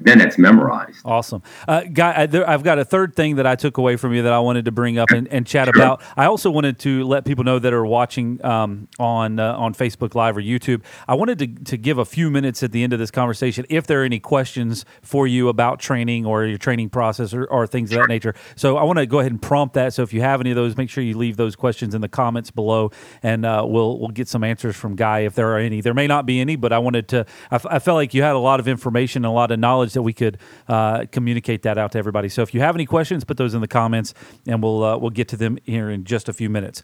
then 0.00 0.20
it's 0.20 0.38
memorized. 0.38 1.00
Awesome, 1.04 1.42
uh, 1.68 1.82
guy. 1.92 2.12
I, 2.12 2.52
I've 2.52 2.62
got 2.62 2.78
a 2.78 2.84
third 2.84 3.14
thing 3.14 3.36
that 3.36 3.46
I 3.46 3.54
took 3.54 3.78
away 3.78 3.96
from 3.96 4.14
you 4.14 4.22
that 4.22 4.32
I 4.32 4.38
wanted 4.38 4.64
to 4.64 4.72
bring 4.72 4.98
up 4.98 5.10
and, 5.10 5.28
and 5.28 5.46
chat 5.46 5.68
about. 5.68 6.02
I 6.16 6.26
also 6.26 6.50
wanted 6.50 6.78
to 6.80 7.04
let 7.04 7.24
people 7.24 7.44
know 7.44 7.58
that 7.58 7.72
are 7.72 7.84
watching 7.84 8.44
um, 8.44 8.88
on 8.98 9.38
uh, 9.38 9.54
on 9.54 9.74
Facebook 9.74 10.14
Live 10.14 10.36
or 10.36 10.42
YouTube. 10.42 10.82
I 11.06 11.14
wanted 11.14 11.38
to 11.38 11.46
to 11.64 11.76
give 11.76 11.98
a 11.98 12.04
few 12.04 12.30
minutes 12.30 12.62
at 12.62 12.72
the 12.72 12.82
end 12.82 12.92
of 12.92 12.98
this 12.98 13.10
conversation 13.10 13.66
if 13.68 13.86
there 13.86 14.02
are 14.02 14.04
any 14.04 14.20
questions 14.20 14.84
for 15.02 15.26
you 15.26 15.48
about 15.48 15.80
training 15.80 16.26
or 16.26 16.44
your 16.44 16.58
training 16.58 16.90
process 16.90 17.34
or, 17.34 17.44
or 17.44 17.66
things 17.66 17.92
of 17.92 17.98
that 17.98 18.08
nature. 18.08 18.34
So 18.56 18.76
I 18.76 18.84
want 18.84 18.98
to 18.98 19.06
go 19.06 19.20
ahead 19.20 19.32
and 19.32 19.40
prompt 19.40 19.74
that. 19.74 19.94
So 19.94 20.02
if 20.02 20.12
you 20.12 20.20
have 20.20 20.40
any 20.40 20.50
of 20.50 20.56
those, 20.56 20.76
make 20.76 20.90
sure 20.90 21.02
you 21.04 21.16
leave 21.16 21.36
those 21.36 21.56
questions 21.56 21.94
in 21.94 22.00
the 22.00 22.08
comments 22.08 22.50
below, 22.50 22.90
and 23.22 23.44
uh, 23.44 23.64
we'll 23.66 23.98
we'll 23.98 24.08
get 24.08 24.28
some 24.28 24.44
answers 24.44 24.76
from 24.76 24.96
Guy 24.96 25.20
if 25.20 25.34
there 25.34 25.50
are 25.50 25.58
any. 25.58 25.80
There 25.80 25.94
may 25.94 26.06
not 26.06 26.26
be 26.26 26.40
any, 26.40 26.56
but 26.56 26.72
I 26.72 26.78
wanted 26.78 27.08
to. 27.08 27.26
I, 27.50 27.56
f- 27.56 27.66
I 27.66 27.78
felt 27.78 27.96
like 27.96 28.14
you 28.14 28.22
had 28.22 28.34
a 28.34 28.38
lot 28.38 28.60
of 28.60 28.68
information, 28.68 29.24
and 29.24 29.30
a 29.30 29.34
lot 29.34 29.50
of 29.50 29.58
knowledge 29.58 29.89
that 29.94 30.02
we 30.02 30.12
could 30.12 30.38
uh, 30.68 31.06
communicate 31.12 31.62
that 31.62 31.78
out 31.78 31.92
to 31.92 31.98
everybody. 31.98 32.28
So 32.28 32.42
if 32.42 32.54
you 32.54 32.60
have 32.60 32.74
any 32.74 32.86
questions, 32.86 33.24
put 33.24 33.36
those 33.36 33.54
in 33.54 33.60
the 33.60 33.68
comments, 33.68 34.14
and 34.46 34.62
we'll 34.62 34.84
uh, 34.84 34.98
we'll 34.98 35.10
get 35.10 35.28
to 35.28 35.36
them 35.36 35.58
here 35.64 35.90
in 35.90 36.04
just 36.04 36.28
a 36.28 36.32
few 36.32 36.50
minutes. 36.50 36.82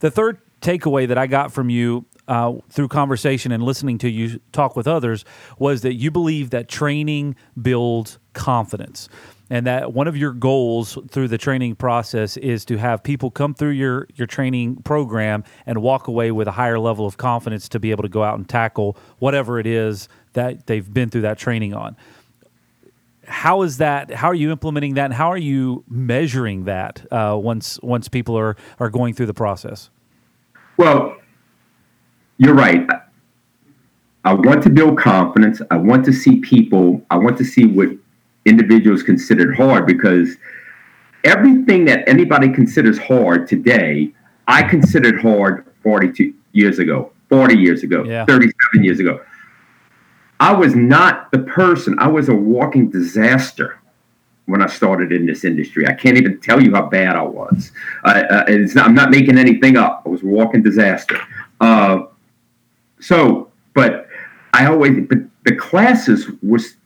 The 0.00 0.10
third 0.10 0.38
takeaway 0.60 1.06
that 1.08 1.18
I 1.18 1.26
got 1.26 1.52
from 1.52 1.70
you 1.70 2.06
uh, 2.26 2.54
through 2.70 2.88
conversation 2.88 3.52
and 3.52 3.62
listening 3.62 3.98
to 3.98 4.10
you 4.10 4.40
talk 4.52 4.76
with 4.76 4.86
others 4.86 5.24
was 5.58 5.82
that 5.82 5.94
you 5.94 6.10
believe 6.10 6.50
that 6.50 6.68
training 6.68 7.36
builds 7.60 8.18
confidence. 8.32 9.08
And 9.50 9.66
that 9.66 9.94
one 9.94 10.06
of 10.06 10.16
your 10.16 10.32
goals 10.32 10.98
through 11.10 11.28
the 11.28 11.38
training 11.38 11.76
process 11.76 12.36
is 12.36 12.66
to 12.66 12.76
have 12.76 13.02
people 13.02 13.30
come 13.30 13.54
through 13.54 13.70
your, 13.70 14.06
your 14.14 14.26
training 14.26 14.82
program 14.82 15.42
and 15.64 15.80
walk 15.80 16.06
away 16.06 16.30
with 16.32 16.48
a 16.48 16.52
higher 16.52 16.78
level 16.78 17.06
of 17.06 17.16
confidence 17.16 17.66
to 17.70 17.80
be 17.80 17.90
able 17.90 18.02
to 18.02 18.10
go 18.10 18.22
out 18.22 18.36
and 18.36 18.46
tackle 18.46 18.98
whatever 19.20 19.58
it 19.58 19.66
is 19.66 20.08
that 20.34 20.66
they've 20.66 20.92
been 20.92 21.08
through 21.08 21.22
that 21.22 21.38
training 21.38 21.72
on 21.72 21.96
how 23.28 23.62
is 23.62 23.76
that 23.78 24.10
how 24.12 24.28
are 24.28 24.34
you 24.34 24.50
implementing 24.50 24.94
that 24.94 25.06
and 25.06 25.14
how 25.14 25.30
are 25.30 25.38
you 25.38 25.84
measuring 25.88 26.64
that 26.64 27.04
uh, 27.12 27.36
once 27.40 27.78
once 27.82 28.08
people 28.08 28.36
are 28.38 28.56
are 28.80 28.90
going 28.90 29.14
through 29.14 29.26
the 29.26 29.34
process 29.34 29.90
Well, 30.76 31.16
you're 32.38 32.54
right. 32.54 32.86
I 34.24 34.34
want 34.34 34.62
to 34.64 34.70
build 34.70 34.98
confidence. 34.98 35.60
I 35.70 35.76
want 35.76 36.04
to 36.04 36.12
see 36.12 36.36
people, 36.40 37.02
I 37.10 37.16
want 37.16 37.36
to 37.38 37.44
see 37.44 37.66
what 37.66 37.88
individuals 38.44 39.02
considered 39.02 39.56
hard 39.56 39.86
because 39.86 40.36
everything 41.24 41.84
that 41.86 42.08
anybody 42.08 42.48
considers 42.52 42.98
hard 42.98 43.48
today, 43.48 44.12
I 44.46 44.62
considered 44.62 45.20
hard 45.20 45.64
42 45.82 46.32
years 46.52 46.78
ago, 46.78 47.10
40 47.28 47.56
years 47.56 47.82
ago, 47.82 48.04
Yeah. 48.04 48.24
37 48.26 48.84
years 48.84 49.00
ago. 49.00 49.20
I 50.40 50.52
was 50.52 50.74
not 50.74 51.30
the 51.32 51.40
person, 51.40 51.98
I 51.98 52.08
was 52.08 52.28
a 52.28 52.34
walking 52.34 52.90
disaster 52.90 53.80
when 54.46 54.62
I 54.62 54.66
started 54.66 55.12
in 55.12 55.26
this 55.26 55.44
industry. 55.44 55.86
I 55.86 55.92
can't 55.92 56.16
even 56.16 56.40
tell 56.40 56.62
you 56.62 56.74
how 56.74 56.86
bad 56.86 57.16
I 57.16 57.22
was. 57.22 57.70
Uh, 58.04 58.44
it's 58.48 58.74
not, 58.74 58.86
I'm 58.86 58.94
not 58.94 59.10
making 59.10 59.36
anything 59.36 59.76
up. 59.76 60.02
I 60.06 60.08
was 60.08 60.22
a 60.22 60.26
walking 60.26 60.62
disaster. 60.62 61.20
Uh, 61.60 62.04
so, 62.98 63.50
but 63.74 64.08
I 64.54 64.66
always, 64.66 65.06
but 65.06 65.18
the 65.44 65.54
classes 65.54 66.30
was, 66.42 66.76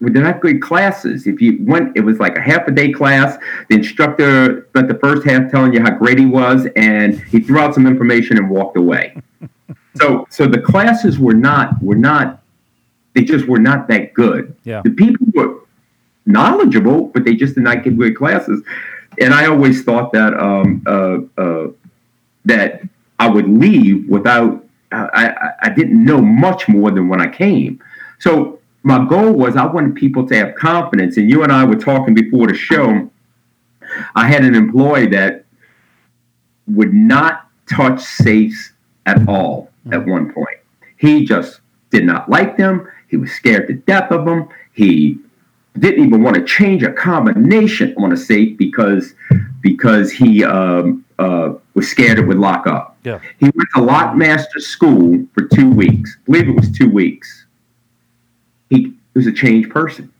were 0.00 0.10
not 0.10 0.40
good 0.40 0.62
classes. 0.62 1.26
If 1.26 1.40
you 1.40 1.58
went, 1.62 1.96
it 1.96 2.00
was 2.00 2.20
like 2.20 2.36
a 2.36 2.40
half 2.40 2.68
a 2.68 2.70
day 2.70 2.92
class. 2.92 3.36
The 3.68 3.74
instructor 3.74 4.68
spent 4.70 4.86
the 4.86 4.98
first 4.98 5.26
half 5.26 5.50
telling 5.50 5.72
you 5.72 5.82
how 5.82 5.90
great 5.90 6.18
he 6.18 6.26
was, 6.26 6.68
and 6.76 7.20
he 7.24 7.40
threw 7.40 7.58
out 7.58 7.74
some 7.74 7.88
information 7.88 8.36
and 8.36 8.48
walked 8.48 8.76
away. 8.76 9.20
so, 9.96 10.28
so 10.30 10.46
the 10.46 10.60
classes 10.60 11.18
were 11.18 11.34
not, 11.34 11.82
were 11.82 11.96
not, 11.96 12.43
they 13.14 13.24
just 13.24 13.46
were 13.46 13.58
not 13.58 13.88
that 13.88 14.14
good. 14.14 14.54
Yeah. 14.64 14.82
The 14.84 14.90
people 14.90 15.26
were 15.34 15.60
knowledgeable, 16.26 17.06
but 17.06 17.24
they 17.24 17.34
just 17.34 17.54
did 17.54 17.64
not 17.64 17.84
give 17.84 17.96
good 17.96 18.16
classes. 18.16 18.62
And 19.20 19.32
I 19.32 19.46
always 19.46 19.84
thought 19.84 20.12
that 20.12 20.34
um, 20.34 20.82
uh, 20.86 21.40
uh, 21.40 21.68
that 22.44 22.82
I 23.18 23.28
would 23.28 23.48
leave 23.48 24.08
without. 24.08 24.62
I, 24.92 25.26
I, 25.26 25.50
I 25.62 25.68
didn't 25.70 26.04
know 26.04 26.20
much 26.20 26.68
more 26.68 26.92
than 26.92 27.08
when 27.08 27.20
I 27.20 27.26
came. 27.26 27.82
So 28.20 28.60
my 28.84 29.04
goal 29.04 29.32
was 29.32 29.56
I 29.56 29.66
wanted 29.66 29.96
people 29.96 30.24
to 30.28 30.36
have 30.36 30.54
confidence. 30.54 31.16
And 31.16 31.28
you 31.28 31.42
and 31.42 31.50
I 31.50 31.64
were 31.64 31.74
talking 31.74 32.14
before 32.14 32.46
the 32.46 32.54
show. 32.54 33.10
I 34.14 34.28
had 34.28 34.44
an 34.44 34.54
employee 34.54 35.08
that 35.08 35.46
would 36.68 36.94
not 36.94 37.48
touch 37.68 38.00
safes 38.00 38.72
at 39.06 39.28
all 39.28 39.70
at 39.90 40.06
one 40.06 40.32
point. 40.32 40.58
He 40.96 41.24
just 41.24 41.60
did 41.90 42.04
not 42.04 42.28
like 42.28 42.56
them. 42.56 42.88
He 43.14 43.18
was 43.18 43.30
scared 43.30 43.68
to 43.68 43.74
death 43.74 44.10
of 44.10 44.24
them. 44.24 44.48
He 44.72 45.20
didn't 45.78 46.04
even 46.04 46.24
want 46.24 46.34
to 46.34 46.44
change 46.44 46.82
a 46.82 46.92
combination 46.92 47.94
on 47.96 48.10
a 48.10 48.16
safe 48.16 48.58
because 48.58 49.14
because 49.60 50.10
he 50.10 50.42
um, 50.42 51.04
uh, 51.20 51.54
was 51.74 51.88
scared 51.88 52.18
it 52.18 52.26
would 52.26 52.38
lock 52.38 52.66
up. 52.66 52.96
Yeah. 53.04 53.20
He 53.38 53.44
went 53.44 53.68
to 53.76 53.82
lock 53.82 54.16
master 54.16 54.58
school 54.58 55.24
for 55.32 55.44
two 55.44 55.70
weeks. 55.70 56.16
I 56.16 56.24
believe 56.24 56.48
it 56.48 56.56
was 56.56 56.72
two 56.72 56.90
weeks. 56.90 57.46
He 58.68 58.92
was 59.14 59.28
a 59.28 59.32
changed 59.32 59.70
person. 59.70 60.12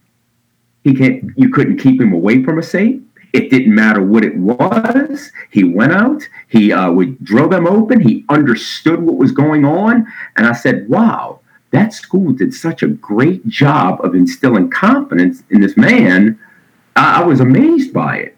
He 0.84 0.94
can't. 0.94 1.32
You 1.36 1.48
couldn't 1.48 1.78
keep 1.78 2.00
him 2.00 2.12
away 2.12 2.44
from 2.44 2.60
a 2.60 2.62
safe. 2.62 3.02
It 3.32 3.50
didn't 3.50 3.74
matter 3.74 4.04
what 4.04 4.24
it 4.24 4.36
was. 4.36 5.32
He 5.50 5.64
went 5.64 5.90
out. 5.90 6.22
He 6.46 6.72
uh, 6.72 6.92
would 6.92 7.24
drill 7.24 7.48
them 7.48 7.66
open. 7.66 7.98
He 7.98 8.24
understood 8.28 9.02
what 9.02 9.16
was 9.16 9.32
going 9.32 9.64
on. 9.64 10.06
And 10.36 10.46
I 10.46 10.52
said, 10.52 10.88
"Wow, 10.88 11.40
that 11.74 11.92
school 11.92 12.32
did 12.32 12.54
such 12.54 12.82
a 12.82 12.88
great 12.88 13.46
job 13.48 14.04
of 14.04 14.14
instilling 14.14 14.70
confidence 14.70 15.42
in 15.50 15.60
this 15.60 15.76
man. 15.76 16.38
I, 16.94 17.20
I 17.20 17.24
was 17.24 17.40
amazed 17.40 17.92
by 17.92 18.18
it. 18.18 18.36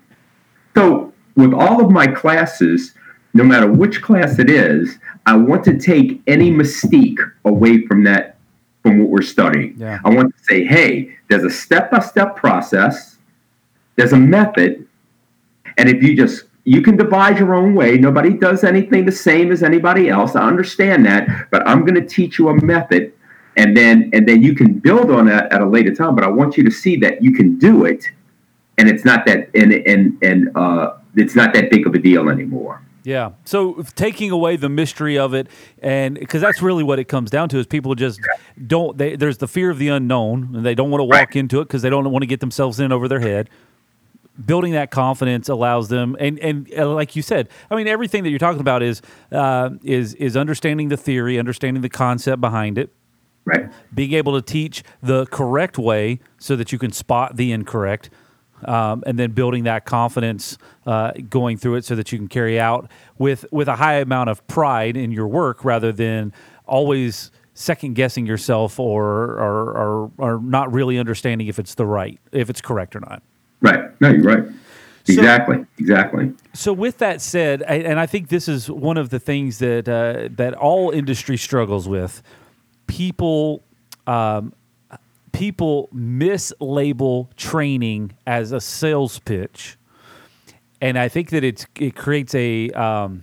So, 0.75 1.13
with 1.37 1.53
all 1.53 1.85
of 1.85 1.91
my 1.91 2.07
classes, 2.07 2.95
no 3.35 3.45
matter 3.45 3.71
which 3.71 4.01
class 4.01 4.39
it 4.39 4.49
is, 4.49 4.99
I 5.27 5.37
want 5.37 5.65
to 5.65 5.79
take 5.79 6.23
any 6.27 6.51
mystique 6.51 7.19
away 7.45 7.87
from 7.87 8.05
that, 8.05 8.39
from 8.83 9.01
what 9.01 9.11
we're 9.11 9.23
studying. 9.23 9.75
Yeah. 9.77 10.01
I 10.03 10.09
want 10.09 10.35
to 10.35 10.45
say, 10.45 10.65
hey, 10.65 11.15
there's 11.29 11.45
a 11.45 11.51
step 11.51 11.91
by 11.91 11.99
step 12.01 12.37
process, 12.37 13.19
there's 13.97 14.15
a 14.15 14.19
method, 14.19 14.87
and 15.77 15.91
if 15.91 16.03
you 16.03 16.17
just 16.17 16.45
you 16.65 16.83
can 16.83 16.97
devise 16.97 17.39
your 17.39 17.55
own 17.55 17.77
way. 17.77 17.97
Nobody 17.97 18.31
does 18.31 18.65
anything 18.65 19.05
the 19.05 19.13
same 19.13 19.53
as 19.53 19.63
anybody 19.63 20.09
else. 20.09 20.35
I 20.35 20.43
understand 20.43 21.07
that, 21.07 21.49
but 21.53 21.67
I'm 21.67 21.83
going 21.83 21.95
to 21.95 22.05
teach 22.05 22.41
you 22.41 22.49
a 22.49 22.61
method 22.61 23.13
and 23.57 23.77
then 23.77 24.11
and 24.13 24.29
then 24.29 24.43
you 24.43 24.55
can 24.55 24.79
build 24.79 25.11
on 25.11 25.27
that 25.27 25.53
at 25.53 25.61
a 25.61 25.67
later 25.69 25.95
time 25.95 26.15
but 26.15 26.25
i 26.25 26.29
want 26.29 26.57
you 26.57 26.65
to 26.65 26.71
see 26.71 26.97
that 26.97 27.23
you 27.23 27.33
can 27.33 27.59
do 27.59 27.85
it 27.85 28.05
and 28.79 28.89
it's 28.89 29.05
not 29.05 29.25
that 29.27 29.49
and 29.55 29.73
and 29.73 30.19
and 30.23 30.57
uh 30.57 30.93
it's 31.17 31.35
not 31.35 31.53
that 31.55 31.71
big 31.71 31.87
of 31.87 31.95
a 31.95 31.99
deal 31.99 32.29
anymore 32.29 32.83
Yeah. 33.05 33.31
So 33.45 33.85
taking 33.95 34.31
away 34.33 34.57
the 34.57 34.69
mystery 34.69 35.17
of 35.17 35.33
it, 35.33 35.47
and 35.81 36.19
because 36.19 36.43
that's 36.43 36.61
really 36.61 36.83
what 36.83 36.99
it 36.99 37.07
comes 37.07 37.31
down 37.31 37.49
to, 37.51 37.59
is 37.59 37.67
people 37.67 37.95
just 37.95 38.19
don't. 38.67 38.99
They, 38.99 39.15
there's 39.17 39.39
the 39.39 39.47
fear 39.47 39.71
of 39.71 39.79
the 39.79 39.89
unknown, 39.89 40.57
and 40.57 40.67
they 40.67 40.75
don't 40.75 40.91
want 40.91 41.01
to 41.01 41.05
walk 41.05 41.37
into 41.37 41.61
it 41.61 41.67
because 41.69 41.83
they 41.83 41.89
don't 41.91 42.11
want 42.11 42.23
to 42.25 42.27
get 42.27 42.41
themselves 42.41 42.81
in 42.81 42.91
over 42.91 43.07
their 43.07 43.21
head. 43.21 43.49
building 44.45 44.73
that 44.73 44.91
confidence 44.91 45.49
allows 45.49 45.89
them 45.89 46.17
and 46.21 46.39
and 46.41 46.71
uh, 46.77 46.93
like 46.93 47.17
you 47.17 47.23
said 47.23 47.49
i 47.71 47.75
mean 47.77 47.89
everything 47.89 48.23
that 48.23 48.29
you're 48.31 48.39
talking 48.39 48.61
about 48.61 48.83
is 48.83 49.01
uh, 49.33 49.71
is 49.83 50.13
is 50.15 50.37
understanding 50.37 50.89
the 50.91 50.97
theory 50.97 51.39
understanding 51.39 51.81
the 51.83 51.89
concept 51.89 52.39
behind 52.41 52.77
it 52.77 52.93
Right. 53.47 53.71
being 53.95 54.13
able 54.13 54.35
to 54.35 54.43
teach 54.43 54.83
the 55.03 55.25
correct 55.27 55.79
way 55.79 56.19
so 56.39 56.57
that 56.57 56.73
you 56.73 56.79
can 56.81 56.91
spot 56.91 57.37
the 57.37 57.53
incorrect 57.53 58.11
um, 58.65 59.05
and 59.07 59.19
then 59.19 59.31
building 59.31 59.63
that 59.65 59.85
confidence 59.85 60.59
uh, 60.85 61.13
going 61.31 61.57
through 61.57 61.77
it 61.77 61.85
so 61.85 61.95
that 61.95 62.11
you 62.11 62.19
can 62.19 62.27
carry 62.27 62.59
out 62.59 62.91
with 63.19 63.47
with 63.53 63.69
a 63.69 63.77
high 63.77 63.95
amount 64.01 64.31
of 64.31 64.45
pride 64.49 64.97
in 64.97 65.13
your 65.13 65.29
work 65.29 65.65
rather 65.65 65.93
than 65.93 66.33
always 66.67 67.31
second 67.55 67.95
guessing 67.95 68.27
yourself 68.27 68.81
or 68.81 69.05
or, 69.39 69.71
or 69.71 70.11
or 70.19 70.41
not 70.43 70.73
really 70.73 70.99
understanding 70.99 71.47
if 71.47 71.59
it's 71.61 71.75
the 71.77 71.87
right 71.87 72.19
if 72.33 72.51
it's 72.51 72.61
correct 72.61 72.97
or 72.97 73.01
not 73.01 73.23
Right. 73.63 73.89
No, 74.01 74.11
you're 74.11 74.23
right. 74.23 74.45
Exactly. 75.09 75.65
exactly. 75.79 76.33
So, 76.53 76.73
with 76.73 76.99
that 76.99 77.23
said, 77.23 77.63
I- 77.69 77.75
and 77.77 77.99
I 78.01 78.07
think 78.07 78.29
this 78.29 78.49
is 78.49 78.69
one 78.69 78.97
of 78.97 79.11
the 79.11 79.21
things 79.21 79.61
that 79.61 79.89
uh, 79.89 80.29
that 80.37 80.53
all 80.55 80.91
industry 80.91 81.37
struggles 81.37 81.89
with. 81.89 82.23
People, 82.87 83.63
um, 84.07 84.53
people 85.33 85.89
mislabel 85.95 87.35
training 87.37 88.13
as 88.27 88.53
a 88.53 88.61
sales 88.61 89.19
pitch, 89.21 89.77
and 90.81 90.99
I 90.99 91.09
think 91.09 91.31
that 91.31 91.45
it's 91.45 91.67
it 91.79 91.95
creates 91.95 92.35
a. 92.35 92.71
Um, 92.71 93.23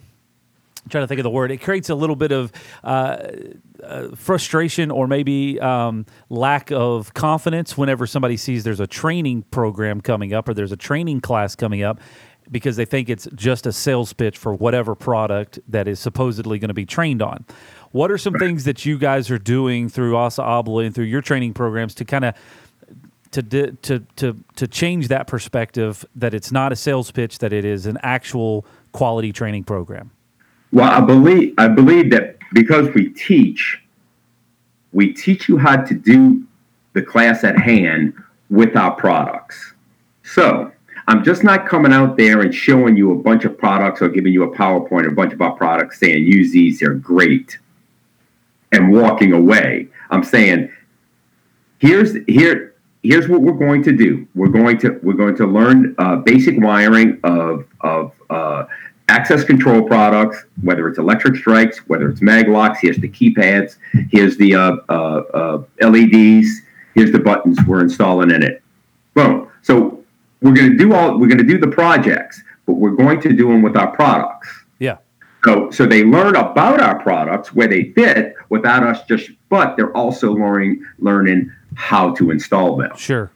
I'm 0.84 0.90
trying 0.90 1.04
to 1.04 1.08
think 1.08 1.20
of 1.20 1.24
the 1.24 1.30
word. 1.30 1.50
It 1.50 1.62
creates 1.62 1.90
a 1.90 1.96
little 1.96 2.18
bit 2.18 2.34
of 2.34 2.52
uh, 2.84 3.30
uh, 3.82 4.08
frustration 4.16 4.92
or 4.92 5.08
maybe 5.08 5.58
um, 5.62 6.06
lack 6.30 6.72
of 6.72 7.14
confidence 7.14 7.78
whenever 7.78 8.06
somebody 8.06 8.36
sees 8.36 8.66
there's 8.66 8.82
a 8.82 8.88
training 8.88 9.44
program 9.44 10.02
coming 10.02 10.34
up 10.34 10.50
or 10.50 10.54
there's 10.54 10.74
a 10.74 10.78
training 10.78 11.22
class 11.22 11.56
coming 11.56 11.84
up 11.84 12.02
because 12.52 12.76
they 12.76 12.86
think 12.86 13.10
it's 13.10 13.28
just 13.36 13.66
a 13.66 13.72
sales 13.72 14.14
pitch 14.14 14.38
for 14.38 14.54
whatever 14.54 14.96
product 14.96 15.60
that 15.68 15.88
is 15.88 16.00
supposedly 16.00 16.60
going 16.60 16.68
to 16.70 16.74
be 16.74 16.86
trained 16.86 17.22
on. 17.22 17.46
What 17.94 18.10
are 18.10 18.18
some 18.18 18.34
things 18.34 18.64
that 18.64 18.86
you 18.86 18.98
guys 18.98 19.30
are 19.30 19.38
doing 19.38 19.88
through 19.88 20.18
Assa 20.18 20.42
Abloy 20.42 20.88
and 20.88 20.96
through 20.96 21.06
your 21.06 21.22
training 21.22 21.54
programs 21.54 21.94
to 21.96 22.06
kind 22.06 22.26
of 22.26 22.36
to, 23.32 23.42
to 23.72 24.00
to 24.16 24.36
to 24.56 24.68
change 24.68 25.08
that 25.10 25.28
perspective 25.28 26.04
that 26.16 26.34
it's 26.34 26.52
not 26.52 26.72
a 26.72 26.76
sales 26.76 27.12
pitch 27.12 27.38
that 27.38 27.54
it 27.54 27.64
is 27.66 27.86
an 27.86 28.00
actual 28.02 28.66
quality 28.94 29.32
training 29.32 29.64
program? 29.64 30.10
Well, 30.72 30.90
I 30.90 31.02
believe 31.02 31.54
I 31.60 31.68
believe 31.68 32.10
that 32.12 32.38
because 32.52 32.92
we 32.96 33.10
teach, 33.10 33.80
we 34.92 35.14
teach 35.14 35.48
you 35.48 35.60
how 35.60 35.78
to 35.78 35.94
do 35.94 36.44
the 36.94 37.02
class 37.02 37.44
at 37.44 37.60
hand 37.60 38.16
with 38.50 38.76
our 38.76 38.96
products. 38.96 39.74
So 40.24 40.72
I'm 41.08 41.24
just 41.24 41.44
not 41.44 41.68
coming 41.68 41.94
out 41.94 42.18
there 42.18 42.42
and 42.42 42.54
showing 42.54 42.98
you 42.98 43.12
a 43.12 43.16
bunch 43.16 43.46
of 43.46 43.56
products 43.56 44.02
or 44.02 44.10
giving 44.10 44.34
you 44.34 44.44
a 44.44 44.56
PowerPoint, 44.56 45.08
a 45.08 45.12
bunch 45.12 45.34
of 45.34 45.42
our 45.42 45.52
products, 45.52 46.00
saying 46.00 46.24
use 46.24 46.52
these, 46.52 46.80
they're 46.80 46.94
great, 46.94 47.60
and 48.74 48.92
walking 48.92 49.32
away. 49.32 49.88
I'm 50.10 50.24
saying 50.24 50.70
here's 51.80 52.16
here 52.28 52.74
here's 53.04 53.28
what 53.28 53.42
we're 53.42 53.54
going 53.54 53.84
to 53.84 53.92
do. 53.92 54.28
We're 54.36 54.48
going 54.48 54.78
to 54.80 55.00
we're 55.04 55.14
going 55.14 55.36
to 55.38 55.46
learn 55.46 55.96
uh, 55.98 56.18
basic 56.18 56.60
wiring 56.60 57.20
of 57.24 57.66
of 57.82 58.12
uh, 58.30 58.66
access 59.10 59.44
control 59.44 59.84
products, 59.84 60.46
whether 60.62 60.88
it's 60.88 60.98
electric 60.98 61.36
strikes, 61.36 61.80
whether 61.88 62.10
it's 62.10 62.22
mag 62.22 62.48
locks. 62.48 62.80
Here's 62.82 62.98
the 62.98 63.10
keypads. 63.10 63.78
Here's 64.10 64.38
the 64.38 64.56
uh, 64.56 64.78
uh, 64.90 65.64
uh, 65.82 65.88
LEDs. 65.88 66.62
Here's 66.96 67.12
the 67.12 67.20
buttons 67.20 67.58
we're 67.68 67.82
installing 67.82 68.32
in 68.32 68.44
it. 68.44 68.62
Boom. 69.14 69.50
So 69.62 70.04
we're 70.42 70.54
going 70.54 70.72
to 70.72 70.78
do 70.78 70.94
all. 70.94 71.18
We're 71.20 71.28
going 71.28 71.38
to 71.38 71.44
do 71.44 71.58
the 71.58 71.68
projects, 71.68 72.42
but 72.66 72.74
we're 72.74 72.92
going 72.92 73.22
to 73.22 73.34
do 73.34 73.48
them 73.48 73.62
with 73.62 73.78
our 73.78 73.92
products. 73.96 74.63
So, 75.46 75.70
so 75.72 75.86
they 75.86 76.04
learn 76.04 76.36
about 76.36 76.80
our 76.80 77.02
products 77.02 77.54
where 77.54 77.68
they 77.68 77.92
fit 77.92 78.36
without 78.50 78.84
us 78.84 79.04
just, 79.08 79.32
but 79.50 79.76
they're 79.76 79.96
also 79.96 80.32
learning 80.32 80.86
learning 81.00 81.52
how 81.76 82.14
to 82.16 82.32
install 82.32 82.78
them. 82.78 82.96
Sure. 82.96 83.32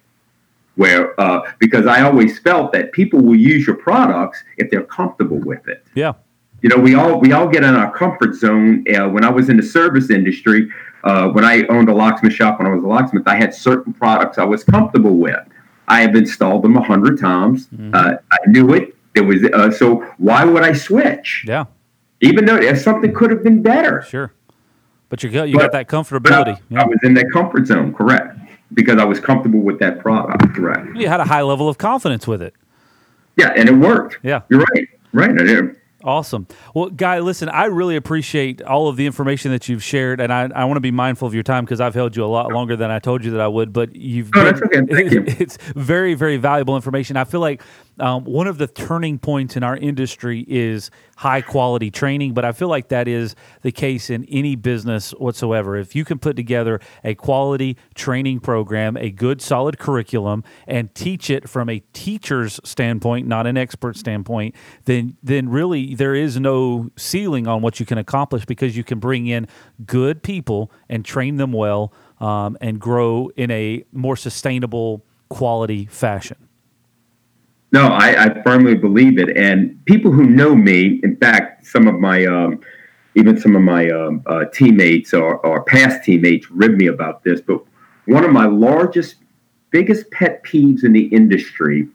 Where 0.76 1.20
uh, 1.20 1.52
because 1.60 1.86
I 1.86 2.04
always 2.04 2.40
felt 2.40 2.72
that 2.74 2.92
people 2.92 3.20
will 3.20 3.36
use 3.36 3.68
your 3.68 3.76
products 3.76 4.44
if 4.58 4.70
they're 4.70 4.84
comfortable 4.84 5.40
with 5.40 5.68
it. 5.68 5.86
Yeah. 5.96 6.14
You 6.62 6.70
know, 6.70 6.78
we 6.78 6.96
all 6.96 7.20
we 7.20 7.34
all 7.34 7.48
get 7.48 7.64
in 7.64 7.76
our 7.76 7.92
comfort 7.92 8.36
zone. 8.36 8.86
Uh, 8.88 9.10
when 9.10 9.24
I 9.24 9.30
was 9.30 9.50
in 9.50 9.58
the 9.58 9.64
service 9.64 10.10
industry, 10.10 10.70
uh, 11.04 11.28
when 11.30 11.44
I 11.44 11.66
owned 11.68 11.90
a 11.90 11.94
locksmith 11.94 12.34
shop, 12.34 12.60
when 12.60 12.68
I 12.68 12.74
was 12.74 12.84
a 12.84 12.88
locksmith, 12.88 13.28
I 13.28 13.36
had 13.36 13.54
certain 13.54 13.94
products 13.94 14.38
I 14.38 14.44
was 14.46 14.64
comfortable 14.64 15.18
with. 15.18 15.40
I 15.88 16.02
have 16.02 16.16
installed 16.16 16.64
them 16.64 16.78
a 16.78 16.84
hundred 16.84 17.20
times. 17.20 17.68
Uh, 17.94 18.16
I 18.32 18.38
knew 18.48 18.74
it. 18.74 18.96
It 19.16 19.22
was 19.22 19.44
uh, 19.44 19.72
so. 19.72 20.02
Why 20.18 20.46
would 20.46 20.64
I 20.64 20.74
switch? 20.74 21.46
Yeah. 21.48 21.66
Even 22.22 22.46
though 22.46 22.56
if 22.58 22.80
something 22.80 23.14
could 23.14 23.30
have 23.32 23.44
been 23.44 23.62
better. 23.62 24.02
Sure. 24.02 24.34
But 25.10 25.24
you 25.24 25.30
got 25.30 25.50
you 25.50 25.58
got 25.58 25.72
that 25.72 25.88
But 25.88 25.96
comfortability. 25.96 26.60
I 26.76 26.86
was 26.86 27.00
in 27.04 27.14
that 27.14 27.32
comfort 27.32 27.68
zone, 27.68 27.94
correct? 27.94 28.38
Because 28.74 28.98
I 29.00 29.06
was 29.06 29.20
comfortable 29.20 29.62
with 29.62 29.80
that 29.80 30.00
product, 30.00 30.54
correct? 30.54 30.96
You 30.96 31.08
had 31.08 31.20
a 31.20 31.26
high 31.26 31.42
level 31.44 31.70
of 31.70 31.78
confidence 31.78 32.28
with 32.28 32.42
it. 32.42 32.54
Yeah, 33.38 33.54
and 33.56 33.70
it 33.70 33.74
worked. 33.74 34.18
Yeah. 34.24 34.42
You're 34.50 34.66
right. 34.74 34.88
Right. 35.14 35.30
I 35.30 35.44
did. 35.44 35.76
Awesome. 36.04 36.48
Well, 36.74 36.90
Guy, 36.90 37.20
listen, 37.20 37.50
I 37.50 37.66
really 37.66 37.96
appreciate 37.96 38.62
all 38.62 38.88
of 38.88 38.98
the 38.98 39.06
information 39.06 39.52
that 39.52 39.68
you've 39.68 39.84
shared, 39.84 40.22
and 40.22 40.32
I, 40.32 40.50
I 40.54 40.66
want 40.66 40.78
to 40.78 40.82
be 40.82 40.92
mindful 40.92 41.28
of 41.28 41.34
your 41.34 41.44
time 41.44 41.66
because 41.66 41.82
I've 41.82 41.96
held 41.96 42.16
you 42.16 42.24
a 42.24 42.28
lot 42.28 42.52
longer 42.52 42.76
than 42.76 42.92
I 42.92 43.00
told 43.00 43.26
you 43.26 43.32
that 43.32 43.42
I 43.42 43.48
would. 43.48 43.74
But 43.74 43.96
you've 43.96 44.34
No, 44.34 44.44
that's 44.44 44.62
okay. 44.62 44.86
Thank 44.86 45.12
you. 45.12 45.24
It's 45.40 45.58
very, 45.76 46.14
very 46.14 46.38
valuable 46.38 46.76
information. 46.76 47.18
I 47.18 47.24
feel 47.24 47.40
like 47.40 47.62
um, 48.00 48.24
one 48.26 48.48
of 48.48 48.58
the 48.58 48.68
turning 48.68 49.18
points 49.18 49.56
in 49.56 49.64
our 49.64 49.76
industry 49.76 50.46
is 50.48 50.92
high 51.18 51.42
quality 51.42 51.90
training, 51.90 52.34
but 52.34 52.46
I 52.46 52.52
feel 52.52 52.68
like 52.68 52.90
that 52.90 53.08
is 53.08 53.36
the 53.64 53.72
case 53.72 54.10
in 54.10 54.24
any 54.26 54.56
business 54.56 55.12
whatsoever. 55.12 55.76
If 55.76 55.96
you 55.96 56.06
can 56.06 56.20
put 56.20 56.36
together 56.36 56.80
a 57.04 57.16
quality 57.16 57.76
training 57.96 58.42
program, 58.42 58.98
a 58.98 59.10
good 59.10 59.42
solid 59.42 59.80
curriculum, 59.80 60.44
and 60.68 60.94
teach 60.94 61.30
it 61.30 61.50
from 61.50 61.70
a 61.70 61.80
teacher's 61.94 62.60
standpoint, 62.64 63.28
not 63.28 63.48
an 63.48 63.58
expert 63.58 63.98
standpoint, 63.98 64.54
then 64.86 65.18
then 65.24 65.50
really 65.50 65.96
there 65.96 66.14
is 66.14 66.40
no 66.40 66.92
ceiling 66.96 67.48
on 67.48 67.62
what 67.62 67.80
you 67.80 67.86
can 67.86 67.98
accomplish 67.98 68.46
because 68.46 68.78
you 68.78 68.84
can 68.84 69.00
bring 69.00 69.26
in 69.26 69.48
good 69.86 70.22
people 70.22 70.72
and 70.88 71.04
train 71.04 71.38
them 71.38 71.52
well 71.52 71.92
um, 72.20 72.58
and 72.62 72.80
grow 72.80 73.32
in 73.36 73.50
a 73.50 73.84
more 73.92 74.16
sustainable 74.16 75.04
quality 75.30 75.86
fashion. 75.86 76.47
No, 77.72 77.88
I, 77.88 78.26
I 78.26 78.44
firmly 78.44 78.76
believe 78.76 79.20
it. 79.20 79.36
And 79.36 79.84
people 79.86 80.12
who 80.12 80.26
know 80.26 80.56
me, 80.56 81.00
in 81.04 81.18
fact, 81.18 81.66
some 81.66 81.88
of 81.88 81.96
my, 81.96 82.26
um, 82.26 82.62
even 83.16 83.40
some 83.40 83.56
of 83.56 83.62
my 83.62 83.90
um, 83.90 84.24
uh, 84.26 84.46
teammates 84.54 85.14
or, 85.14 85.38
or 85.46 85.64
past 85.64 86.04
teammates 86.04 86.50
rib 86.50 86.74
me 86.74 86.88
about 86.88 87.24
this. 87.24 87.42
But 87.42 87.62
one 88.06 88.24
of 88.24 88.32
my 88.32 88.46
largest, 88.46 89.16
biggest 89.70 90.10
pet 90.12 90.44
peeves 90.44 90.84
in 90.84 90.94
the 90.94 91.06
industry, 91.08 91.88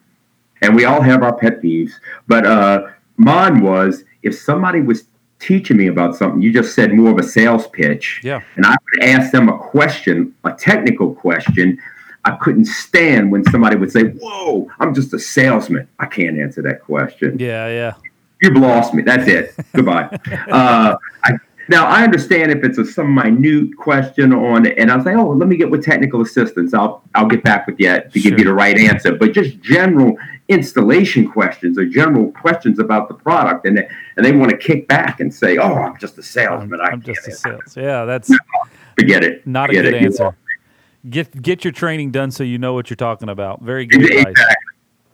and 0.61 0.77
we 0.77 0.85
all 0.85 1.01
have 1.01 1.23
our 1.23 1.35
pet 1.35 1.63
peeves, 1.63 1.93
but 2.27 2.47
uh, 2.47 2.89
mine 3.17 3.63
was 3.63 4.05
if 4.23 4.39
somebody 4.39 4.81
was 4.81 5.05
teaching 5.39 5.77
me 5.77 5.89
about 5.89 6.15
something, 6.15 6.41
you 6.41 6.53
just 6.53 6.75
said 6.75 6.95
more 6.95 7.11
of 7.11 7.19
a 7.19 7.23
sales 7.23 7.67
pitch. 7.69 8.21
Yeah. 8.23 8.43
And 8.57 8.65
I 8.65 8.77
would 8.85 9.05
ask 9.09 9.33
them 9.33 9.49
a 9.49 9.59
question, 9.59 10.35
a 10.45 10.53
technical 10.53 11.15
question. 11.15 11.79
I 12.25 12.33
couldn't 12.37 12.67
stand 12.67 13.33
when 13.33 13.45
somebody 13.45 13.77
would 13.77 13.91
say, 13.91 14.05
Whoa, 14.05 14.71
I'm 14.81 14.95
just 14.95 15.13
a 15.13 15.19
salesman. 15.19 15.89
I 15.99 16.07
can't 16.07 16.39
answer 16.39 16.63
that 16.63 16.83
question. 16.83 17.39
Yeah, 17.39 17.69
yeah. 17.69 17.95
You've 18.41 18.57
lost 18.57 18.95
me. 18.95 19.03
That's 19.03 19.29
it. 19.29 19.55
Goodbye. 19.75 20.05
Uh, 20.51 20.97
I, 21.25 21.33
now, 21.69 21.87
I 21.87 22.03
understand 22.03 22.51
if 22.51 22.65
it's 22.65 22.79
a 22.79 22.85
some 22.85 23.15
minute 23.15 23.77
question 23.77 24.33
on, 24.33 24.67
and 24.67 24.91
I'll 24.91 25.03
say, 25.03 25.15
Oh, 25.15 25.31
let 25.31 25.49
me 25.49 25.57
get 25.57 25.71
with 25.71 25.85
technical 25.85 26.21
assistance. 26.21 26.75
I'll, 26.75 27.03
I'll 27.15 27.29
get 27.29 27.43
back 27.45 27.67
with 27.67 27.79
you 27.79 28.01
to 28.01 28.21
give 28.21 28.39
you 28.39 28.45
the 28.45 28.55
right 28.55 28.77
answer. 28.77 29.15
But 29.17 29.33
just 29.33 29.61
general 29.61 30.17
installation 30.49 31.29
questions 31.31 31.79
or 31.79 31.87
general 31.87 32.33
questions 32.33 32.79
about 32.79 33.09
the 33.09 33.15
product, 33.15 33.65
and 33.67 33.79
they, 33.79 33.89
and 34.17 34.27
they 34.27 34.33
want 34.33 34.51
to 34.51 34.57
kick 34.57 34.87
back 34.89 35.21
and 35.21 35.33
say, 35.33 35.57
Oh, 35.57 35.75
I'm 35.75 35.97
just 35.99 36.15
a 36.15 36.19
I'm, 36.19 36.23
salesman. 36.25 36.81
I 36.81 36.85
I'm 36.87 37.01
can't 37.01 37.05
just 37.17 37.27
a 37.27 37.31
answer." 37.31 37.59
sales. 37.65 37.77
Yeah, 37.77 38.05
that's 38.05 38.31
Forget 38.99 39.25
it. 39.25 39.47
not 39.47 39.71
a 39.71 39.73
good 39.73 39.87
it. 39.87 39.95
Answer. 39.95 40.37
Get 41.09 41.43
get 41.43 41.65
your 41.65 41.73
training 41.73 42.13
done 42.13 42.31
so 42.31 42.45
you 42.45 42.59
know 42.59 42.75
what 42.75 42.89
you're 42.91 42.97
talking 42.97 43.29
about. 43.29 43.63
Very 43.63 43.87
good 43.89 44.05
advice. 44.05 44.27
Exactly. 44.29 44.62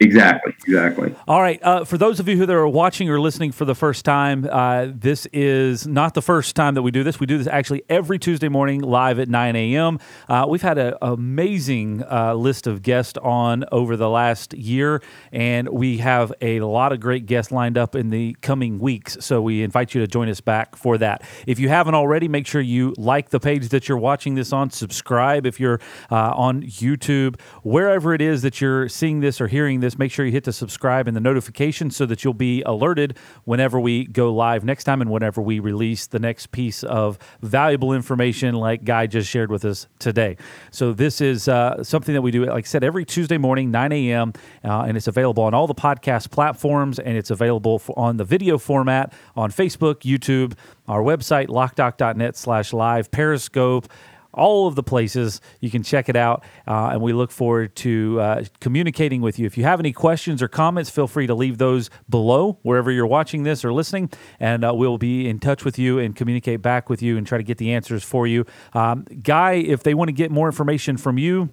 Exactly. 0.00 0.54
Exactly. 0.66 1.14
All 1.26 1.40
right. 1.40 1.60
Uh, 1.62 1.84
for 1.84 1.98
those 1.98 2.20
of 2.20 2.28
you 2.28 2.36
who 2.36 2.46
that 2.46 2.54
are 2.54 2.68
watching 2.68 3.10
or 3.10 3.20
listening 3.20 3.52
for 3.52 3.64
the 3.64 3.74
first 3.74 4.04
time, 4.04 4.46
uh, 4.50 4.86
this 4.94 5.26
is 5.32 5.86
not 5.86 6.14
the 6.14 6.22
first 6.22 6.54
time 6.54 6.74
that 6.74 6.82
we 6.82 6.90
do 6.90 7.02
this. 7.02 7.18
We 7.18 7.26
do 7.26 7.38
this 7.38 7.46
actually 7.46 7.82
every 7.88 8.18
Tuesday 8.18 8.48
morning 8.48 8.80
live 8.80 9.18
at 9.18 9.28
9 9.28 9.56
a.m. 9.56 9.98
Uh, 10.28 10.46
we've 10.48 10.62
had 10.62 10.78
an 10.78 10.94
amazing 11.02 12.04
uh, 12.10 12.34
list 12.34 12.66
of 12.66 12.82
guests 12.82 13.18
on 13.22 13.64
over 13.72 13.96
the 13.96 14.08
last 14.08 14.54
year, 14.54 15.02
and 15.32 15.68
we 15.68 15.98
have 15.98 16.32
a 16.40 16.60
lot 16.60 16.92
of 16.92 17.00
great 17.00 17.26
guests 17.26 17.50
lined 17.50 17.76
up 17.76 17.96
in 17.96 18.10
the 18.10 18.36
coming 18.40 18.78
weeks. 18.78 19.16
So 19.20 19.42
we 19.42 19.62
invite 19.62 19.94
you 19.94 20.00
to 20.00 20.06
join 20.06 20.28
us 20.28 20.40
back 20.40 20.76
for 20.76 20.96
that. 20.98 21.22
If 21.46 21.58
you 21.58 21.68
haven't 21.68 21.94
already, 21.94 22.28
make 22.28 22.46
sure 22.46 22.60
you 22.60 22.94
like 22.96 23.30
the 23.30 23.40
page 23.40 23.68
that 23.70 23.88
you're 23.88 23.98
watching 23.98 24.34
this 24.36 24.52
on, 24.52 24.70
subscribe 24.70 25.44
if 25.44 25.58
you're 25.58 25.80
uh, 26.10 26.32
on 26.34 26.62
YouTube, 26.62 27.40
wherever 27.62 28.14
it 28.14 28.20
is 28.20 28.42
that 28.42 28.60
you're 28.60 28.88
seeing 28.88 29.20
this 29.20 29.40
or 29.40 29.48
hearing 29.48 29.80
this 29.80 29.87
this, 29.88 29.98
make 29.98 30.12
sure 30.12 30.26
you 30.26 30.32
hit 30.32 30.44
the 30.44 30.52
subscribe 30.52 31.08
and 31.08 31.16
the 31.16 31.20
notification 31.20 31.90
so 31.90 32.04
that 32.04 32.22
you'll 32.22 32.34
be 32.34 32.62
alerted 32.62 33.16
whenever 33.44 33.80
we 33.80 34.04
go 34.04 34.32
live 34.32 34.64
next 34.64 34.84
time 34.84 35.00
and 35.00 35.10
whenever 35.10 35.40
we 35.40 35.60
release 35.60 36.06
the 36.06 36.18
next 36.18 36.50
piece 36.52 36.82
of 36.82 37.18
valuable 37.40 37.94
information 37.94 38.54
like 38.54 38.84
Guy 38.84 39.06
just 39.06 39.30
shared 39.30 39.50
with 39.50 39.64
us 39.64 39.86
today. 39.98 40.36
So 40.70 40.92
this 40.92 41.22
is 41.22 41.48
uh, 41.48 41.82
something 41.82 42.14
that 42.14 42.20
we 42.20 42.30
do, 42.30 42.44
like 42.44 42.64
I 42.64 42.68
said, 42.68 42.84
every 42.84 43.06
Tuesday 43.06 43.38
morning, 43.38 43.70
9 43.70 43.92
a.m., 43.92 44.32
uh, 44.62 44.82
and 44.82 44.96
it's 44.96 45.08
available 45.08 45.44
on 45.44 45.54
all 45.54 45.66
the 45.66 45.74
podcast 45.74 46.30
platforms 46.30 46.98
and 46.98 47.16
it's 47.16 47.30
available 47.30 47.78
for, 47.78 47.98
on 47.98 48.18
the 48.18 48.24
video 48.24 48.58
format 48.58 49.12
on 49.36 49.50
Facebook, 49.50 50.00
YouTube, 50.00 50.52
our 50.86 51.00
website, 51.00 51.48
lockdoc.net 51.48 52.36
slash 52.36 52.74
live, 52.74 53.10
Periscope, 53.10 53.88
all 54.32 54.66
of 54.66 54.74
the 54.74 54.82
places. 54.82 55.40
You 55.60 55.70
can 55.70 55.82
check 55.82 56.08
it 56.08 56.16
out, 56.16 56.44
uh, 56.66 56.90
and 56.92 57.00
we 57.00 57.12
look 57.12 57.30
forward 57.30 57.74
to 57.76 58.20
uh, 58.20 58.44
communicating 58.60 59.20
with 59.20 59.38
you. 59.38 59.46
If 59.46 59.58
you 59.58 59.64
have 59.64 59.80
any 59.80 59.92
questions 59.92 60.42
or 60.42 60.48
comments, 60.48 60.90
feel 60.90 61.06
free 61.06 61.26
to 61.26 61.34
leave 61.34 61.58
those 61.58 61.90
below 62.08 62.58
wherever 62.62 62.90
you're 62.90 63.06
watching 63.06 63.42
this 63.42 63.64
or 63.64 63.72
listening, 63.72 64.10
and 64.38 64.64
uh, 64.64 64.72
we'll 64.74 64.98
be 64.98 65.28
in 65.28 65.38
touch 65.38 65.64
with 65.64 65.78
you 65.78 65.98
and 65.98 66.14
communicate 66.14 66.62
back 66.62 66.88
with 66.88 67.02
you 67.02 67.16
and 67.16 67.26
try 67.26 67.38
to 67.38 67.44
get 67.44 67.58
the 67.58 67.72
answers 67.72 68.04
for 68.04 68.26
you. 68.26 68.44
Um, 68.74 69.04
Guy, 69.22 69.54
if 69.54 69.82
they 69.82 69.94
want 69.94 70.08
to 70.08 70.12
get 70.12 70.30
more 70.30 70.46
information 70.48 70.96
from 70.96 71.18
you, 71.18 71.50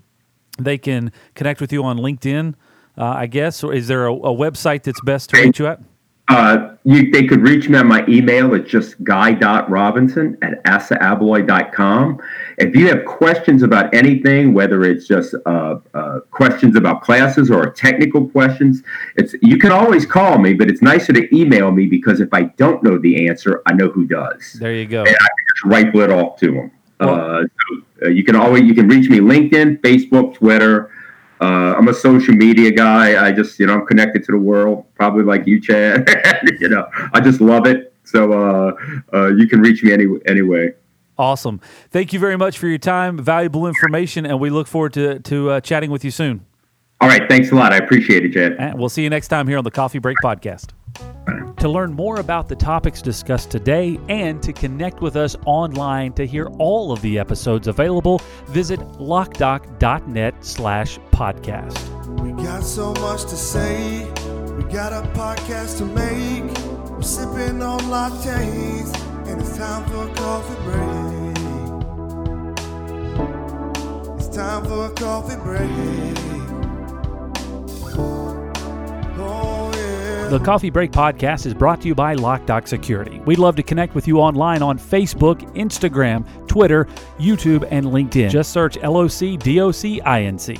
they 0.59 0.78
can 0.78 1.11
connect 1.34 1.61
with 1.61 1.73
you 1.73 1.84
on 1.84 1.97
LinkedIn. 1.97 2.55
Uh, 2.97 3.03
I 3.03 3.28
guess, 3.28 3.61
or 3.61 3.73
is 3.73 3.89
there 3.89 4.07
a, 4.07 4.13
a 4.13 4.34
website 4.34 4.84
that's 4.84 5.01
best 5.01 5.30
to 5.32 5.41
reach 5.41 5.59
you 5.59 5.67
at? 5.67 5.82
Uh, 6.28 6.76
you, 6.86 7.11
they 7.11 7.26
could 7.26 7.41
reach 7.41 7.69
me 7.69 7.78
on 7.78 7.88
my 7.88 8.05
email. 8.07 8.53
It's 8.55 8.69
just 8.69 9.03
guy.robinson 9.03 10.38
at 10.41 10.63
assaabloy.com. 10.63 12.21
If 12.57 12.76
you 12.76 12.88
have 12.88 13.05
questions 13.05 13.61
about 13.61 13.93
anything, 13.93 14.53
whether 14.53 14.84
it's 14.84 15.07
just 15.07 15.36
uh, 15.45 15.78
uh, 15.93 16.19
questions 16.32 16.76
about 16.76 17.01
classes 17.01 17.51
or 17.51 17.69
technical 17.71 18.28
questions, 18.28 18.82
it's 19.17 19.36
you 19.41 19.57
can 19.59 19.71
always 19.71 20.05
call 20.05 20.39
me, 20.39 20.53
but 20.53 20.69
it's 20.69 20.82
nicer 20.82 21.13
to 21.13 21.36
email 21.36 21.71
me 21.71 21.86
because 21.86 22.19
if 22.19 22.34
I 22.34 22.43
don't 22.43 22.82
know 22.84 22.97
the 22.97 23.28
answer, 23.28 23.61
I 23.67 23.73
know 23.73 23.89
who 23.89 24.05
does. 24.05 24.53
There 24.53 24.73
you 24.73 24.86
go. 24.86 25.01
And 25.01 25.15
I 25.15 25.28
can 25.28 25.45
just 25.55 25.65
rifle 25.65 26.01
it 26.01 26.11
off 26.11 26.39
to 26.39 26.51
them. 26.51 26.71
Uh, 26.99 27.43
so, 27.43 28.05
uh, 28.05 28.09
you 28.09 28.23
can 28.23 28.36
always 28.36 28.63
you 28.63 28.73
can 28.73 28.88
reach 28.88 29.09
me 29.09 29.19
LinkedIn, 29.19 29.80
Facebook, 29.82 30.36
Twitter. 30.36 30.91
Uh, 31.45 31.75
I'm 31.77 31.87
a 31.87 31.93
social 31.93 32.33
media 32.33 32.71
guy. 32.71 33.23
I 33.23 33.31
just, 33.31 33.59
you 33.59 33.67
know, 33.67 33.73
I'm 33.73 33.85
connected 33.85 34.23
to 34.25 34.31
the 34.31 34.37
world, 34.37 34.85
probably 34.95 35.23
like 35.23 35.45
you, 35.45 35.61
Chad. 35.61 36.09
you 36.59 36.69
know, 36.69 36.87
I 37.13 37.19
just 37.19 37.39
love 37.39 37.67
it. 37.67 37.93
So 38.03 38.33
uh, 38.33 38.73
uh, 39.13 39.27
you 39.27 39.47
can 39.47 39.61
reach 39.61 39.83
me 39.83 39.91
any 39.91 40.07
anyway. 40.25 40.73
Awesome. 41.17 41.61
Thank 41.91 42.13
you 42.13 42.19
very 42.19 42.35
much 42.35 42.57
for 42.57 42.67
your 42.67 42.79
time, 42.79 43.17
valuable 43.17 43.67
information, 43.67 44.25
and 44.25 44.39
we 44.39 44.49
look 44.49 44.67
forward 44.67 44.93
to 44.93 45.19
to 45.19 45.51
uh, 45.51 45.61
chatting 45.61 45.91
with 45.91 46.03
you 46.03 46.11
soon. 46.11 46.45
All 46.99 47.07
right, 47.07 47.27
thanks 47.29 47.51
a 47.51 47.55
lot. 47.55 47.73
I 47.73 47.77
appreciate 47.77 48.25
it, 48.25 48.33
Chad. 48.33 48.55
And 48.57 48.79
we'll 48.79 48.89
see 48.89 49.03
you 49.03 49.09
next 49.09 49.27
time 49.27 49.47
here 49.47 49.57
on 49.57 49.63
the 49.63 49.71
Coffee 49.71 49.99
Break 49.99 50.17
Podcast. 50.23 50.74
To 51.59 51.69
learn 51.69 51.93
more 51.93 52.19
about 52.19 52.47
the 52.47 52.55
topics 52.55 53.01
discussed 53.01 53.49
today 53.49 53.99
and 54.09 54.43
to 54.43 54.53
connect 54.53 55.01
with 55.01 55.15
us 55.15 55.36
online 55.45 56.13
to 56.13 56.28
hear 56.28 56.45
all 56.59 56.91
of 56.91 57.01
the 57.01 57.17
episodes 57.17 57.67
available, 57.67 58.21
visit 58.47 58.80
lockdoc.net 58.99 60.45
slash 60.45 60.99
podcast. 61.11 61.76
We 62.21 62.32
got 62.43 62.63
so 62.63 62.93
much 62.93 63.21
to 63.23 63.36
say. 63.36 64.05
We 64.55 64.63
got 64.65 64.93
a 64.93 65.07
podcast 65.13 65.80
to 65.80 65.86
make. 65.86 66.43
We're 66.91 67.01
sipping 67.01 67.61
on 67.63 67.80
lattes, 67.82 68.95
and 69.28 69.41
it's 69.41 69.57
time 69.57 69.89
for 69.89 70.07
a 70.07 70.13
coffee 70.13 70.55
break. 70.63 71.05
It's 74.19 74.28
time 74.28 74.63
for 74.65 74.86
a 74.86 74.89
coffee 74.91 75.38
break. 75.38 75.71
Oh. 79.17 79.54
The 80.30 80.39
Coffee 80.39 80.71
Break 80.71 80.91
Podcast 80.91 81.45
is 81.45 81.53
brought 81.53 81.82
to 81.82 81.88
you 81.88 81.93
by 81.93 82.15
LockDoc 82.15 82.67
Security. 82.67 83.19
We'd 83.26 83.38
love 83.38 83.55
to 83.57 83.63
connect 83.63 83.93
with 83.93 84.07
you 84.07 84.19
online 84.19 84.63
on 84.63 84.80
Facebook, 84.80 85.39
Instagram, 85.53 86.26
Twitter, 86.47 86.86
YouTube, 87.19 87.67
and 87.69 87.86
LinkedIn. 87.86 88.32
Just 88.32 88.51
search 88.51 88.76
L 88.82 88.97
O 88.97 89.07
C 89.07 89.38
D 89.38 89.61
O 89.61 89.71
C 89.71 90.01
I 90.01 90.23
N 90.23 90.39
C. 90.39 90.55